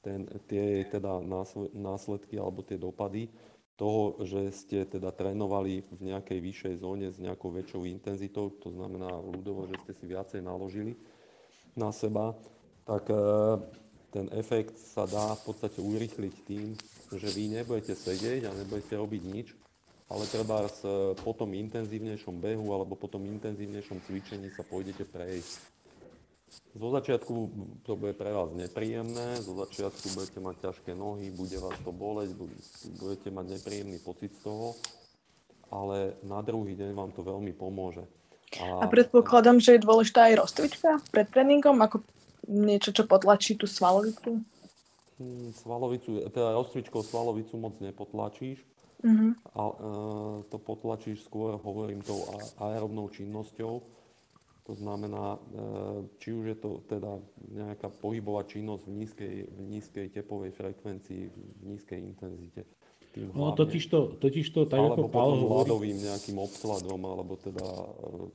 ten, 0.03 0.23
tie 0.47 0.87
teda 0.87 1.19
následky 1.75 2.39
alebo 2.39 2.63
tie 2.63 2.79
dopady 2.79 3.27
toho, 3.79 4.19
že 4.27 4.51
ste 4.51 4.83
teda 4.83 5.15
trénovali 5.15 5.87
v 5.87 6.11
nejakej 6.11 6.39
vyššej 6.43 6.75
zóne 6.83 7.07
s 7.07 7.17
nejakou 7.17 7.47
väčšou 7.55 7.87
intenzitou, 7.87 8.51
to 8.59 8.75
znamená 8.75 9.07
ľudovo, 9.23 9.71
že 9.71 9.79
ste 9.87 9.93
si 9.95 10.05
viacej 10.11 10.43
naložili 10.43 10.99
na 11.79 11.95
seba, 11.95 12.35
tak 12.83 13.07
e, 13.07 13.15
ten 14.11 14.27
efekt 14.35 14.75
sa 14.75 15.07
dá 15.07 15.31
v 15.39 15.41
podstate 15.47 15.79
urýchliť 15.79 16.35
tým, 16.43 16.75
že 17.15 17.27
vy 17.31 17.55
nebudete 17.55 17.95
sedieť 17.95 18.51
a 18.51 18.57
nebudete 18.57 18.99
robiť 18.99 19.23
nič, 19.23 19.47
ale 20.11 20.27
treba 20.27 20.67
po 21.23 21.31
tom 21.31 21.55
intenzívnejšom 21.55 22.35
behu 22.35 22.67
alebo 22.75 22.99
po 22.99 23.07
tom 23.07 23.23
intenzívnejšom 23.29 24.03
cvičení 24.03 24.51
sa 24.51 24.67
pôjdete 24.67 25.07
prejsť. 25.07 25.78
Zo 26.73 26.89
začiatku 26.89 27.33
to 27.83 27.97
bude 27.97 28.13
pre 28.13 28.29
vás 28.33 28.53
nepríjemné, 28.53 29.41
zo 29.41 29.57
začiatku 29.57 30.05
budete 30.13 30.39
mať 30.39 30.55
ťažké 30.69 30.91
nohy, 30.93 31.33
bude 31.33 31.57
vás 31.57 31.77
to 31.81 31.91
boleť, 31.93 32.29
budete 33.01 33.29
mať 33.33 33.45
nepríjemný 33.57 33.97
pocit 34.01 34.33
z 34.37 34.49
toho, 34.49 34.77
ale 35.69 36.17
na 36.25 36.41
druhý 36.41 36.73
deň 36.77 36.93
vám 36.93 37.11
to 37.13 37.21
veľmi 37.25 37.53
pomôže. 37.53 38.05
A, 38.57 38.81
a 38.81 38.85
predpokladám, 38.89 39.61
že 39.61 39.77
je 39.77 39.85
dôležitá 39.85 40.29
aj 40.33 40.41
rozcvička 40.41 40.89
pred 41.13 41.29
tréningom, 41.29 41.77
ako 41.85 42.01
niečo, 42.49 42.89
čo 42.89 43.05
potlačí 43.05 43.53
tú 43.53 43.69
svalovicu? 43.69 44.41
Hmm, 45.21 45.53
svalovicu, 45.53 46.25
teda 46.33 46.57
rozcvičkou 46.57 47.05
svalovicu 47.05 47.59
moc 47.61 47.77
nepotlačíš. 47.77 48.65
Uh-huh. 48.99 49.31
A, 49.53 49.61
e, 49.63 49.73
to 50.49 50.57
potlačíš 50.57 51.23
skôr, 51.29 51.55
hovorím, 51.61 52.01
tou 52.01 52.19
aerobnou 52.57 53.07
činnosťou. 53.13 53.98
To 54.69 54.77
znamená, 54.77 55.33
e, 55.33 55.39
či 56.21 56.29
už 56.29 56.45
je 56.53 56.57
to 56.61 56.85
teda 56.85 57.17
nejaká 57.49 57.89
pohybová 57.89 58.45
činnosť 58.45 58.85
v 58.85 58.93
nízkej, 59.01 59.35
v 59.49 59.59
nízkej 59.65 60.07
tepovej 60.13 60.53
frekvencii, 60.53 61.21
v 61.33 61.63
nízkej 61.65 61.97
intenzite 61.97 62.69
tým 63.09 63.33
no, 63.33 63.51
totiž 63.57 63.83
to, 63.89 63.99
totiž 64.21 64.47
to 64.53 64.69
tak 64.69 64.79
alebo 64.79 65.09
ako 65.09 65.09
Paolo 65.09 65.35
hovorí... 65.41 65.57
ľadovým 65.65 65.97
nejakým 65.97 66.37
obsladom, 66.37 67.01
alebo 67.01 67.33
teda 67.41 67.65
uh, 67.65 68.29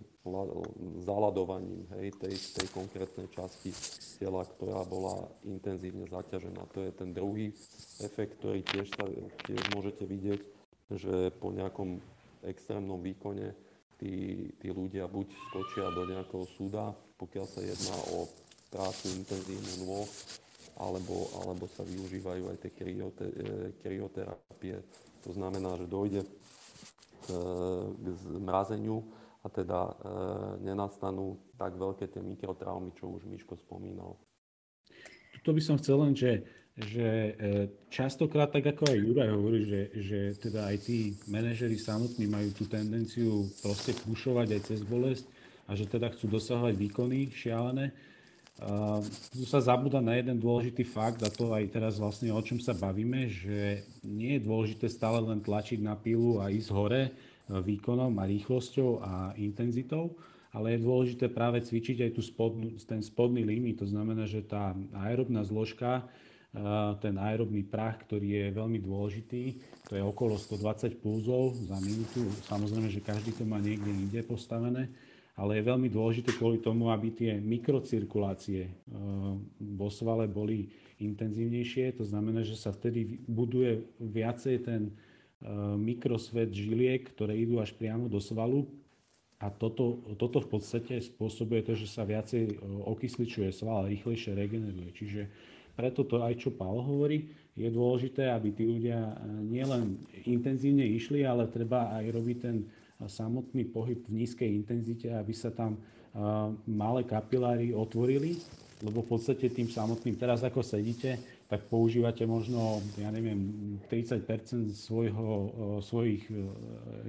zaladovaním 1.06 1.86
hej, 2.00 2.10
tej, 2.18 2.34
tej 2.34 2.66
konkrétnej 2.74 3.28
časti 3.30 3.70
tela, 4.18 4.42
ktorá 4.42 4.82
bola 4.88 5.30
intenzívne 5.46 6.08
zaťažená. 6.10 6.66
To 6.74 6.78
je 6.82 6.90
ten 6.90 7.14
druhý 7.14 7.54
efekt, 8.02 8.40
ktorý 8.42 8.66
tiež, 8.66 8.90
sa, 8.98 9.04
tiež 9.46 9.62
môžete 9.76 10.04
vidieť, 10.08 10.40
že 10.90 11.30
po 11.38 11.54
nejakom 11.54 12.02
extrémnom 12.44 12.98
výkone 12.98 13.54
tí, 14.04 14.16
tí 14.60 14.68
ľudia 14.68 15.08
buď 15.08 15.32
skočia 15.48 15.88
do 15.88 16.04
nejakého 16.04 16.44
súda, 16.52 16.92
pokiaľ 17.16 17.46
sa 17.48 17.64
jedná 17.64 17.96
o 18.12 18.28
prácu 18.68 19.16
intenzívnu 19.16 19.88
nôh, 19.88 20.08
alebo, 20.76 21.32
alebo 21.40 21.64
sa 21.72 21.80
využívajú 21.88 22.52
aj 22.52 22.56
tie 22.60 22.72
kryote, 23.80 24.22
e. 24.60 24.76
To 25.24 25.30
znamená, 25.32 25.80
že 25.80 25.88
dojde 25.88 26.20
k, 27.24 27.26
k 27.96 28.06
zmrazeniu 28.28 29.00
a 29.40 29.48
teda 29.48 29.80
e, 29.88 29.92
nenastanú 30.68 31.40
tak 31.56 31.80
veľké 31.80 32.12
tie 32.12 32.20
mikrotraumy, 32.20 32.92
čo 32.92 33.08
už 33.08 33.24
Miško 33.24 33.56
spomínal. 33.56 34.20
To 35.44 35.50
by 35.52 35.60
som 35.64 35.80
chcel 35.80 36.04
len, 36.04 36.12
že, 36.12 36.44
že 36.74 37.06
e, 37.06 37.32
častokrát, 37.86 38.50
tak 38.50 38.74
ako 38.74 38.90
aj 38.90 38.98
Juraj 38.98 39.30
hovorí, 39.30 39.62
že, 39.62 39.82
že 39.94 40.20
teda 40.42 40.74
aj 40.74 40.76
tí 40.82 41.14
manažeri 41.30 41.78
samotní 41.78 42.26
majú 42.26 42.50
tú 42.50 42.66
tendenciu 42.66 43.46
proste 43.62 43.94
pušovať 43.94 44.48
aj 44.58 44.60
cez 44.66 44.80
bolesť 44.82 45.24
a 45.70 45.78
že 45.78 45.86
teda 45.86 46.10
chcú 46.10 46.34
dosahovať 46.34 46.74
výkony 46.74 47.30
šialené, 47.30 47.94
tu 49.34 49.42
sa 49.50 49.58
zabúda 49.58 49.98
na 49.98 50.14
jeden 50.14 50.38
dôležitý 50.38 50.86
fakt, 50.86 51.26
a 51.26 51.30
to 51.30 51.50
aj 51.50 51.74
teraz 51.74 51.98
vlastne 51.98 52.30
o 52.30 52.38
čom 52.38 52.62
sa 52.62 52.70
bavíme, 52.70 53.26
že 53.26 53.82
nie 54.06 54.38
je 54.38 54.46
dôležité 54.46 54.86
stále 54.86 55.18
len 55.26 55.42
tlačiť 55.42 55.82
na 55.82 55.98
pilu 55.98 56.38
a 56.38 56.54
ísť 56.54 56.70
hore 56.70 57.02
e, 57.02 57.10
výkonom 57.50 58.14
a 58.14 58.24
rýchlosťou 58.30 59.02
a 59.02 59.34
intenzitou, 59.34 60.14
ale 60.54 60.78
je 60.78 60.86
dôležité 60.86 61.26
práve 61.34 61.66
cvičiť 61.66 62.06
aj 62.06 62.10
tú 62.14 62.22
spodnú, 62.22 62.78
ten 62.86 63.02
spodný 63.02 63.42
limit. 63.42 63.82
To 63.82 63.90
znamená, 63.90 64.22
že 64.22 64.46
tá 64.46 64.70
aerobná 65.02 65.42
zložka, 65.42 66.06
ten 67.02 67.18
aerobný 67.18 67.66
prach, 67.66 67.98
ktorý 68.06 68.28
je 68.30 68.46
veľmi 68.54 68.78
dôležitý, 68.78 69.58
to 69.90 69.98
je 69.98 70.02
okolo 70.06 70.38
120 70.38 71.02
pulzov 71.02 71.58
za 71.58 71.74
minútu. 71.82 72.30
Samozrejme, 72.46 72.86
že 72.94 73.02
každý 73.02 73.34
to 73.34 73.42
má 73.42 73.58
niekde 73.58 73.90
inde 73.90 74.22
postavené 74.22 74.86
ale 75.34 75.58
je 75.58 75.66
veľmi 75.66 75.90
dôležité 75.90 76.30
kvôli 76.38 76.62
tomu, 76.62 76.94
aby 76.94 77.10
tie 77.10 77.32
mikrocirkulácie 77.42 78.62
eh, 78.64 78.72
vo 79.58 79.88
svale 79.90 80.30
boli 80.30 80.70
intenzívnejšie. 81.02 81.98
To 81.98 82.06
znamená, 82.06 82.46
že 82.46 82.54
sa 82.54 82.70
vtedy 82.70 83.18
buduje 83.26 83.82
viacej 83.98 84.56
ten 84.62 84.82
eh, 84.90 84.94
mikrosvet 85.74 86.54
žiliek, 86.54 87.10
ktoré 87.10 87.34
idú 87.34 87.58
až 87.58 87.74
priamo 87.74 88.06
do 88.06 88.22
svalu 88.22 88.70
A 89.42 89.50
toto, 89.50 90.06
toto 90.14 90.38
v 90.38 90.48
podstate 90.56 91.02
spôsobuje 91.02 91.66
to, 91.66 91.74
že 91.74 91.90
sa 91.90 92.06
viacej 92.06 92.62
okysličuje 92.86 93.50
sval 93.50 93.84
a 93.84 93.90
rýchlejšie 93.90 94.38
regeneruje. 94.38 94.94
Čiže 94.94 95.22
preto 95.74 96.06
to 96.06 96.22
aj 96.22 96.38
čo 96.38 96.54
Pavel 96.54 96.82
hovorí, 96.82 97.28
je 97.54 97.70
dôležité, 97.70 98.30
aby 98.34 98.50
tí 98.50 98.66
ľudia 98.66 99.14
nielen 99.46 99.98
intenzívne 100.26 100.82
išli, 100.82 101.22
ale 101.22 101.46
treba 101.46 101.94
aj 101.94 102.04
robiť 102.10 102.38
ten 102.42 102.66
samotný 102.98 103.70
pohyb 103.70 104.02
v 104.06 104.22
nízkej 104.22 104.50
intenzite, 104.50 105.10
aby 105.14 105.34
sa 105.34 105.54
tam 105.54 105.78
malé 106.66 107.06
kapiláry 107.06 107.74
otvorili, 107.74 108.38
lebo 108.82 109.02
v 109.02 109.18
podstate 109.18 109.50
tým 109.50 109.70
samotným, 109.70 110.18
teraz 110.18 110.42
ako 110.42 110.62
sedíte, 110.62 111.18
tak 111.46 111.66
používate 111.70 112.26
možno, 112.26 112.82
ja 112.98 113.10
neviem, 113.14 113.78
30 113.86 114.26
svojho, 114.74 115.28
svojich 115.82 116.26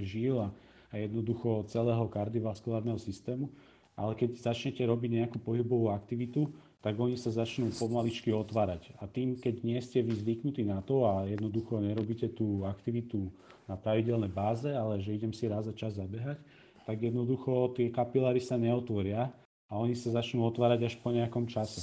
žíl 0.02 0.42
a, 0.42 0.50
a 0.94 1.02
jednoducho 1.02 1.66
celého 1.70 2.06
kardiovaskulárneho 2.06 3.02
systému, 3.02 3.50
ale 3.96 4.14
keď 4.14 4.52
začnete 4.52 4.84
robiť 4.84 5.24
nejakú 5.24 5.38
pohybovú 5.40 5.90
aktivitu, 5.90 6.52
tak 6.86 7.02
oni 7.02 7.18
sa 7.18 7.34
začnú 7.34 7.74
pomaličky 7.74 8.30
otvárať. 8.30 8.94
A 9.02 9.10
tým, 9.10 9.42
keď 9.42 9.66
nie 9.66 9.82
ste 9.82 10.06
vy 10.06 10.22
zvyknutí 10.22 10.62
na 10.62 10.86
to 10.86 11.10
a 11.10 11.26
jednoducho 11.26 11.82
nerobíte 11.82 12.30
tú 12.30 12.62
aktivitu 12.62 13.34
na 13.66 13.74
pravidelnej 13.74 14.30
báze, 14.30 14.70
ale 14.70 15.02
že 15.02 15.18
idem 15.18 15.34
si 15.34 15.50
raz 15.50 15.66
za 15.66 15.74
čas 15.74 15.98
zabehať, 15.98 16.38
tak 16.86 17.02
jednoducho 17.02 17.74
tie 17.74 17.90
kapiláry 17.90 18.38
sa 18.38 18.62
neotvoria 18.62 19.34
a 19.66 19.74
oni 19.82 19.98
sa 19.98 20.14
začnú 20.14 20.46
otvárať 20.46 20.86
až 20.86 20.94
po 21.02 21.10
nejakom 21.10 21.50
čase. 21.50 21.82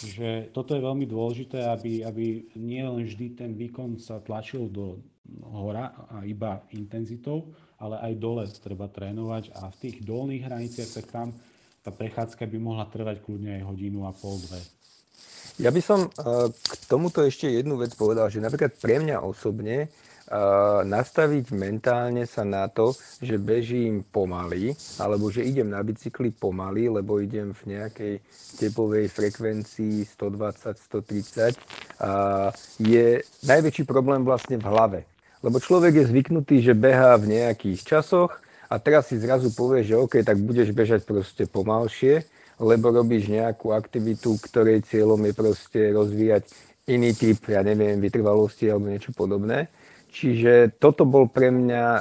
Čiže 0.00 0.48
toto 0.56 0.72
je 0.72 0.80
veľmi 0.80 1.04
dôležité, 1.04 1.68
aby, 1.68 2.00
aby 2.00 2.56
nie 2.56 2.80
len 2.80 3.04
vždy 3.04 3.36
ten 3.36 3.52
výkon 3.52 4.00
sa 4.00 4.16
tlačil 4.24 4.72
do 4.72 5.04
hora 5.44 5.92
a 6.08 6.24
iba 6.24 6.64
intenzitou, 6.72 7.52
ale 7.76 8.00
aj 8.00 8.12
dole 8.16 8.48
treba 8.48 8.88
trénovať 8.88 9.52
a 9.60 9.68
v 9.68 9.76
tých 9.76 9.96
dolných 10.00 10.48
hraniciach 10.48 10.90
tak 10.96 11.06
tam 11.12 11.28
tá 11.82 11.90
prechádzka 11.90 12.46
by 12.46 12.58
mohla 12.62 12.86
trvať 12.86 13.18
kľudne 13.26 13.58
aj 13.58 13.62
hodinu 13.66 14.06
a 14.06 14.14
pol, 14.14 14.38
dve. 14.38 14.62
Ja 15.60 15.68
by 15.68 15.82
som 15.84 16.08
uh, 16.08 16.48
k 16.48 16.82
tomuto 16.88 17.20
ešte 17.20 17.50
jednu 17.50 17.76
vec 17.76 17.92
povedal, 17.98 18.32
že 18.32 18.40
napríklad 18.40 18.72
pre 18.80 19.02
mňa 19.02 19.20
osobne 19.20 19.92
uh, 20.32 20.80
nastaviť 20.80 21.52
mentálne 21.52 22.24
sa 22.24 22.46
na 22.46 22.72
to, 22.72 22.96
že 23.20 23.36
bežím 23.36 24.00
pomaly, 24.00 24.72
alebo 24.96 25.28
že 25.28 25.44
idem 25.44 25.68
na 25.68 25.84
bicykli 25.84 26.32
pomaly, 26.32 26.88
lebo 26.88 27.20
idem 27.20 27.52
v 27.52 27.76
nejakej 27.76 28.14
tepovej 28.62 29.12
frekvencii 29.12 30.08
120-130, 30.08 31.52
uh, 32.00 32.48
je 32.80 33.20
najväčší 33.44 33.84
problém 33.84 34.24
vlastne 34.24 34.56
v 34.56 34.66
hlave. 34.66 35.00
Lebo 35.42 35.58
človek 35.58 35.98
je 35.98 36.10
zvyknutý, 36.10 36.62
že 36.62 36.78
behá 36.78 37.18
v 37.18 37.38
nejakých 37.38 37.82
časoch, 37.82 38.41
a 38.72 38.80
teraz 38.80 39.12
si 39.12 39.20
zrazu 39.20 39.52
povieš, 39.52 39.84
že 39.84 40.00
OK, 40.00 40.14
tak 40.24 40.40
budeš 40.40 40.72
bežať 40.72 41.04
proste 41.04 41.44
pomalšie, 41.44 42.24
lebo 42.56 42.88
robíš 42.88 43.28
nejakú 43.28 43.76
aktivitu, 43.76 44.40
ktorej 44.40 44.88
cieľom 44.88 45.20
je 45.28 45.32
proste 45.36 45.80
rozvíjať 45.92 46.48
iný 46.88 47.12
typ, 47.12 47.52
ja 47.52 47.60
neviem, 47.60 48.00
vytrvalosti 48.00 48.72
alebo 48.72 48.88
niečo 48.88 49.12
podobné. 49.12 49.68
Čiže 50.12 50.76
toto 50.80 51.04
bol 51.04 51.28
pre 51.28 51.52
mňa 51.52 51.84
a, 51.84 52.00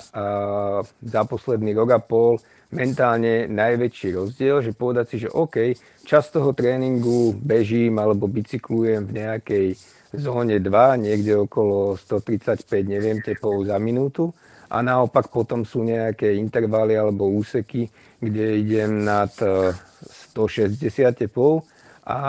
za 0.84 1.22
posledný 1.28 1.76
rok 1.76 1.90
a 1.92 2.00
pol 2.00 2.40
mentálne 2.72 3.52
najväčší 3.52 4.16
rozdiel, 4.16 4.64
že 4.64 4.72
povedať 4.72 5.06
si, 5.12 5.16
že 5.28 5.30
OK, 5.32 5.76
čas 6.08 6.32
toho 6.32 6.56
tréningu 6.56 7.36
bežím 7.36 8.00
alebo 8.00 8.32
bicyklujem 8.32 9.12
v 9.12 9.16
nejakej 9.20 9.68
zóne 10.16 10.60
2, 10.60 11.04
niekde 11.04 11.36
okolo 11.36 12.00
135, 12.00 12.68
neviem, 12.88 13.20
tepov 13.20 13.60
za 13.68 13.76
minútu 13.76 14.32
a 14.72 14.78
naopak 14.80 15.28
potom 15.28 15.68
sú 15.68 15.84
nejaké 15.84 16.40
intervaly 16.40 16.96
alebo 16.96 17.28
úseky, 17.28 17.92
kde 18.24 18.64
idem 18.64 19.04
nad 19.04 19.32
160 19.36 20.72
e, 20.80 21.12
tepov 21.12 21.68
a, 22.08 22.20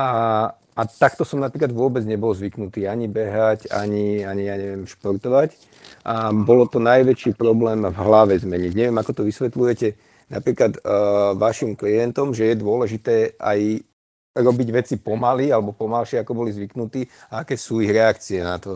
a 0.50 0.82
takto 0.90 1.22
som 1.22 1.38
napríklad 1.38 1.70
vôbec 1.70 2.02
nebol 2.02 2.34
zvyknutý 2.34 2.90
ani 2.90 3.06
behať, 3.06 3.70
ani, 3.70 4.26
ani 4.26 4.42
ja 4.50 4.58
neviem, 4.58 4.84
športovať. 4.90 5.54
A 6.02 6.34
bolo 6.34 6.66
to 6.66 6.82
najväčší 6.82 7.38
problém 7.38 7.86
v 7.86 7.94
hlave 7.94 8.34
zmeniť. 8.42 8.72
Neviem, 8.74 8.98
ako 8.98 9.22
to 9.22 9.22
vysvetľujete 9.22 9.88
napríklad 10.32 10.80
uh, 10.80 11.36
vašim 11.36 11.76
klientom, 11.76 12.32
že 12.32 12.50
je 12.50 12.56
dôležité 12.56 13.36
aj 13.36 13.84
robiť 14.32 14.68
veci 14.72 14.94
pomaly 14.96 15.52
alebo 15.52 15.76
pomalšie, 15.76 16.24
ako 16.24 16.32
boli 16.32 16.50
zvyknutí 16.56 17.04
a 17.28 17.44
aké 17.44 17.54
sú 17.60 17.84
ich 17.84 17.92
reakcie 17.92 18.40
na 18.40 18.56
to. 18.56 18.72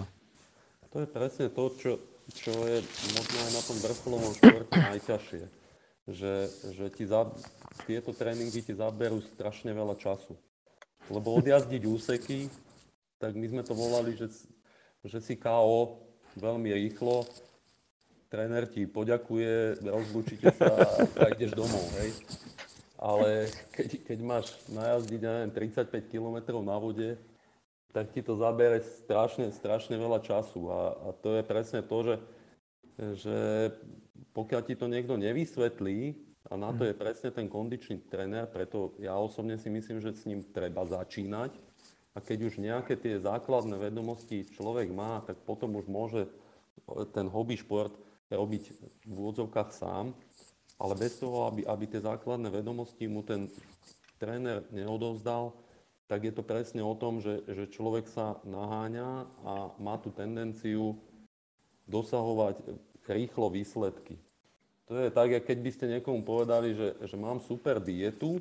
To 0.92 1.00
je 1.00 1.08
presne 1.08 1.48
to, 1.48 1.64
čo, 1.80 1.90
čo 2.34 2.50
je 2.66 2.82
možno 3.14 3.36
aj 3.46 3.52
na 3.54 3.62
tom 3.62 3.78
vrcholovom 3.78 4.32
športe 4.34 4.74
najťažšie. 4.74 5.44
Že, 6.06 6.34
že 6.70 6.86
ti 6.94 7.04
za, 7.06 7.26
tieto 7.86 8.14
tréningy 8.14 8.62
ti 8.62 8.74
zaberú 8.74 9.18
strašne 9.34 9.74
veľa 9.74 9.98
času. 9.98 10.38
Lebo 11.10 11.38
odjazdiť 11.38 11.82
úseky, 11.86 12.46
tak 13.18 13.34
my 13.34 13.46
sme 13.50 13.62
to 13.66 13.74
volali, 13.74 14.14
že, 14.14 14.30
že 15.02 15.18
si 15.18 15.34
KO 15.34 15.98
veľmi 16.38 16.70
rýchlo, 16.74 17.26
tréner 18.30 18.66
ti 18.70 18.86
poďakuje, 18.86 19.82
rozlúčite 19.86 20.50
sa 20.54 20.68
a 21.16 21.30
ideš 21.32 21.54
domov, 21.54 21.82
hej. 22.02 22.10
Ale 22.96 23.50
keď, 23.74 23.88
keď 24.02 24.18
máš 24.24 24.46
najazdiť, 24.72 25.20
neviem, 25.20 25.50
35 25.52 26.12
km 26.12 26.36
na 26.64 26.76
vode, 26.80 27.18
tak 27.96 28.12
ti 28.12 28.20
to 28.20 28.36
zabere 28.36 28.84
strašne, 28.84 29.48
strašne 29.48 29.96
veľa 29.96 30.20
času. 30.20 30.68
A, 30.68 30.80
a 30.92 31.08
to 31.16 31.40
je 31.40 31.42
presne 31.48 31.80
to, 31.80 31.96
že, 32.04 32.16
že 33.24 33.38
pokiaľ 34.36 34.60
ti 34.68 34.76
to 34.76 34.84
niekto 34.84 35.16
nevysvetlí, 35.16 36.12
a 36.46 36.60
na 36.60 36.76
to 36.76 36.84
je 36.84 36.92
presne 36.92 37.32
ten 37.32 37.48
kondičný 37.48 38.04
tréner, 38.12 38.44
preto 38.52 38.92
ja 39.00 39.16
osobne 39.16 39.56
si 39.56 39.72
myslím, 39.72 40.04
že 40.04 40.12
s 40.12 40.28
ním 40.28 40.44
treba 40.44 40.84
začínať. 40.84 41.56
A 42.12 42.20
keď 42.20 42.52
už 42.52 42.60
nejaké 42.60 43.00
tie 43.00 43.16
základné 43.16 43.80
vedomosti 43.80 44.44
človek 44.44 44.92
má, 44.92 45.24
tak 45.24 45.40
potom 45.48 45.80
už 45.80 45.88
môže 45.88 46.28
ten 47.16 47.26
hobby 47.32 47.56
šport 47.56 47.96
robiť 48.28 48.76
v 49.08 49.16
úvodzovkách 49.16 49.72
sám, 49.72 50.12
ale 50.76 50.94
bez 51.00 51.16
toho, 51.16 51.48
aby, 51.48 51.64
aby 51.64 51.84
tie 51.88 52.04
základné 52.04 52.52
vedomosti 52.52 53.08
mu 53.08 53.24
ten 53.24 53.48
tréner 54.20 54.68
neodovzdal, 54.68 55.56
tak 56.06 56.22
je 56.22 56.32
to 56.34 56.46
presne 56.46 56.82
o 56.82 56.94
tom, 56.94 57.18
že, 57.18 57.42
že 57.50 57.66
človek 57.66 58.06
sa 58.06 58.38
naháňa 58.46 59.26
a 59.42 59.52
má 59.82 59.98
tú 59.98 60.14
tendenciu 60.14 60.94
dosahovať 61.90 62.62
rýchlo 63.06 63.50
výsledky. 63.50 64.18
To 64.86 64.94
je 64.94 65.10
tak, 65.10 65.34
keď 65.42 65.58
by 65.58 65.70
ste 65.74 65.86
niekomu 65.98 66.22
povedali, 66.22 66.74
že, 66.78 66.94
že 67.02 67.16
mám 67.18 67.42
super 67.42 67.82
dietu, 67.82 68.38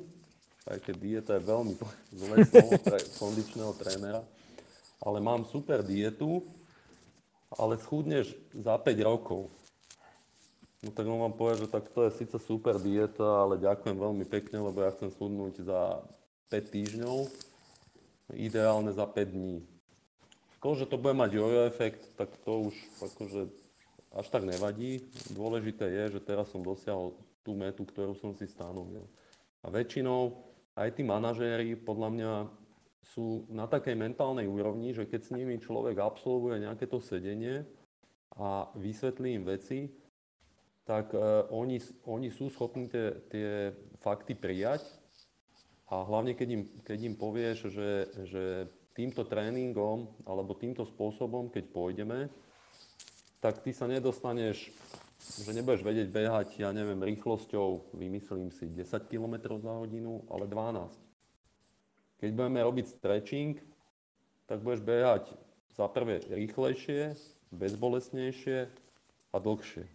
aj 0.66 0.78
keď 0.82 0.94
dieta 0.98 1.32
je 1.38 1.42
veľmi 1.46 1.74
zlé 2.14 2.36
slovo 2.46 2.74
pre 2.82 2.98
kondičného 3.18 3.72
trénera, 3.74 4.22
ale 5.02 5.18
mám 5.18 5.42
super 5.46 5.82
dietu, 5.82 6.46
ale 7.50 7.78
schudneš 7.82 8.34
za 8.54 8.78
5 8.78 9.10
rokov. 9.10 9.50
No 10.86 10.94
tak 10.94 11.06
on 11.10 11.18
vám 11.18 11.34
povie, 11.34 11.66
že 11.66 11.70
tak 11.70 11.90
to 11.90 12.06
je 12.06 12.14
síce 12.14 12.38
super 12.38 12.78
dieta, 12.78 13.26
ale 13.42 13.58
ďakujem 13.58 13.98
veľmi 13.98 14.24
pekne, 14.26 14.62
lebo 14.62 14.86
ja 14.86 14.94
chcem 14.94 15.10
schudnúť 15.10 15.66
za 15.66 16.06
5 16.50 16.74
týždňov 16.74 17.16
ideálne 18.34 18.90
za 18.90 19.06
5 19.06 19.36
dní. 19.36 19.62
To, 20.64 20.74
že 20.74 20.90
to 20.90 20.98
bude 20.98 21.14
mať 21.14 21.30
jojo 21.38 21.60
efekt, 21.70 22.02
tak 22.18 22.34
to 22.42 22.72
už 22.72 22.74
akože 22.98 23.46
až 24.10 24.26
tak 24.32 24.42
nevadí. 24.42 25.06
Dôležité 25.30 25.86
je, 25.86 26.18
že 26.18 26.20
teraz 26.24 26.50
som 26.50 26.64
dosiahol 26.64 27.14
tú 27.46 27.54
metu, 27.54 27.86
ktorú 27.86 28.18
som 28.18 28.34
si 28.34 28.50
stanovil. 28.50 29.06
A 29.62 29.70
väčšinou 29.70 30.34
aj 30.74 30.98
tí 30.98 31.06
manažéri 31.06 31.78
podľa 31.78 32.08
mňa 32.10 32.32
sú 33.14 33.46
na 33.46 33.70
takej 33.70 33.94
mentálnej 33.94 34.50
úrovni, 34.50 34.90
že 34.90 35.06
keď 35.06 35.20
s 35.22 35.30
nimi 35.30 35.62
človek 35.62 35.94
absolvuje 36.02 36.66
nejaké 36.66 36.90
to 36.90 36.98
sedenie 36.98 37.62
a 38.34 38.66
vysvetlí 38.74 39.38
im 39.38 39.44
veci, 39.46 39.86
tak 40.82 41.14
uh, 41.14 41.46
oni, 41.54 41.78
oni 42.06 42.30
sú 42.34 42.50
schopní 42.50 42.90
tie, 42.90 43.14
tie 43.30 43.50
fakty 44.02 44.34
prijať 44.34 44.82
a 45.86 46.02
hlavne, 46.02 46.34
keď 46.34 46.48
im, 46.50 46.62
keď 46.82 46.98
im 47.06 47.14
povieš, 47.14 47.58
že, 47.70 47.90
že 48.26 48.44
týmto 48.96 49.22
tréningom 49.22 50.10
alebo 50.26 50.58
týmto 50.58 50.82
spôsobom, 50.82 51.46
keď 51.52 51.64
pôjdeme, 51.70 52.26
tak 53.38 53.62
ty 53.62 53.70
sa 53.70 53.86
nedostaneš, 53.86 54.74
že 55.38 55.50
nebudeš 55.54 55.86
vedieť 55.86 56.08
behať, 56.10 56.48
ja 56.58 56.74
neviem, 56.74 56.98
rýchlosťou, 56.98 57.94
vymyslím 57.94 58.50
si, 58.50 58.66
10 58.66 59.06
km 59.06 59.60
za 59.62 59.72
hodinu, 59.78 60.26
ale 60.26 60.50
12. 60.50 60.90
Keď 62.18 62.30
budeme 62.32 62.60
robiť 62.64 62.86
stretching, 62.98 63.60
tak 64.50 64.64
budeš 64.66 64.82
behať 64.82 65.24
za 65.76 65.86
prvé 65.92 66.24
rýchlejšie, 66.26 67.14
bezbolesnejšie 67.54 68.66
a 69.30 69.36
dlhšie. 69.38 69.86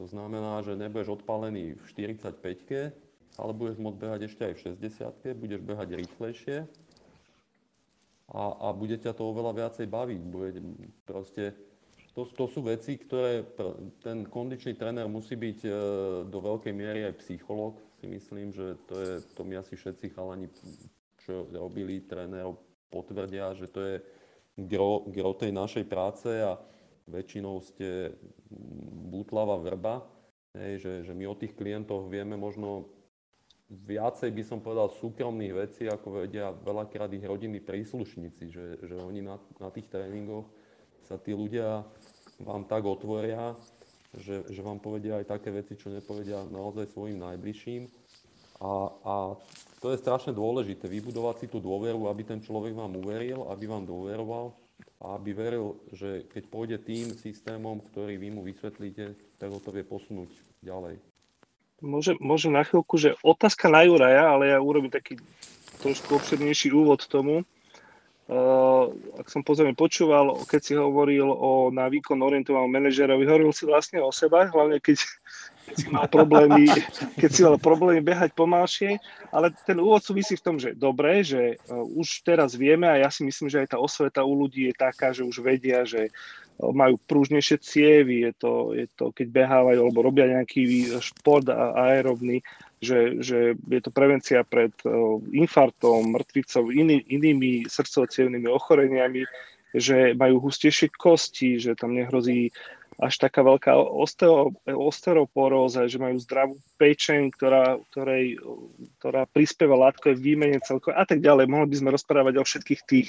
To 0.00 0.08
znamená, 0.08 0.64
že 0.64 0.80
nebudeš 0.80 1.20
odpalený 1.20 1.76
v 1.76 1.84
45 1.84 3.09
ale 3.40 3.56
budeš 3.56 3.80
môcť 3.80 3.98
behať 3.98 4.20
ešte 4.28 4.42
aj 4.44 4.54
v 4.54 4.62
60 4.84 5.40
budeš 5.40 5.60
behať 5.64 5.88
rýchlejšie 5.96 6.56
a, 8.30 8.42
a 8.54 8.66
bude 8.70 8.94
ťa 9.00 9.10
to 9.16 9.22
oveľa 9.26 9.66
viacej 9.66 9.86
baviť. 9.90 10.22
Bude, 10.30 10.48
proste 11.02 11.56
to, 12.14 12.22
to 12.26 12.46
sú 12.46 12.62
veci, 12.62 12.94
ktoré 12.94 13.42
ten 14.02 14.22
kondičný 14.26 14.78
tréner 14.78 15.06
musí 15.10 15.34
byť 15.34 15.58
e, 15.66 15.70
do 16.30 16.38
veľkej 16.38 16.74
miery 16.74 17.10
aj 17.10 17.18
psychológ, 17.26 17.78
si 17.98 18.06
myslím, 18.06 18.54
že 18.54 18.78
to 18.86 18.94
je, 18.98 19.12
to 19.34 19.42
mi 19.42 19.58
asi 19.58 19.74
všetci 19.74 20.14
chalani, 20.14 20.46
čo 21.26 21.50
robili 21.50 22.06
trénerov, 22.06 22.58
potvrdia, 22.90 23.54
že 23.58 23.66
to 23.66 23.80
je 23.82 23.96
gro, 24.66 25.06
gro 25.10 25.34
tej 25.34 25.50
našej 25.50 25.84
práce 25.90 26.30
a 26.30 26.58
väčšinou 27.10 27.58
ste 27.66 28.14
butlava 29.10 29.58
vrba, 29.58 30.06
hej, 30.54 30.82
že, 30.82 30.92
že 31.10 31.12
my 31.14 31.24
o 31.30 31.38
tých 31.38 31.54
klientoch 31.58 32.06
vieme 32.06 32.38
možno 32.38 32.90
viacej 33.70 34.34
by 34.34 34.42
som 34.42 34.58
povedal 34.58 34.90
súkromných 34.90 35.54
vecí, 35.54 35.86
ako 35.86 36.26
vedia 36.26 36.50
veľakrát 36.50 37.10
ich 37.14 37.22
rodinní 37.22 37.62
príslušníci, 37.62 38.50
že, 38.50 38.66
že 38.82 38.94
oni 38.98 39.22
na, 39.22 39.38
na 39.62 39.70
tých 39.70 39.86
tréningoch 39.86 40.50
sa 41.06 41.14
tí 41.16 41.30
ľudia 41.30 41.86
vám 42.42 42.66
tak 42.66 42.82
otvoria, 42.82 43.54
že, 44.18 44.42
že 44.50 44.60
vám 44.66 44.82
povedia 44.82 45.22
aj 45.22 45.38
také 45.38 45.54
veci, 45.54 45.78
čo 45.78 45.94
nepovedia 45.94 46.42
naozaj 46.50 46.90
svojim 46.90 47.22
najbližším. 47.22 47.86
A, 48.60 48.72
a 49.06 49.14
to 49.80 49.94
je 49.94 50.02
strašne 50.02 50.34
dôležité, 50.34 50.90
vybudovať 50.90 51.36
si 51.42 51.46
tú 51.48 51.62
dôveru, 51.62 52.10
aby 52.10 52.26
ten 52.26 52.42
človek 52.42 52.74
vám 52.74 52.98
uveril, 52.98 53.48
aby 53.48 53.64
vám 53.70 53.86
dôveroval 53.86 54.52
a 55.00 55.16
aby 55.16 55.32
veril, 55.32 55.80
že 55.94 56.28
keď 56.28 56.42
pôjde 56.50 56.76
tým 56.84 57.14
systémom, 57.16 57.80
ktorý 57.88 58.20
vy 58.20 58.28
mu 58.34 58.44
vysvetlíte, 58.44 59.38
tak 59.40 59.48
ho 59.48 59.62
to 59.62 59.72
vie 59.72 59.86
posunúť 59.86 60.28
ďalej. 60.60 61.09
Môžem, 61.80 62.16
môžem 62.20 62.52
na 62.52 62.60
chvíľku, 62.60 63.00
že 63.00 63.16
otázka 63.24 63.72
na 63.72 63.88
Juraja, 63.88 64.28
ale 64.28 64.52
ja 64.52 64.58
urobím 64.60 64.92
taký 64.92 65.16
trošku 65.80 66.20
obširnejší 66.20 66.76
úvod 66.76 67.08
tomu. 67.08 67.42
Uh, 68.30 68.94
ak 69.18 69.26
som 69.26 69.42
pozorne 69.42 69.74
počúval, 69.74 70.46
keď 70.46 70.60
si 70.62 70.78
hovoril 70.78 71.26
o 71.26 71.74
na 71.74 71.90
výkon 71.90 72.14
orientovanom 72.14 72.70
manažerovi, 72.70 73.26
hovoril 73.26 73.50
si 73.50 73.66
vlastne 73.66 73.98
o 73.98 74.14
sebe, 74.14 74.46
hlavne 74.46 74.78
keď, 74.78 75.02
keď 75.66 75.74
si 75.74 75.86
mal 75.90 76.06
problémy, 76.06 76.70
keď 77.18 77.30
si 77.34 77.42
mal 77.42 77.58
problémy 77.58 77.98
behať 78.06 78.30
pomalšie, 78.38 79.02
ale 79.34 79.50
ten 79.66 79.82
úvod 79.82 80.06
súvisí 80.06 80.38
v 80.38 80.46
tom, 80.46 80.62
že 80.62 80.78
dobre, 80.78 81.26
že 81.26 81.58
uh, 81.58 81.82
už 81.82 82.22
teraz 82.22 82.54
vieme 82.54 82.86
a 82.86 83.02
ja 83.02 83.10
si 83.10 83.26
myslím, 83.26 83.50
že 83.50 83.66
aj 83.66 83.74
tá 83.74 83.78
osveta 83.82 84.22
u 84.22 84.30
ľudí 84.38 84.70
je 84.70 84.78
taká, 84.78 85.10
že 85.10 85.26
už 85.26 85.42
vedia, 85.42 85.82
že 85.82 86.14
majú 86.60 87.00
prúžnejšie 87.08 87.56
cievy, 87.64 88.28
je 88.28 88.32
to, 88.36 88.52
je 88.76 88.86
to 88.92 89.10
keď 89.16 89.26
behávajú 89.32 89.80
alebo 89.80 90.04
robia 90.04 90.28
nejaký 90.28 90.92
šport 91.00 91.48
aerobný, 91.52 92.44
že, 92.80 93.20
že 93.20 93.56
je 93.56 93.80
to 93.80 93.90
prevencia 93.92 94.44
pred 94.44 94.72
infartom, 95.32 96.12
mŕtvicou, 96.12 96.68
iný, 96.72 97.00
inými 97.08 97.68
srdcovo 97.68 98.08
ochoreniami, 98.52 99.24
že 99.72 100.12
majú 100.18 100.42
hustejšie 100.50 100.90
kosti, 100.92 101.60
že 101.60 101.78
tam 101.78 101.94
nehrozí 101.94 102.50
až 103.00 103.16
taká 103.16 103.40
veľká 103.40 103.72
osteo, 103.80 104.52
osteoporóza, 104.68 105.88
že 105.88 105.96
majú 105.96 106.20
zdravú 106.20 106.60
pečeň, 106.76 107.32
ktorá, 107.32 107.80
ktorej, 107.88 108.36
ktorá 109.00 109.24
prispieva 109.24 109.88
látkovej 109.88 110.20
výmene 110.20 110.60
celkovo 110.60 110.92
a 110.92 111.08
tak 111.08 111.24
ďalej. 111.24 111.48
Mohli 111.48 111.68
by 111.72 111.76
sme 111.80 111.94
rozprávať 111.96 112.34
o 112.36 112.44
všetkých 112.44 112.82
tých 112.84 113.08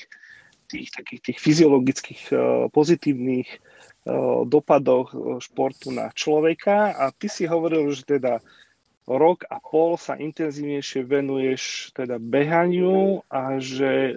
tých 0.72 0.90
takých 0.96 1.22
tých 1.22 1.40
fyziologických 1.44 2.22
eh, 2.32 2.40
pozitívnych 2.72 3.50
eh, 3.52 3.60
dopadoch 4.48 5.08
eh, 5.12 5.20
športu 5.44 5.92
na 5.92 6.08
človeka. 6.16 6.96
A 6.96 7.12
ty 7.12 7.28
si 7.28 7.44
hovoril, 7.44 7.92
že 7.92 8.08
teda 8.08 8.40
rok 9.06 9.44
a 9.52 9.60
pol 9.60 10.00
sa 10.00 10.16
intenzívnejšie 10.16 11.04
venuješ 11.04 11.92
teda 11.92 12.16
behaniu 12.16 13.26
a 13.28 13.60
že 13.60 14.16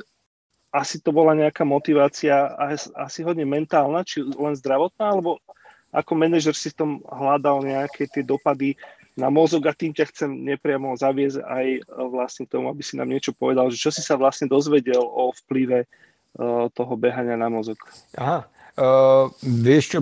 asi 0.75 0.99
to 0.99 1.15
bola 1.15 1.39
nejaká 1.39 1.63
motivácia 1.63 2.51
asi 2.99 3.23
hodne 3.23 3.47
mentálna, 3.47 4.03
či 4.03 4.27
len 4.27 4.59
zdravotná, 4.59 5.07
alebo 5.07 5.39
ako 5.95 6.13
manažer 6.19 6.51
si 6.59 6.75
v 6.75 6.79
tom 6.83 6.91
hľadal 7.07 7.63
nejaké 7.63 8.11
tie 8.11 8.27
dopady 8.27 8.75
na 9.15 9.31
mozog 9.31 9.71
a 9.71 9.73
tým 9.73 9.95
ťa 9.95 10.11
chcem 10.11 10.31
nepriamo 10.43 10.99
zaviesť 10.99 11.39
aj 11.47 11.67
vlastne 12.11 12.45
tomu, 12.51 12.67
aby 12.67 12.83
si 12.83 12.99
nám 12.99 13.07
niečo 13.07 13.31
povedal, 13.31 13.71
že 13.71 13.79
čo 13.79 13.95
si 13.95 14.03
sa 14.03 14.19
vlastne 14.19 14.51
dozvedel 14.51 14.99
o 14.99 15.31
vplyve 15.31 15.87
toho 16.75 16.93
behania 16.99 17.39
na 17.39 17.47
mozog. 17.47 17.79
Aha, 18.19 18.47
uh, 18.79 19.31
vieš 19.43 19.85
čo, 19.95 19.99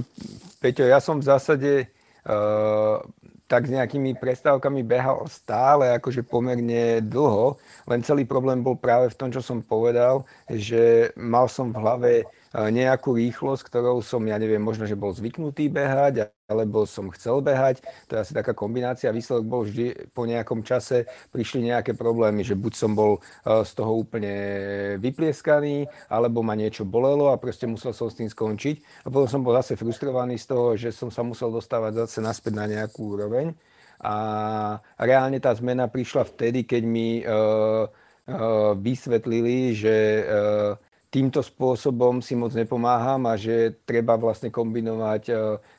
Peťo, 0.58 0.88
ja 0.88 0.96
som 1.02 1.20
v 1.20 1.28
zásade 1.28 1.72
uh, 2.24 3.04
tak 3.52 3.68
s 3.68 3.74
nejakými 3.76 4.16
prestávkami 4.16 4.80
behal 4.80 5.28
stále 5.28 5.92
akože 6.00 6.24
pomerne 6.24 7.04
dlho, 7.04 7.60
len 7.84 8.00
celý 8.00 8.24
problém 8.24 8.64
bol 8.64 8.80
práve 8.80 9.12
v 9.12 9.18
tom, 9.20 9.28
čo 9.28 9.44
som 9.44 9.60
povedal, 9.60 10.24
že 10.48 11.12
mal 11.20 11.52
som 11.52 11.68
v 11.68 11.76
hlave 11.76 12.12
nejakú 12.52 13.16
rýchlosť, 13.16 13.64
ktorou 13.64 14.04
som, 14.04 14.20
ja 14.28 14.36
neviem, 14.36 14.60
možno, 14.60 14.84
že 14.84 14.92
bol 14.92 15.16
zvyknutý 15.16 15.72
behať, 15.72 16.28
alebo 16.44 16.84
som 16.84 17.08
chcel 17.16 17.40
behať. 17.40 17.80
To 18.12 18.16
je 18.16 18.22
asi 18.28 18.32
taká 18.36 18.52
kombinácia. 18.52 19.08
Výsledok 19.08 19.44
bol 19.48 19.64
vždy 19.64 20.12
po 20.12 20.28
nejakom 20.28 20.60
čase 20.60 21.08
prišli 21.32 21.72
nejaké 21.72 21.96
problémy, 21.96 22.44
že 22.44 22.52
buď 22.52 22.72
som 22.76 22.92
bol 22.92 23.24
z 23.44 23.72
toho 23.72 24.04
úplne 24.04 24.34
vyplieskaný, 25.00 25.88
alebo 26.12 26.44
ma 26.44 26.52
niečo 26.52 26.84
bolelo 26.84 27.32
a 27.32 27.40
proste 27.40 27.64
musel 27.64 27.96
som 27.96 28.12
s 28.12 28.20
tým 28.20 28.28
skončiť. 28.28 29.04
A 29.04 29.08
potom 29.08 29.28
som 29.28 29.40
bol 29.40 29.56
zase 29.56 29.80
frustrovaný 29.80 30.36
z 30.36 30.46
toho, 30.52 30.76
že 30.76 30.92
som 30.92 31.08
sa 31.08 31.24
musel 31.24 31.48
dostávať 31.48 32.04
zase 32.04 32.20
naspäť 32.20 32.52
na 32.52 32.68
nejakú 32.68 33.16
úroveň. 33.16 33.56
A 34.02 34.76
reálne 34.98 35.40
tá 35.40 35.54
zmena 35.56 35.86
prišla 35.88 36.26
vtedy, 36.26 36.66
keď 36.66 36.82
mi 36.84 37.22
uh, 37.22 37.86
vysvetlili, 38.76 39.74
že 39.74 39.96
týmto 41.12 41.44
spôsobom 41.44 42.24
si 42.24 42.32
moc 42.32 42.56
nepomáham 42.56 43.28
a 43.28 43.36
že 43.36 43.84
treba 43.84 44.16
vlastne 44.16 44.48
kombinovať 44.48 45.22
e, 45.28 45.34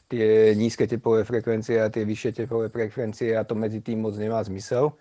tie 0.05 0.53
nízke 0.53 0.85
tepové 0.85 1.25
frekvencie 1.25 1.81
a 1.81 1.89
tie 1.89 2.05
vyššie 2.05 2.45
tepové 2.45 2.69
frekvencie 2.69 3.33
a 3.33 3.41
to 3.41 3.57
medzi 3.57 3.81
tým 3.81 4.05
moc 4.05 4.13
nemá 4.13 4.45
zmysel. 4.45 4.93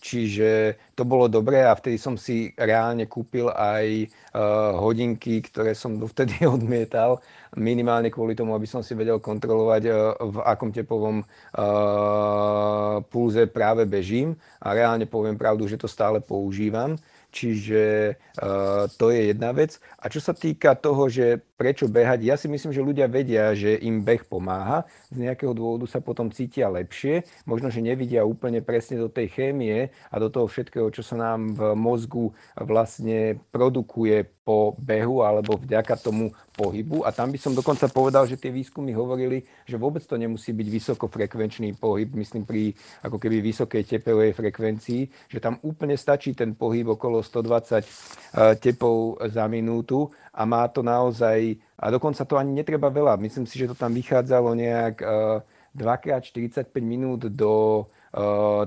Čiže 0.00 0.80
to 0.96 1.04
bolo 1.04 1.28
dobré 1.28 1.60
a 1.60 1.76
vtedy 1.76 2.00
som 2.00 2.16
si 2.16 2.56
reálne 2.56 3.04
kúpil 3.04 3.52
aj 3.52 4.08
uh, 4.08 4.72
hodinky, 4.80 5.44
ktoré 5.44 5.76
som 5.76 6.00
dovtedy 6.00 6.40
odmietal, 6.48 7.20
minimálne 7.52 8.08
kvôli 8.08 8.32
tomu, 8.32 8.56
aby 8.56 8.64
som 8.64 8.80
si 8.80 8.96
vedel 8.96 9.20
kontrolovať, 9.20 9.82
uh, 9.92 10.16
v 10.16 10.36
akom 10.40 10.72
tepovom 10.72 11.20
uh, 11.20 13.04
pulze 13.12 13.44
práve 13.52 13.84
bežím. 13.84 14.40
A 14.64 14.72
reálne 14.72 15.04
poviem 15.04 15.36
pravdu, 15.36 15.68
že 15.68 15.76
to 15.76 15.84
stále 15.84 16.24
používam. 16.24 16.96
Čiže 17.30 18.14
uh, 18.42 18.90
to 18.98 19.14
je 19.14 19.30
jedna 19.30 19.54
vec. 19.54 19.78
A 20.02 20.10
čo 20.10 20.18
sa 20.18 20.34
týka 20.34 20.74
toho, 20.74 21.06
že 21.06 21.38
prečo 21.54 21.86
behať, 21.86 22.26
ja 22.26 22.34
si 22.34 22.50
myslím, 22.50 22.74
že 22.74 22.82
ľudia 22.82 23.06
vedia, 23.06 23.54
že 23.54 23.78
im 23.78 24.02
beh 24.02 24.26
pomáha. 24.26 24.82
Z 25.14 25.22
nejakého 25.22 25.54
dôvodu 25.54 25.86
sa 25.86 26.02
potom 26.02 26.34
cítia 26.34 26.66
lepšie. 26.66 27.22
Možno, 27.46 27.70
že 27.70 27.84
nevidia 27.84 28.26
úplne 28.26 28.58
presne 28.64 28.98
do 28.98 29.06
tej 29.06 29.30
chémie 29.30 29.94
a 30.10 30.16
do 30.18 30.26
toho 30.26 30.50
všetkého, 30.50 30.90
čo 30.90 31.06
sa 31.06 31.14
nám 31.14 31.54
v 31.54 31.78
mozgu 31.78 32.34
vlastne 32.58 33.38
produkuje 33.54 34.26
po 34.50 34.74
behu 34.82 35.22
alebo 35.22 35.54
vďaka 35.54 35.94
tomu 35.94 36.34
pohybu. 36.58 37.06
A 37.06 37.14
tam 37.14 37.30
by 37.30 37.38
som 37.38 37.54
dokonca 37.54 37.86
povedal, 37.86 38.26
že 38.26 38.34
tie 38.34 38.50
výskumy 38.50 38.90
hovorili, 38.90 39.46
že 39.62 39.78
vôbec 39.78 40.02
to 40.02 40.18
nemusí 40.18 40.50
byť 40.50 40.66
vysokofrekvenčný 40.66 41.78
pohyb, 41.78 42.10
myslím 42.18 42.42
pri 42.42 42.74
ako 43.06 43.22
keby 43.22 43.38
vysokej 43.38 43.86
tepovej 43.86 44.34
frekvencii, 44.34 45.30
že 45.30 45.38
tam 45.38 45.62
úplne 45.62 45.94
stačí 45.94 46.34
ten 46.34 46.58
pohyb 46.58 46.90
okolo 46.90 47.22
120 47.22 47.78
eh, 47.78 48.58
tepov 48.58 49.22
za 49.30 49.46
minútu 49.46 50.10
a 50.34 50.42
má 50.42 50.66
to 50.66 50.82
naozaj, 50.82 51.54
a 51.78 51.86
dokonca 51.94 52.26
to 52.26 52.34
ani 52.34 52.58
netreba 52.58 52.90
veľa, 52.90 53.22
myslím 53.22 53.46
si, 53.46 53.54
že 53.54 53.70
to 53.70 53.78
tam 53.78 53.94
vychádzalo 53.94 54.50
nejak 54.58 54.98
2x45 55.78 56.66
eh, 56.66 56.82
minút 56.82 57.30
do 57.30 57.86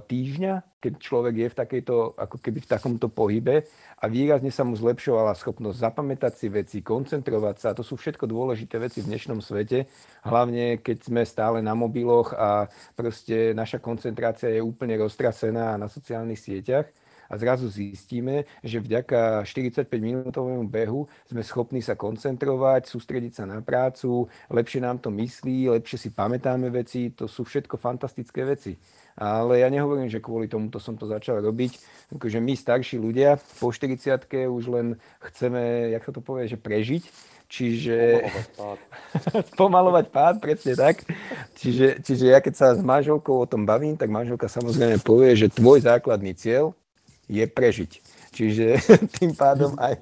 týždňa, 0.08 0.54
keď 0.80 0.94
človek 1.00 1.36
je 1.36 1.48
v 1.52 1.60
takejto, 1.60 1.96
ako 2.16 2.38
keby 2.40 2.64
v 2.64 2.72
takomto 2.72 3.08
pohybe 3.12 3.68
a 4.00 4.06
výrazne 4.08 4.52
sa 4.52 4.64
mu 4.64 4.76
zlepšovala 4.76 5.36
schopnosť 5.36 5.84
zapamätať 5.84 6.34
si 6.36 6.48
veci, 6.48 6.78
koncentrovať 6.80 7.56
sa. 7.60 7.76
To 7.76 7.84
sú 7.84 8.00
všetko 8.00 8.24
dôležité 8.24 8.80
veci 8.80 9.04
v 9.04 9.12
dnešnom 9.12 9.44
svete, 9.44 9.88
hlavne 10.24 10.80
keď 10.80 10.98
sme 11.08 11.22
stále 11.28 11.60
na 11.60 11.76
mobiloch 11.76 12.32
a 12.36 12.72
proste 12.96 13.52
naša 13.52 13.84
koncentrácia 13.84 14.48
je 14.48 14.64
úplne 14.64 14.96
roztrasená 14.96 15.76
na 15.76 15.92
sociálnych 15.92 16.40
sieťach 16.40 16.88
a 17.34 17.38
zrazu 17.42 17.66
zistíme, 17.66 18.46
že 18.62 18.78
vďaka 18.78 19.42
45-minútovému 19.42 20.70
behu 20.70 21.10
sme 21.26 21.42
schopní 21.42 21.82
sa 21.82 21.98
koncentrovať, 21.98 22.86
sústrediť 22.86 23.42
sa 23.42 23.50
na 23.50 23.58
prácu, 23.66 24.30
lepšie 24.54 24.86
nám 24.86 25.02
to 25.02 25.10
myslí, 25.10 25.74
lepšie 25.74 25.98
si 25.98 26.10
pamätáme 26.14 26.70
veci, 26.70 27.10
to 27.10 27.26
sú 27.26 27.42
všetko 27.42 27.82
fantastické 27.82 28.46
veci. 28.46 28.78
Ale 29.18 29.66
ja 29.66 29.70
nehovorím, 29.74 30.14
že 30.14 30.22
kvôli 30.22 30.46
tomuto 30.46 30.78
som 30.78 30.94
to 30.94 31.10
začal 31.10 31.42
robiť. 31.42 31.82
Takže 32.14 32.38
my 32.38 32.54
starší 32.54 32.98
ľudia 33.02 33.42
po 33.58 33.74
40 33.74 34.30
už 34.50 34.64
len 34.70 34.88
chceme, 35.34 35.94
jak 35.94 36.06
sa 36.06 36.14
to 36.14 36.22
povie, 36.22 36.46
že 36.46 36.62
prežiť. 36.62 37.34
Čiže... 37.54 38.26
Spomalovať 39.54 40.06
pád, 40.16 40.36
presne 40.42 40.74
tak. 40.74 41.06
Čiže, 41.58 42.02
čiže 42.02 42.26
ja 42.34 42.42
keď 42.42 42.54
sa 42.58 42.68
s 42.74 42.82
manželkou 42.82 43.46
o 43.46 43.50
tom 43.50 43.70
bavím, 43.70 43.94
tak 43.94 44.10
manželka 44.10 44.50
samozrejme 44.50 44.98
povie, 45.06 45.38
že 45.38 45.54
tvoj 45.54 45.86
základný 45.86 46.34
cieľ 46.34 46.74
je 47.28 47.46
prežiť. 47.48 47.92
Čiže 48.34 48.66
tým 49.22 49.38
pádom 49.38 49.78
aj, 49.78 49.98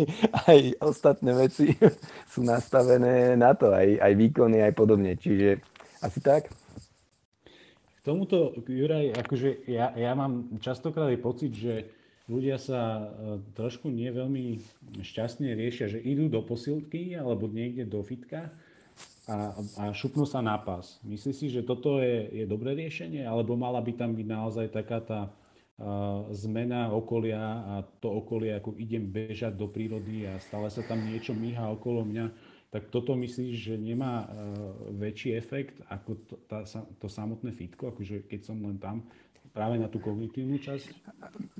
aj 0.48 0.60
ostatné 0.80 1.36
veci 1.36 1.76
sú 2.32 2.42
nastavené 2.42 3.36
na 3.36 3.52
to, 3.54 3.76
aj, 3.76 4.00
aj 4.00 4.14
výkony, 4.16 4.64
aj 4.64 4.74
podobne. 4.74 5.20
Čiže 5.20 5.60
asi 6.00 6.20
tak? 6.24 6.50
K 7.46 8.00
tomuto, 8.02 8.56
Juraj, 8.66 9.14
akože 9.14 9.70
ja, 9.70 9.94
ja 9.94 10.18
mám 10.18 10.58
častokrát 10.58 11.14
pocit, 11.22 11.54
že 11.54 11.94
ľudia 12.26 12.58
sa 12.58 12.82
e, 12.82 13.04
trošku 13.54 13.92
nie 13.92 14.10
veľmi 14.10 14.58
šťastne 15.04 15.54
riešia, 15.54 15.92
že 15.92 16.00
idú 16.02 16.32
do 16.32 16.42
posilky 16.42 17.14
alebo 17.14 17.46
niekde 17.46 17.86
do 17.86 18.02
fitka 18.02 18.50
a, 19.30 19.54
a 19.78 19.84
šupnú 19.94 20.26
sa 20.26 20.42
na 20.42 20.58
pás. 20.58 20.98
Myslíš 21.06 21.36
si, 21.36 21.48
že 21.54 21.62
toto 21.62 22.02
je, 22.02 22.42
je 22.42 22.46
dobré 22.50 22.74
riešenie, 22.74 23.22
alebo 23.28 23.54
mala 23.54 23.78
by 23.84 23.94
tam 23.94 24.18
byť 24.18 24.28
naozaj 24.28 24.66
taká 24.74 24.98
tá 25.04 25.20
zmena 26.32 26.94
okolia 26.94 27.42
a 27.42 27.74
to 28.02 28.10
okolie, 28.10 28.54
ako 28.54 28.78
idem 28.78 29.10
bežať 29.10 29.58
do 29.58 29.66
prírody 29.66 30.30
a 30.30 30.38
stále 30.38 30.70
sa 30.70 30.86
tam 30.86 31.02
niečo 31.02 31.34
míha 31.34 31.70
okolo 31.74 32.06
mňa, 32.06 32.26
tak 32.72 32.88
toto 32.88 33.20
myslíš, 33.20 33.54
že 33.58 33.76
nemá 33.76 34.24
uh, 34.24 34.30
väčší 34.96 35.36
efekt 35.36 35.84
ako 35.92 36.12
to, 36.24 36.36
tá, 36.48 36.64
to 36.98 37.08
samotné 37.12 37.52
fitko, 37.52 37.92
akože 37.92 38.32
keď 38.32 38.42
som 38.48 38.64
len 38.64 38.80
tam, 38.80 39.04
práve 39.52 39.76
na 39.76 39.92
tú 39.92 40.00
kognitívnu 40.00 40.56
časť? 40.64 40.88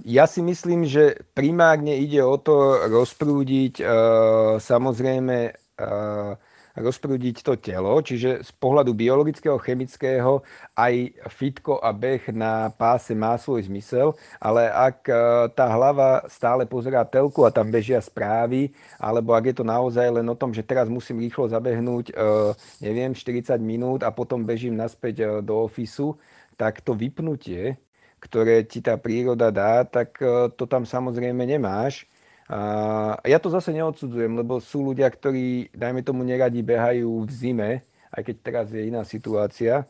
Ja 0.08 0.24
si 0.24 0.40
myslím, 0.40 0.88
že 0.88 1.20
primárne 1.36 2.00
ide 2.00 2.24
o 2.24 2.40
to 2.40 2.88
rozprúdiť 2.88 3.84
uh, 3.84 4.56
samozrejme 4.64 5.52
uh, 5.52 6.40
rozprúdiť 6.76 7.44
to 7.44 7.58
telo, 7.60 8.00
čiže 8.00 8.44
z 8.44 8.52
pohľadu 8.60 8.96
biologického, 8.96 9.60
chemického 9.60 10.44
aj 10.76 11.16
fitko 11.32 11.80
a 11.80 11.92
beh 11.92 12.32
na 12.32 12.72
páse 12.72 13.12
má 13.12 13.36
svoj 13.36 13.68
zmysel, 13.68 14.16
ale 14.40 14.72
ak 14.72 14.98
uh, 15.08 15.18
tá 15.52 15.68
hlava 15.68 16.24
stále 16.32 16.64
pozerá 16.64 17.04
telku 17.04 17.44
a 17.44 17.52
tam 17.52 17.68
bežia 17.68 18.00
správy, 18.00 18.72
alebo 19.00 19.36
ak 19.36 19.52
je 19.52 19.56
to 19.60 19.66
naozaj 19.68 20.08
len 20.08 20.28
o 20.28 20.36
tom, 20.36 20.56
že 20.56 20.64
teraz 20.64 20.88
musím 20.88 21.20
rýchlo 21.20 21.52
zabehnúť, 21.52 22.16
uh, 22.16 22.56
neviem, 22.80 23.12
40 23.12 23.60
minút 23.60 24.02
a 24.04 24.12
potom 24.12 24.44
bežím 24.44 24.80
naspäť 24.80 25.44
do 25.44 25.68
ofisu, 25.68 26.16
tak 26.62 26.86
to 26.86 26.94
vypnutie, 26.94 27.82
ktoré 28.22 28.62
ti 28.62 28.86
tá 28.86 28.96
príroda 29.02 29.50
dá, 29.50 29.82
tak 29.82 30.22
e, 30.22 30.54
to 30.54 30.70
tam 30.70 30.86
samozrejme 30.86 31.42
nemáš. 31.42 32.06
A 32.52 33.16
ja 33.24 33.40
to 33.40 33.48
zase 33.48 33.72
neodsudzujem, 33.72 34.36
lebo 34.36 34.60
sú 34.60 34.84
ľudia, 34.92 35.08
ktorí, 35.08 35.72
dajme 35.72 36.04
tomu, 36.04 36.28
neradi 36.28 36.60
behajú 36.60 37.24
v 37.24 37.32
zime, 37.32 37.72
aj 38.12 38.28
keď 38.28 38.36
teraz 38.44 38.68
je 38.76 38.92
iná 38.92 39.08
situácia, 39.08 39.88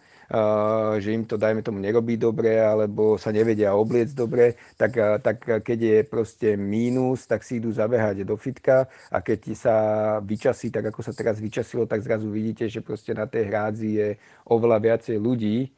že 1.02 1.10
im 1.10 1.26
to, 1.26 1.42
dajme 1.42 1.66
tomu, 1.66 1.82
nerobí 1.82 2.22
dobre, 2.22 2.62
alebo 2.62 3.18
sa 3.18 3.34
nevedia 3.34 3.74
obliec 3.74 4.14
dobre, 4.14 4.62
tak, 4.78 4.94
tak 5.26 5.42
keď 5.42 5.80
je 5.82 5.98
proste 6.06 6.54
mínus, 6.54 7.26
tak 7.26 7.42
si 7.42 7.58
idú 7.58 7.74
zabehať 7.74 8.22
do 8.22 8.38
fitka 8.38 8.86
a 9.10 9.18
keď 9.26 9.40
sa 9.58 9.76
vyčasí, 10.22 10.70
tak 10.70 10.94
ako 10.94 11.02
sa 11.02 11.18
teraz 11.18 11.42
vyčasilo, 11.42 11.90
tak 11.90 12.06
zrazu 12.06 12.30
vidíte, 12.30 12.70
že 12.70 12.86
proste 12.86 13.18
na 13.18 13.26
tej 13.26 13.50
hrádzi 13.50 13.90
je 13.90 14.10
oveľa 14.46 14.78
viacej 14.86 15.18
ľudí 15.18 15.74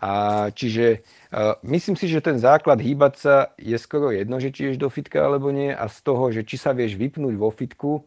a 0.00 0.12
čiže 0.56 1.04
uh, 1.30 1.60
myslím 1.60 1.92
si, 1.92 2.08
že 2.08 2.24
ten 2.24 2.40
základ 2.40 2.80
hýbať 2.80 3.14
sa 3.20 3.34
je 3.60 3.76
skoro 3.76 4.08
jedno, 4.08 4.40
že 4.40 4.48
či 4.48 4.72
ješ 4.72 4.80
do 4.80 4.88
fitka 4.88 5.20
alebo 5.20 5.52
nie 5.52 5.68
a 5.68 5.84
z 5.92 5.98
toho, 6.00 6.32
že 6.32 6.40
či 6.40 6.56
sa 6.56 6.72
vieš 6.72 6.96
vypnúť 6.96 7.34
vo 7.36 7.52
fitku, 7.52 8.00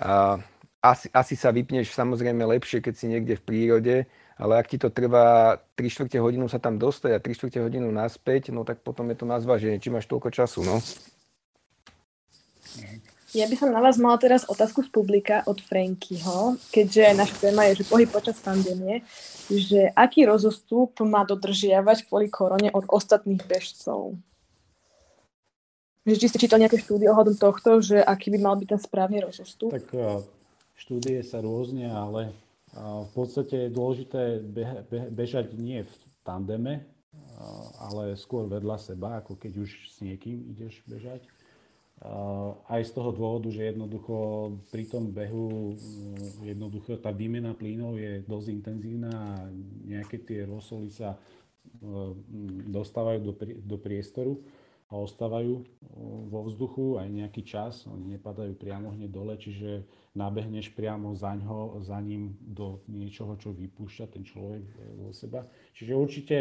uh, 0.00 0.40
asi, 0.80 1.12
asi 1.12 1.34
sa 1.36 1.52
vypneš 1.52 1.92
samozrejme 1.92 2.40
lepšie, 2.46 2.80
keď 2.80 2.94
si 2.96 3.06
niekde 3.12 3.36
v 3.36 3.44
prírode, 3.44 3.96
ale 4.36 4.52
ak 4.56 4.72
ti 4.72 4.76
to 4.80 4.92
trvá 4.92 5.60
3 5.76 5.92
čtvrte 5.92 6.18
hodinu 6.20 6.48
sa 6.48 6.60
tam 6.60 6.80
dostať 6.80 7.10
a 7.12 7.18
3 7.20 7.36
čtvrte 7.36 7.58
hodinu 7.60 7.88
naspäť, 7.92 8.52
no 8.52 8.64
tak 8.64 8.80
potom 8.80 9.08
je 9.12 9.16
to 9.20 9.26
na 9.28 9.40
zváženie, 9.40 9.80
či 9.80 9.92
máš 9.92 10.08
toľko 10.08 10.32
času, 10.32 10.64
no. 10.64 10.80
Ja 13.36 13.44
by 13.44 13.52
som 13.52 13.68
na 13.68 13.84
vás 13.84 14.00
mala 14.00 14.16
teraz 14.16 14.48
otázku 14.48 14.80
z 14.80 14.88
publika 14.88 15.44
od 15.44 15.60
Frankyho, 15.60 16.56
keďže 16.72 17.12
naša 17.12 17.36
téma 17.44 17.68
je, 17.68 17.84
že 17.84 17.88
pohyb 17.92 18.08
počas 18.08 18.40
pandémie, 18.40 19.04
že 19.52 19.92
aký 19.92 20.24
rozostup 20.24 20.96
má 21.04 21.20
dodržiavať 21.20 22.08
kvôli 22.08 22.32
korone 22.32 22.72
od 22.72 22.88
ostatných 22.88 23.44
bežcov? 23.44 24.16
Že 26.08 26.16
či 26.16 26.26
ste 26.32 26.40
čítal 26.40 26.64
nejaké 26.64 26.80
štúdie 26.80 27.12
ohľadom 27.12 27.36
tohto, 27.36 27.84
že 27.84 28.00
aký 28.00 28.32
by 28.32 28.38
mal 28.40 28.56
byť 28.56 28.68
ten 28.72 28.80
správny 28.80 29.20
rozostup? 29.20 29.68
Tak 29.68 29.84
štúdie 30.80 31.20
sa 31.20 31.44
rôzne, 31.44 31.92
ale 31.92 32.32
v 32.72 33.10
podstate 33.12 33.68
je 33.68 33.76
dôležité 33.76 34.40
bežať 35.12 35.52
nie 35.60 35.84
v 35.84 35.92
tandeme, 36.24 36.88
ale 37.84 38.16
skôr 38.16 38.48
vedľa 38.48 38.80
seba, 38.80 39.20
ako 39.20 39.36
keď 39.36 39.60
už 39.60 39.70
s 39.92 40.00
niekým 40.00 40.40
ideš 40.56 40.80
bežať 40.88 41.20
aj 42.68 42.82
z 42.84 42.92
toho 42.92 43.08
dôvodu, 43.08 43.48
že 43.48 43.72
jednoducho 43.72 44.16
pri 44.68 44.84
tom 44.84 45.08
behu 45.08 45.72
jednoducho 46.44 47.00
tá 47.00 47.08
výmena 47.08 47.56
plynov 47.56 47.96
je 47.96 48.20
dosť 48.28 48.48
intenzívna 48.52 49.10
a 49.12 49.48
nejaké 49.88 50.20
tie 50.20 50.44
rosoly 50.44 50.92
sa 50.92 51.16
dostávajú 52.68 53.18
do, 53.24 53.32
do 53.64 53.76
priestoru 53.80 54.36
a 54.92 55.00
ostávajú 55.00 55.66
vo 56.30 56.40
vzduchu 56.46 57.00
aj 57.00 57.08
nejaký 57.10 57.42
čas, 57.42 57.88
oni 57.90 58.20
nepadajú 58.20 58.54
priamo 58.54 58.94
hneď 58.94 59.10
dole, 59.10 59.34
čiže 59.34 59.82
nabehneš 60.16 60.72
priamo 60.72 61.12
za, 61.12 61.36
ňo, 61.36 61.84
za 61.84 62.00
ním 62.00 62.34
do 62.40 62.80
niečoho, 62.88 63.36
čo 63.36 63.52
vypúšťa 63.52 64.06
ten 64.10 64.24
človek 64.24 64.64
vo 64.96 65.12
seba. 65.12 65.44
Čiže 65.76 65.92
určite 65.92 66.34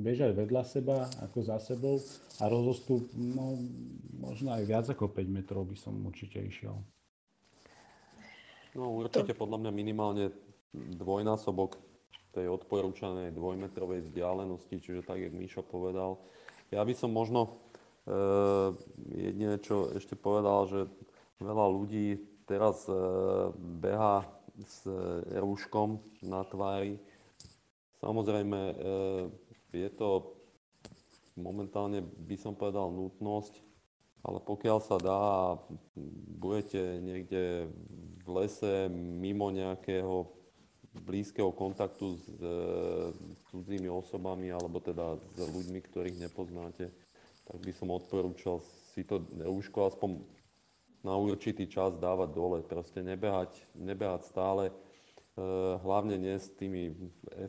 bežať 0.00 0.38
vedľa 0.38 0.62
seba 0.62 1.10
ako 1.26 1.38
za 1.42 1.58
sebou 1.58 1.98
a 2.38 2.44
rozostup, 2.46 3.02
no 3.18 3.58
možno 4.22 4.54
aj 4.54 4.62
viac 4.64 4.86
ako 4.86 5.10
5 5.10 5.26
metrov 5.26 5.66
by 5.66 5.76
som 5.76 5.98
určite 6.06 6.38
išiel. 6.38 6.78
No 8.78 8.94
určite 8.94 9.34
podľa 9.34 9.66
mňa 9.66 9.72
minimálne 9.74 10.24
dvojnásobok 10.72 11.82
tej 12.30 12.52
odporúčanej 12.52 13.32
dvojmetrovej 13.32 14.06
vzdialenosti, 14.06 14.76
čiže 14.78 15.02
tak, 15.02 15.18
jak 15.24 15.32
Míšo 15.32 15.64
povedal. 15.64 16.20
Ja 16.68 16.84
by 16.84 16.92
som 16.92 17.10
možno 17.10 17.66
Eh, 18.06 18.68
jedine, 19.18 19.58
čo 19.58 19.90
ešte 19.90 20.14
povedal, 20.14 20.70
že 20.70 20.80
veľa 21.42 21.66
ľudí 21.74 22.22
teraz 22.46 22.86
eh, 22.88 22.94
beha 23.82 24.24
s 24.56 24.88
rúškom 25.36 26.00
na 26.24 26.46
tvári. 26.46 26.96
Samozrejme, 28.00 28.60
eh, 28.72 29.24
je 29.76 29.90
to 29.92 30.32
momentálne, 31.36 32.00
by 32.00 32.36
som 32.40 32.56
povedal, 32.56 32.88
nutnosť, 32.88 33.60
ale 34.24 34.40
pokiaľ 34.40 34.78
sa 34.80 34.96
dá 34.96 35.20
a 35.20 35.60
budete 36.40 36.98
niekde 37.04 37.68
v 38.24 38.28
lese 38.32 38.88
mimo 38.90 39.52
nejakého 39.52 40.32
blízkeho 40.96 41.52
kontaktu 41.52 42.16
s 42.16 42.26
cudzími 43.52 43.86
osobami 43.92 44.48
alebo 44.48 44.80
teda 44.80 45.20
s 45.36 45.44
ľuďmi, 45.44 45.78
ktorých 45.84 46.16
nepoznáte, 46.24 46.88
tak 47.44 47.58
by 47.60 47.72
som 47.76 47.92
odporúčal 47.92 48.64
si 48.96 49.04
to 49.04 49.20
rúško 49.36 49.92
aspoň 49.92 50.24
na 51.06 51.14
určitý 51.14 51.70
čas 51.70 51.94
dávať 51.94 52.28
dole. 52.34 52.58
Proste 52.66 53.06
nebehať, 53.06 53.54
nebehať 53.78 54.26
stále, 54.26 54.64
e, 54.68 54.74
hlavne 55.78 56.18
nie 56.18 56.34
s 56.34 56.50
tými 56.58 56.90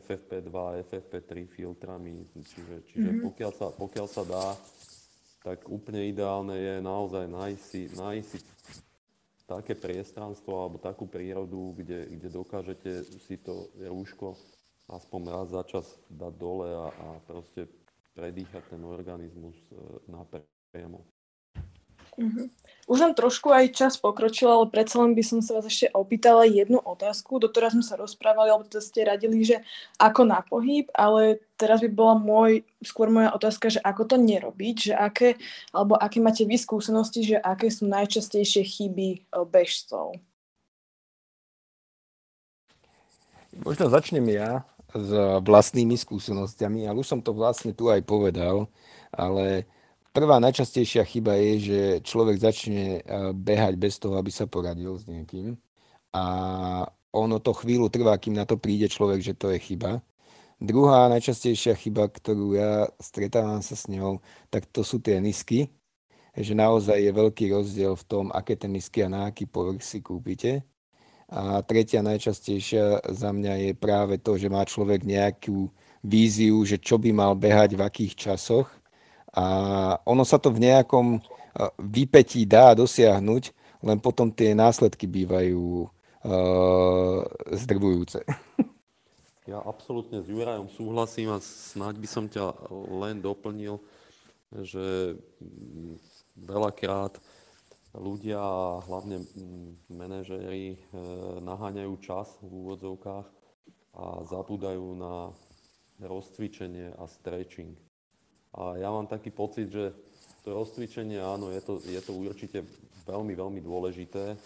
FFP2, 0.06 0.86
FFP3 0.86 1.50
filtrami. 1.50 2.22
Čiže, 2.38 2.74
čiže 2.86 3.10
mm-hmm. 3.10 3.26
pokiaľ, 3.26 3.52
sa, 3.58 3.66
pokiaľ 3.74 4.06
sa 4.06 4.22
dá, 4.22 4.46
tak 5.42 5.66
úplne 5.66 6.06
ideálne 6.06 6.54
je 6.54 6.74
naozaj 6.78 7.24
nájsť 7.26 7.62
si, 7.66 7.82
nájsť 7.98 8.28
si 8.30 8.38
také 9.48 9.74
priestranstvo 9.74 10.52
alebo 10.54 10.76
takú 10.78 11.08
prírodu, 11.08 11.74
kde, 11.74 12.14
kde 12.14 12.28
dokážete 12.30 12.90
si 13.26 13.40
to 13.40 13.72
rúško 13.80 14.36
aspoň 14.92 15.20
raz 15.28 15.48
za 15.52 15.62
čas 15.64 15.86
dať 16.08 16.32
dole 16.36 16.68
a, 16.68 16.86
a 16.92 17.06
proste 17.24 17.68
predýchať 18.12 18.76
ten 18.76 18.82
organizmus 18.84 19.56
e, 19.72 19.76
napriamo. 20.08 21.17
Uh-huh. 22.18 22.50
Už 22.88 23.04
nám 23.04 23.12
trošku 23.12 23.52
aj 23.52 23.76
čas 23.76 23.94
pokročil, 24.00 24.48
ale 24.48 24.72
predsa 24.72 25.04
len 25.04 25.12
by 25.12 25.20
som 25.20 25.38
sa 25.44 25.60
vás 25.60 25.68
ešte 25.68 25.92
opýtala 25.92 26.48
jednu 26.48 26.80
otázku. 26.80 27.36
Doteraz 27.36 27.76
sme 27.76 27.84
sa 27.84 28.00
rozprávali, 28.00 28.48
alebo 28.48 28.64
to 28.64 28.80
teda 28.80 28.82
ste 28.82 29.00
radili, 29.04 29.44
že 29.44 29.60
ako 30.00 30.24
na 30.24 30.40
pohyb, 30.40 30.88
ale 30.96 31.38
teraz 31.60 31.84
by 31.84 31.90
bola 31.92 32.16
môj, 32.16 32.64
skôr 32.80 33.12
moja 33.12 33.30
otázka, 33.36 33.68
že 33.68 33.84
ako 33.84 34.08
to 34.08 34.16
nerobiť, 34.16 34.76
že 34.90 34.94
aké, 34.96 35.36
alebo 35.70 36.00
aké 36.00 36.18
máte 36.18 36.48
vy 36.48 36.56
skúsenosti, 36.56 37.28
že 37.28 37.36
aké 37.36 37.68
sú 37.68 37.84
najčastejšie 37.86 38.64
chyby 38.64 39.08
e, 39.14 39.18
bežcov? 39.44 40.16
Možno 43.52 43.92
začnem 43.92 44.26
ja 44.32 44.64
s 44.96 45.10
vlastnými 45.44 45.92
skúsenostiami, 45.92 46.88
ale 46.88 47.04
už 47.04 47.06
som 47.06 47.20
to 47.20 47.36
vlastne 47.36 47.76
tu 47.76 47.92
aj 47.92 48.00
povedal, 48.08 48.64
ale 49.12 49.68
prvá 50.12 50.40
najčastejšia 50.42 51.04
chyba 51.04 51.34
je, 51.40 51.52
že 51.60 51.80
človek 52.04 52.36
začne 52.40 53.00
eh, 53.00 53.32
behať 53.32 53.74
bez 53.76 53.98
toho, 54.00 54.16
aby 54.20 54.30
sa 54.32 54.46
poradil 54.48 54.96
s 54.98 55.06
niekým 55.08 55.56
a 56.14 56.24
ono 57.12 57.36
to 57.40 57.52
chvíľu 57.56 57.88
trvá, 57.88 58.16
kým 58.20 58.36
na 58.36 58.44
to 58.44 58.56
príde 58.60 58.88
človek, 58.88 59.20
že 59.20 59.34
to 59.36 59.50
je 59.52 59.58
chyba. 59.60 60.00
Druhá 60.58 61.06
najčastejšia 61.12 61.78
chyba, 61.78 62.10
ktorú 62.10 62.58
ja 62.58 62.90
stretávam 62.98 63.62
sa 63.62 63.78
s 63.78 63.86
ňou, 63.86 64.18
tak 64.50 64.66
to 64.66 64.82
sú 64.82 64.98
tie 64.98 65.20
nisky. 65.22 65.70
že 66.38 66.54
naozaj 66.54 66.98
je 67.02 67.12
veľký 67.12 67.50
rozdiel 67.50 67.94
v 67.98 68.04
tom, 68.06 68.24
aké 68.30 68.54
tenisky 68.56 69.02
a 69.02 69.08
na 69.10 69.20
aký 69.30 69.46
povrch 69.46 69.82
si 69.82 69.98
kúpite. 70.00 70.62
A 71.28 71.60
tretia 71.66 72.00
najčastejšia 72.00 73.04
za 73.10 73.30
mňa 73.34 73.54
je 73.68 73.72
práve 73.76 74.16
to, 74.22 74.38
že 74.38 74.48
má 74.48 74.64
človek 74.64 75.04
nejakú 75.04 75.68
víziu, 76.04 76.62
že 76.64 76.78
čo 76.78 76.96
by 76.96 77.10
mal 77.12 77.34
behať 77.36 77.74
v 77.76 77.82
akých 77.84 78.14
časoch. 78.16 78.70
A 79.38 79.44
ono 80.02 80.26
sa 80.26 80.42
to 80.42 80.50
v 80.50 80.66
nejakom 80.66 81.22
vypetí 81.78 82.42
dá 82.42 82.74
dosiahnuť, 82.74 83.54
len 83.86 83.98
potom 84.02 84.34
tie 84.34 84.58
následky 84.58 85.06
bývajú 85.06 85.86
uh, 85.86 87.22
zdrvujúce. 87.54 88.26
Ja 89.48 89.64
absolútne 89.64 90.20
s 90.20 90.28
Jurajom 90.28 90.68
súhlasím 90.68 91.32
a 91.32 91.40
snáď 91.40 92.04
by 92.04 92.08
som 92.12 92.28
ťa 92.28 92.68
len 93.00 93.24
doplnil, 93.24 93.80
že 94.52 95.16
veľakrát 96.36 97.16
ľudia, 97.96 98.44
hlavne 98.84 99.24
manažéri, 99.88 100.76
e, 100.76 100.78
naháňajú 101.40 101.94
čas 102.04 102.28
v 102.44 102.52
úvodzovkách 102.60 103.26
a 103.96 104.04
zabúdajú 104.28 104.84
na 105.00 105.32
rozcvičenie 105.96 106.92
a 107.00 107.08
stretching. 107.08 107.72
A 108.56 108.80
ja 108.80 108.88
mám 108.88 109.04
taký 109.04 109.28
pocit, 109.28 109.68
že 109.68 109.92
to 110.44 110.56
rozcvičenie, 110.56 111.20
áno, 111.20 111.52
je 111.52 111.60
to, 111.60 111.74
je 111.84 112.00
to 112.00 112.12
určite 112.16 112.64
veľmi, 113.04 113.36
veľmi 113.36 113.60
dôležité 113.60 114.36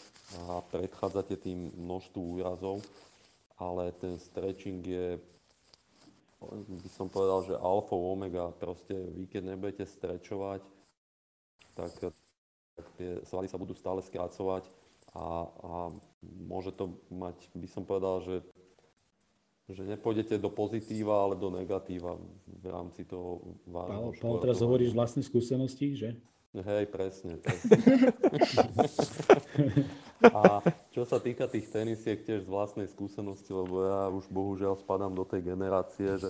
a 0.46 0.62
predchádzate 0.70 1.38
tým 1.38 1.70
množstvu 1.78 2.20
úrazov, 2.42 2.82
ale 3.59 3.94
ten 3.98 4.18
stretching 4.18 4.82
je, 4.82 5.18
by 6.42 6.90
som 6.90 7.07
povedal, 7.07 7.46
že 7.46 7.55
alfa 7.55 7.94
omega. 7.94 8.50
Proste 8.59 8.94
vy, 8.94 9.30
keď 9.30 9.42
nebudete 9.55 9.84
strečovať, 9.86 10.62
tak, 11.78 11.90
tak 12.03 12.14
tie 12.98 13.22
svaly 13.26 13.46
sa 13.46 13.61
budú 13.61 13.74
stále 13.78 14.03
skracovať 14.03 14.66
a, 15.14 15.46
a 15.46 15.72
môže 16.22 16.72
to 16.74 16.98
mať, 17.12 17.36
by 17.55 17.68
som 17.68 17.84
povedal, 17.84 18.24
že 18.24 18.34
že 19.70 19.82
nepôjdete 19.86 20.38
do 20.42 20.50
pozitíva, 20.50 21.22
ale 21.22 21.34
do 21.38 21.50
negatíva 21.50 22.18
v 22.46 22.66
rámci 22.66 23.06
toho 23.06 23.58
vážneho 23.66 24.10
Pál, 24.18 24.42
teraz 24.42 24.58
hovoríš 24.58 24.90
vlastné 24.90 25.22
skúsenosti, 25.22 25.94
že? 25.94 26.10
Hej, 26.52 26.92
presne. 26.92 27.40
presne. 28.68 29.88
a 30.20 30.60
čo 30.92 31.08
sa 31.08 31.16
týka 31.16 31.48
tých 31.48 31.72
tenisiek, 31.72 32.20
tiež 32.20 32.44
z 32.44 32.52
vlastnej 32.52 32.84
skúsenosti, 32.92 33.48
lebo 33.56 33.88
ja 33.88 34.12
už 34.12 34.28
bohužiaľ 34.28 34.76
spadám 34.76 35.16
do 35.16 35.24
tej 35.24 35.48
generácie, 35.48 36.20
že 36.20 36.28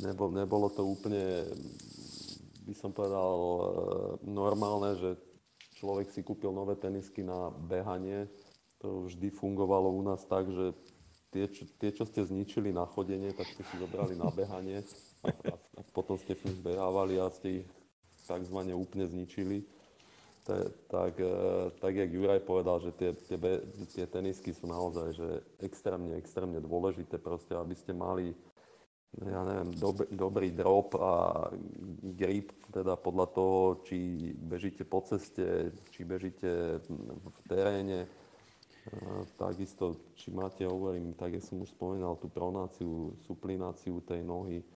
nebol, 0.00 0.32
nebolo 0.32 0.72
to 0.72 0.88
úplne, 0.88 1.44
by 2.64 2.72
som 2.72 2.96
povedal, 2.96 3.36
e, 3.36 3.60
normálne, 4.24 4.96
že 4.96 5.10
človek 5.76 6.08
si 6.08 6.24
kúpil 6.24 6.48
nové 6.56 6.80
tenisky 6.80 7.20
na 7.20 7.52
behanie. 7.52 8.24
To 8.80 9.04
vždy 9.04 9.28
fungovalo 9.36 9.92
u 9.92 10.00
nás 10.00 10.24
tak, 10.24 10.48
že 10.48 10.72
tie, 11.30 11.46
čo, 11.48 11.62
tie, 11.78 11.90
čo 11.94 12.04
ste 12.06 12.26
zničili 12.26 12.74
na 12.74 12.84
chodenie, 12.86 13.30
tak 13.32 13.46
ste 13.50 13.62
si 13.66 13.74
zobrali 13.78 14.18
na 14.18 14.28
behanie 14.30 14.82
a, 15.22 15.30
a, 15.30 15.54
a 15.54 15.80
potom 15.94 16.18
ste 16.18 16.34
v 16.34 16.50
nich 16.50 16.60
behávali 16.60 17.18
a 17.22 17.30
ste 17.30 17.64
ich 17.64 17.68
takzvané 18.26 18.74
úplne 18.74 19.06
zničili. 19.06 19.62
Te, 20.46 20.72
tak, 20.88 21.20
e, 21.20 21.70
tak, 21.78 21.92
jak 21.94 22.10
Juraj 22.10 22.40
povedal, 22.42 22.80
že 22.80 22.90
tie, 22.96 23.10
tie, 23.12 23.36
tie 23.92 24.06
tenisky 24.08 24.56
sú 24.56 24.66
naozaj 24.66 25.08
že 25.12 25.28
extrémne, 25.60 26.16
extrémne 26.16 26.58
dôležité, 26.58 27.20
proste, 27.20 27.54
aby 27.54 27.74
ste 27.76 27.92
mali 27.92 28.34
ja 29.18 29.42
neviem, 29.42 29.74
dob, 29.74 30.06
dobrý 30.14 30.54
drop 30.54 30.94
a 30.94 31.50
grip, 32.14 32.54
teda 32.70 32.94
podľa 32.94 33.26
toho, 33.34 33.82
či 33.82 34.30
bežíte 34.38 34.86
po 34.86 35.02
ceste, 35.02 35.74
či 35.90 36.06
bežíte 36.06 36.78
v 36.86 37.38
teréne, 37.50 38.06
Takisto, 39.38 39.94
či 40.18 40.34
máte, 40.34 40.66
hovorím, 40.66 41.14
tak 41.14 41.38
ja 41.38 41.42
som 41.42 41.62
už 41.62 41.70
spomínal 41.70 42.18
tú 42.18 42.26
pronáciu, 42.26 43.14
suplináciu 43.22 44.02
tej 44.02 44.26
nohy. 44.26 44.66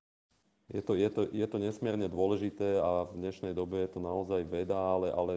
Je 0.70 0.80
to, 0.80 0.94
je, 0.94 1.08
to, 1.10 1.26
je 1.28 1.46
to 1.50 1.58
nesmierne 1.58 2.06
dôležité 2.06 2.78
a 2.78 3.10
v 3.10 3.20
dnešnej 3.20 3.52
dobe 3.52 3.84
je 3.84 3.90
to 3.90 4.00
naozaj 4.00 4.40
veda, 4.46 4.78
ale, 4.78 5.10
ale 5.10 5.32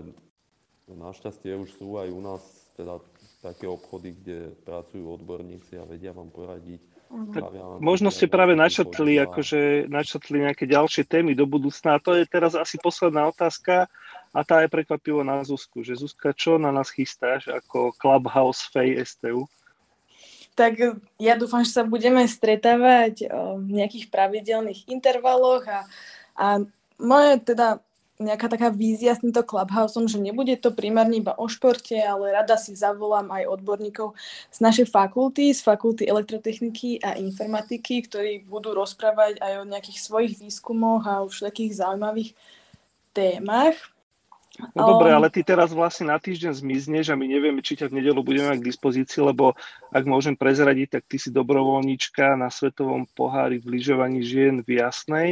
našťastie 0.88 1.58
už 1.58 1.74
sú 1.76 1.98
aj 1.98 2.08
u 2.14 2.22
nás 2.22 2.42
teda 2.78 3.02
také 3.42 3.66
obchody, 3.66 4.14
kde 4.14 4.54
pracujú 4.62 5.10
odborníci 5.10 5.76
a 5.82 5.84
vedia 5.84 6.14
vám 6.14 6.30
poradiť. 6.30 6.80
Tak 7.08 7.44
možno 7.80 8.12
ste 8.12 8.28
práve 8.28 8.52
načetli, 8.52 9.16
akože 9.24 9.88
načetli 9.88 10.44
nejaké 10.44 10.68
ďalšie 10.68 11.08
témy 11.08 11.34
do 11.40 11.48
budúcna. 11.48 11.96
A 11.96 12.04
to 12.04 12.12
je 12.14 12.28
teraz 12.28 12.52
asi 12.52 12.76
posledná 12.78 13.32
otázka 13.32 13.88
a 14.36 14.40
tá 14.44 14.60
je 14.62 14.70
prekvapivo 14.70 15.24
na 15.24 15.40
Zuzku, 15.48 15.82
že 15.88 15.96
Zuzka, 15.96 16.36
čo 16.36 16.60
na 16.60 16.70
nás 16.70 16.92
chystáš 16.92 17.48
ako 17.48 17.96
Clubhouse 17.96 18.68
Fej 18.70 19.00
STU? 19.08 19.48
Tak 20.58 21.00
ja 21.22 21.38
dúfam, 21.38 21.62
že 21.62 21.72
sa 21.72 21.86
budeme 21.86 22.26
stretávať 22.26 23.30
v 23.62 23.70
nejakých 23.72 24.10
pravidelných 24.10 24.90
intervaloch 24.90 25.64
a, 25.70 25.86
a 26.34 26.48
moje 26.98 27.40
teda 27.46 27.80
nejaká 28.18 28.50
taká 28.50 28.74
vízia 28.74 29.14
s 29.14 29.22
týmto 29.22 29.46
Clubhouseom, 29.46 30.10
že 30.10 30.18
nebude 30.18 30.58
to 30.58 30.74
primárne 30.74 31.22
iba 31.22 31.38
o 31.38 31.46
športe, 31.46 31.94
ale 31.94 32.34
rada 32.34 32.58
si 32.58 32.74
zavolám 32.74 33.30
aj 33.30 33.46
odborníkov 33.46 34.18
z 34.50 34.58
našej 34.58 34.90
fakulty, 34.90 35.54
z 35.54 35.62
fakulty 35.62 36.10
elektrotechniky 36.10 36.98
a 37.06 37.14
informatiky, 37.22 38.10
ktorí 38.10 38.50
budú 38.50 38.74
rozprávať 38.74 39.38
aj 39.38 39.54
o 39.62 39.70
nejakých 39.70 40.00
svojich 40.02 40.34
výskumoch 40.42 41.06
a 41.06 41.22
o 41.22 41.30
všetkých 41.30 41.78
zaujímavých 41.78 42.34
témach. 43.14 43.78
No 44.74 44.98
dobre, 44.98 45.14
ale 45.14 45.30
ty 45.30 45.46
teraz 45.46 45.70
vlastne 45.70 46.10
na 46.10 46.18
týždeň 46.18 46.58
zmizneš 46.58 47.14
a 47.14 47.20
my 47.20 47.30
nevieme, 47.30 47.62
či 47.62 47.78
ťa 47.78 47.94
v 47.94 48.02
nedelu 48.02 48.18
budeme 48.26 48.50
mať 48.50 48.66
k 48.66 48.70
dispozícii, 48.74 49.22
lebo 49.22 49.54
ak 49.94 50.04
môžem 50.10 50.34
prezradiť, 50.34 50.98
tak 50.98 51.04
ty 51.06 51.22
si 51.22 51.30
dobrovoľnička 51.30 52.34
na 52.34 52.50
svetovom 52.50 53.06
pohári 53.14 53.62
v 53.62 53.78
lyžovaní 53.78 54.26
žien 54.26 54.66
v 54.66 54.82
Jasnej, 54.82 55.30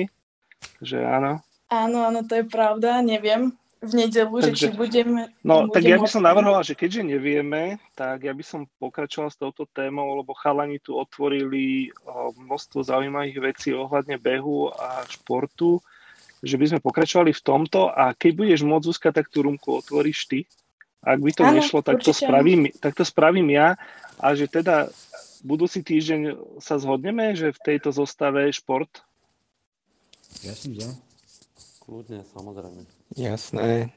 že 0.77 1.01
áno? 1.01 1.41
Áno, 1.69 2.05
áno, 2.05 2.21
to 2.25 2.37
je 2.39 2.45
pravda, 2.45 3.01
neviem 3.01 3.53
v 3.85 3.91
nedelu, 4.01 4.33
Takže, 4.41 4.49
že 4.49 4.57
či 4.57 4.67
budeme... 4.73 5.29
No, 5.45 5.69
budem 5.69 5.73
tak 5.77 5.83
ja 5.85 5.97
by 6.01 6.07
som 6.09 6.25
navrhoval, 6.25 6.65
že 6.65 6.73
keďže 6.73 7.05
nevieme, 7.05 7.77
tak 7.93 8.25
ja 8.25 8.33
by 8.33 8.41
som 8.41 8.65
pokračoval 8.81 9.29
s 9.29 9.37
touto 9.37 9.69
témou, 9.69 10.17
lebo 10.17 10.33
chalani 10.33 10.81
tu 10.81 10.97
otvorili 10.97 11.93
množstvo 12.33 12.81
zaujímavých 12.81 13.37
vecí 13.53 13.69
ohľadne 13.77 14.17
behu 14.17 14.73
a 14.73 15.05
športu 15.05 15.85
že 16.45 16.61
by 16.61 16.65
sme 16.69 16.79
pokračovali 16.85 17.33
v 17.33 17.41
tomto 17.41 17.89
a 17.89 18.13
keď 18.13 18.31
budeš 18.37 18.61
môcť, 18.61 18.85
Zuzka, 18.85 19.09
tak 19.09 19.33
tú 19.33 19.41
rumku 19.41 19.81
otvoríš 19.81 20.29
ty. 20.29 20.39
Ak 21.01 21.17
by 21.17 21.31
to 21.33 21.41
ano, 21.45 21.57
nešlo, 21.57 21.81
tak 21.81 22.01
to, 22.05 22.13
spravím, 22.13 22.69
tak 22.77 22.93
to 22.97 23.01
spravím 23.01 23.49
ja 23.53 23.77
a 24.21 24.27
že 24.37 24.49
teda 24.49 24.89
budúci 25.41 25.85
týždeň 25.85 26.37
sa 26.61 26.77
zhodneme, 26.81 27.33
že 27.37 27.53
v 27.53 27.59
tejto 27.61 27.93
zostave 27.93 28.49
šport? 28.53 28.89
Ja 30.45 30.53
som 30.53 30.73
za. 30.73 30.89
Kľudne, 31.85 32.25
samozrejme. 32.33 32.81
Jasné. 33.13 33.93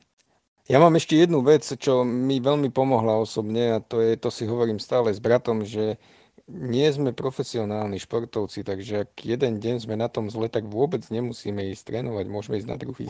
Ja 0.69 0.77
mám 0.77 0.93
ešte 1.01 1.17
jednu 1.17 1.41
vec, 1.41 1.65
čo 1.65 2.05
mi 2.05 2.37
veľmi 2.37 2.69
pomohla 2.69 3.17
osobne 3.17 3.77
a 3.77 3.79
to 3.81 4.05
je, 4.05 4.21
to 4.21 4.29
si 4.29 4.45
hovorím 4.45 4.77
stále 4.77 5.09
s 5.09 5.17
bratom, 5.17 5.65
že 5.65 5.97
nie 6.49 6.85
sme 6.93 7.17
profesionálni 7.17 7.97
športovci, 8.01 8.65
takže 8.65 9.09
ak 9.09 9.21
jeden 9.25 9.61
deň 9.61 9.85
sme 9.85 9.97
na 9.97 10.13
tom 10.13 10.29
zle, 10.29 10.49
tak 10.53 10.69
vôbec 10.69 11.05
nemusíme 11.09 11.73
ísť 11.73 11.93
trénovať, 11.93 12.25
môžeme 12.29 12.61
ísť 12.61 12.69
na 12.69 12.77
druhý. 12.77 13.09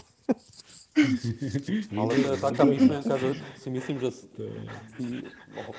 Ale 1.95 2.11
to 2.19 2.29
je 2.35 2.39
taká 2.43 2.63
myšlienka, 2.67 3.15
že 3.19 3.29
si 3.59 3.69
myslím, 3.71 3.97
že 4.03 4.11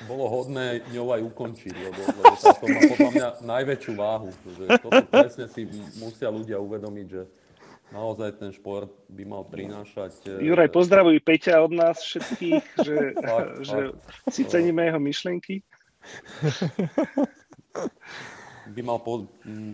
bolo 0.08 0.24
hodné 0.28 0.80
ňou 0.92 1.12
aj 1.12 1.20
ukončiť, 1.32 1.74
lebo, 1.76 2.00
lebo 2.00 2.36
to 2.36 2.64
má 2.64 2.80
podľa 2.96 3.10
mňa 3.12 3.28
najväčšiu 3.44 3.92
váhu. 3.96 4.28
Že 4.56 4.64
toto 4.80 5.04
presne 5.12 5.46
si 5.52 5.68
musia 6.00 6.32
ľudia 6.32 6.56
uvedomiť, 6.56 7.06
že 7.08 7.22
naozaj 7.90 8.38
ten 8.38 8.52
šport 8.54 8.90
by 9.10 9.24
mal 9.26 9.44
prinášať... 9.46 10.40
E, 10.40 10.46
Juraj, 10.46 10.70
pozdravuj 10.70 11.20
Peťa 11.22 11.62
od 11.62 11.72
nás 11.74 12.02
všetkých, 12.02 12.64
že, 12.86 12.96
fakt, 13.18 13.66
že 13.66 13.78
fakt. 13.94 14.34
si 14.34 14.42
ceníme 14.46 14.86
jeho 14.86 15.00
myšlenky 15.02 15.62
by 18.70 18.82
mal 18.86 19.02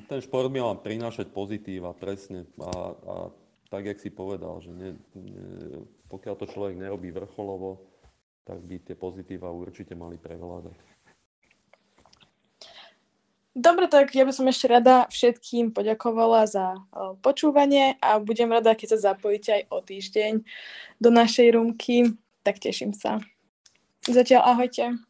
ten 0.09 0.21
šport 0.25 0.49
by 0.51 0.59
mal 0.59 0.77
prinášať 0.81 1.31
pozitíva, 1.31 1.93
presne. 1.93 2.49
A, 2.59 2.71
a 2.93 3.15
tak, 3.69 3.87
jak 3.87 4.01
si 4.01 4.11
povedal, 4.11 4.61
že 4.63 4.73
ne, 4.73 4.91
ne, 5.15 5.85
pokiaľ 6.09 6.35
to 6.39 6.51
človek 6.51 6.79
nerobí 6.79 7.13
vrcholovo, 7.13 7.83
tak 8.47 8.63
by 8.63 8.79
tie 8.83 8.95
pozitíva 8.95 9.51
určite 9.51 9.99
mali 9.99 10.17
prevládať. 10.17 10.75
Dobre, 13.57 13.89
tak 13.89 14.13
ja 14.13 14.29
by 14.29 14.37
som 14.37 14.45
ešte 14.53 14.69
rada 14.69 15.09
všetkým 15.09 15.73
poďakovala 15.73 16.45
za 16.45 16.77
počúvanie 17.25 17.97
a 18.05 18.21
budem 18.21 18.53
rada, 18.53 18.77
keď 18.77 18.93
sa 18.93 19.17
zapojíte 19.17 19.49
aj 19.49 19.63
o 19.73 19.81
týždeň 19.81 20.33
do 21.01 21.09
našej 21.09 21.57
rumky, 21.57 22.13
tak 22.45 22.61
teším 22.61 22.93
sa. 22.93 23.17
Zatiaľ 24.05 24.53
ahojte. 24.53 25.01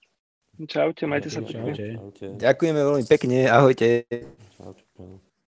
Čaute, 0.63 1.11
majte 1.11 1.27
sa 1.27 1.43
pekne. 1.43 1.99
Ďakujeme 2.39 2.81
veľmi 2.81 3.05
pekne, 3.11 3.51
ahojte. 3.51 4.07
Čau, 4.55 4.79
čau. 4.95 5.26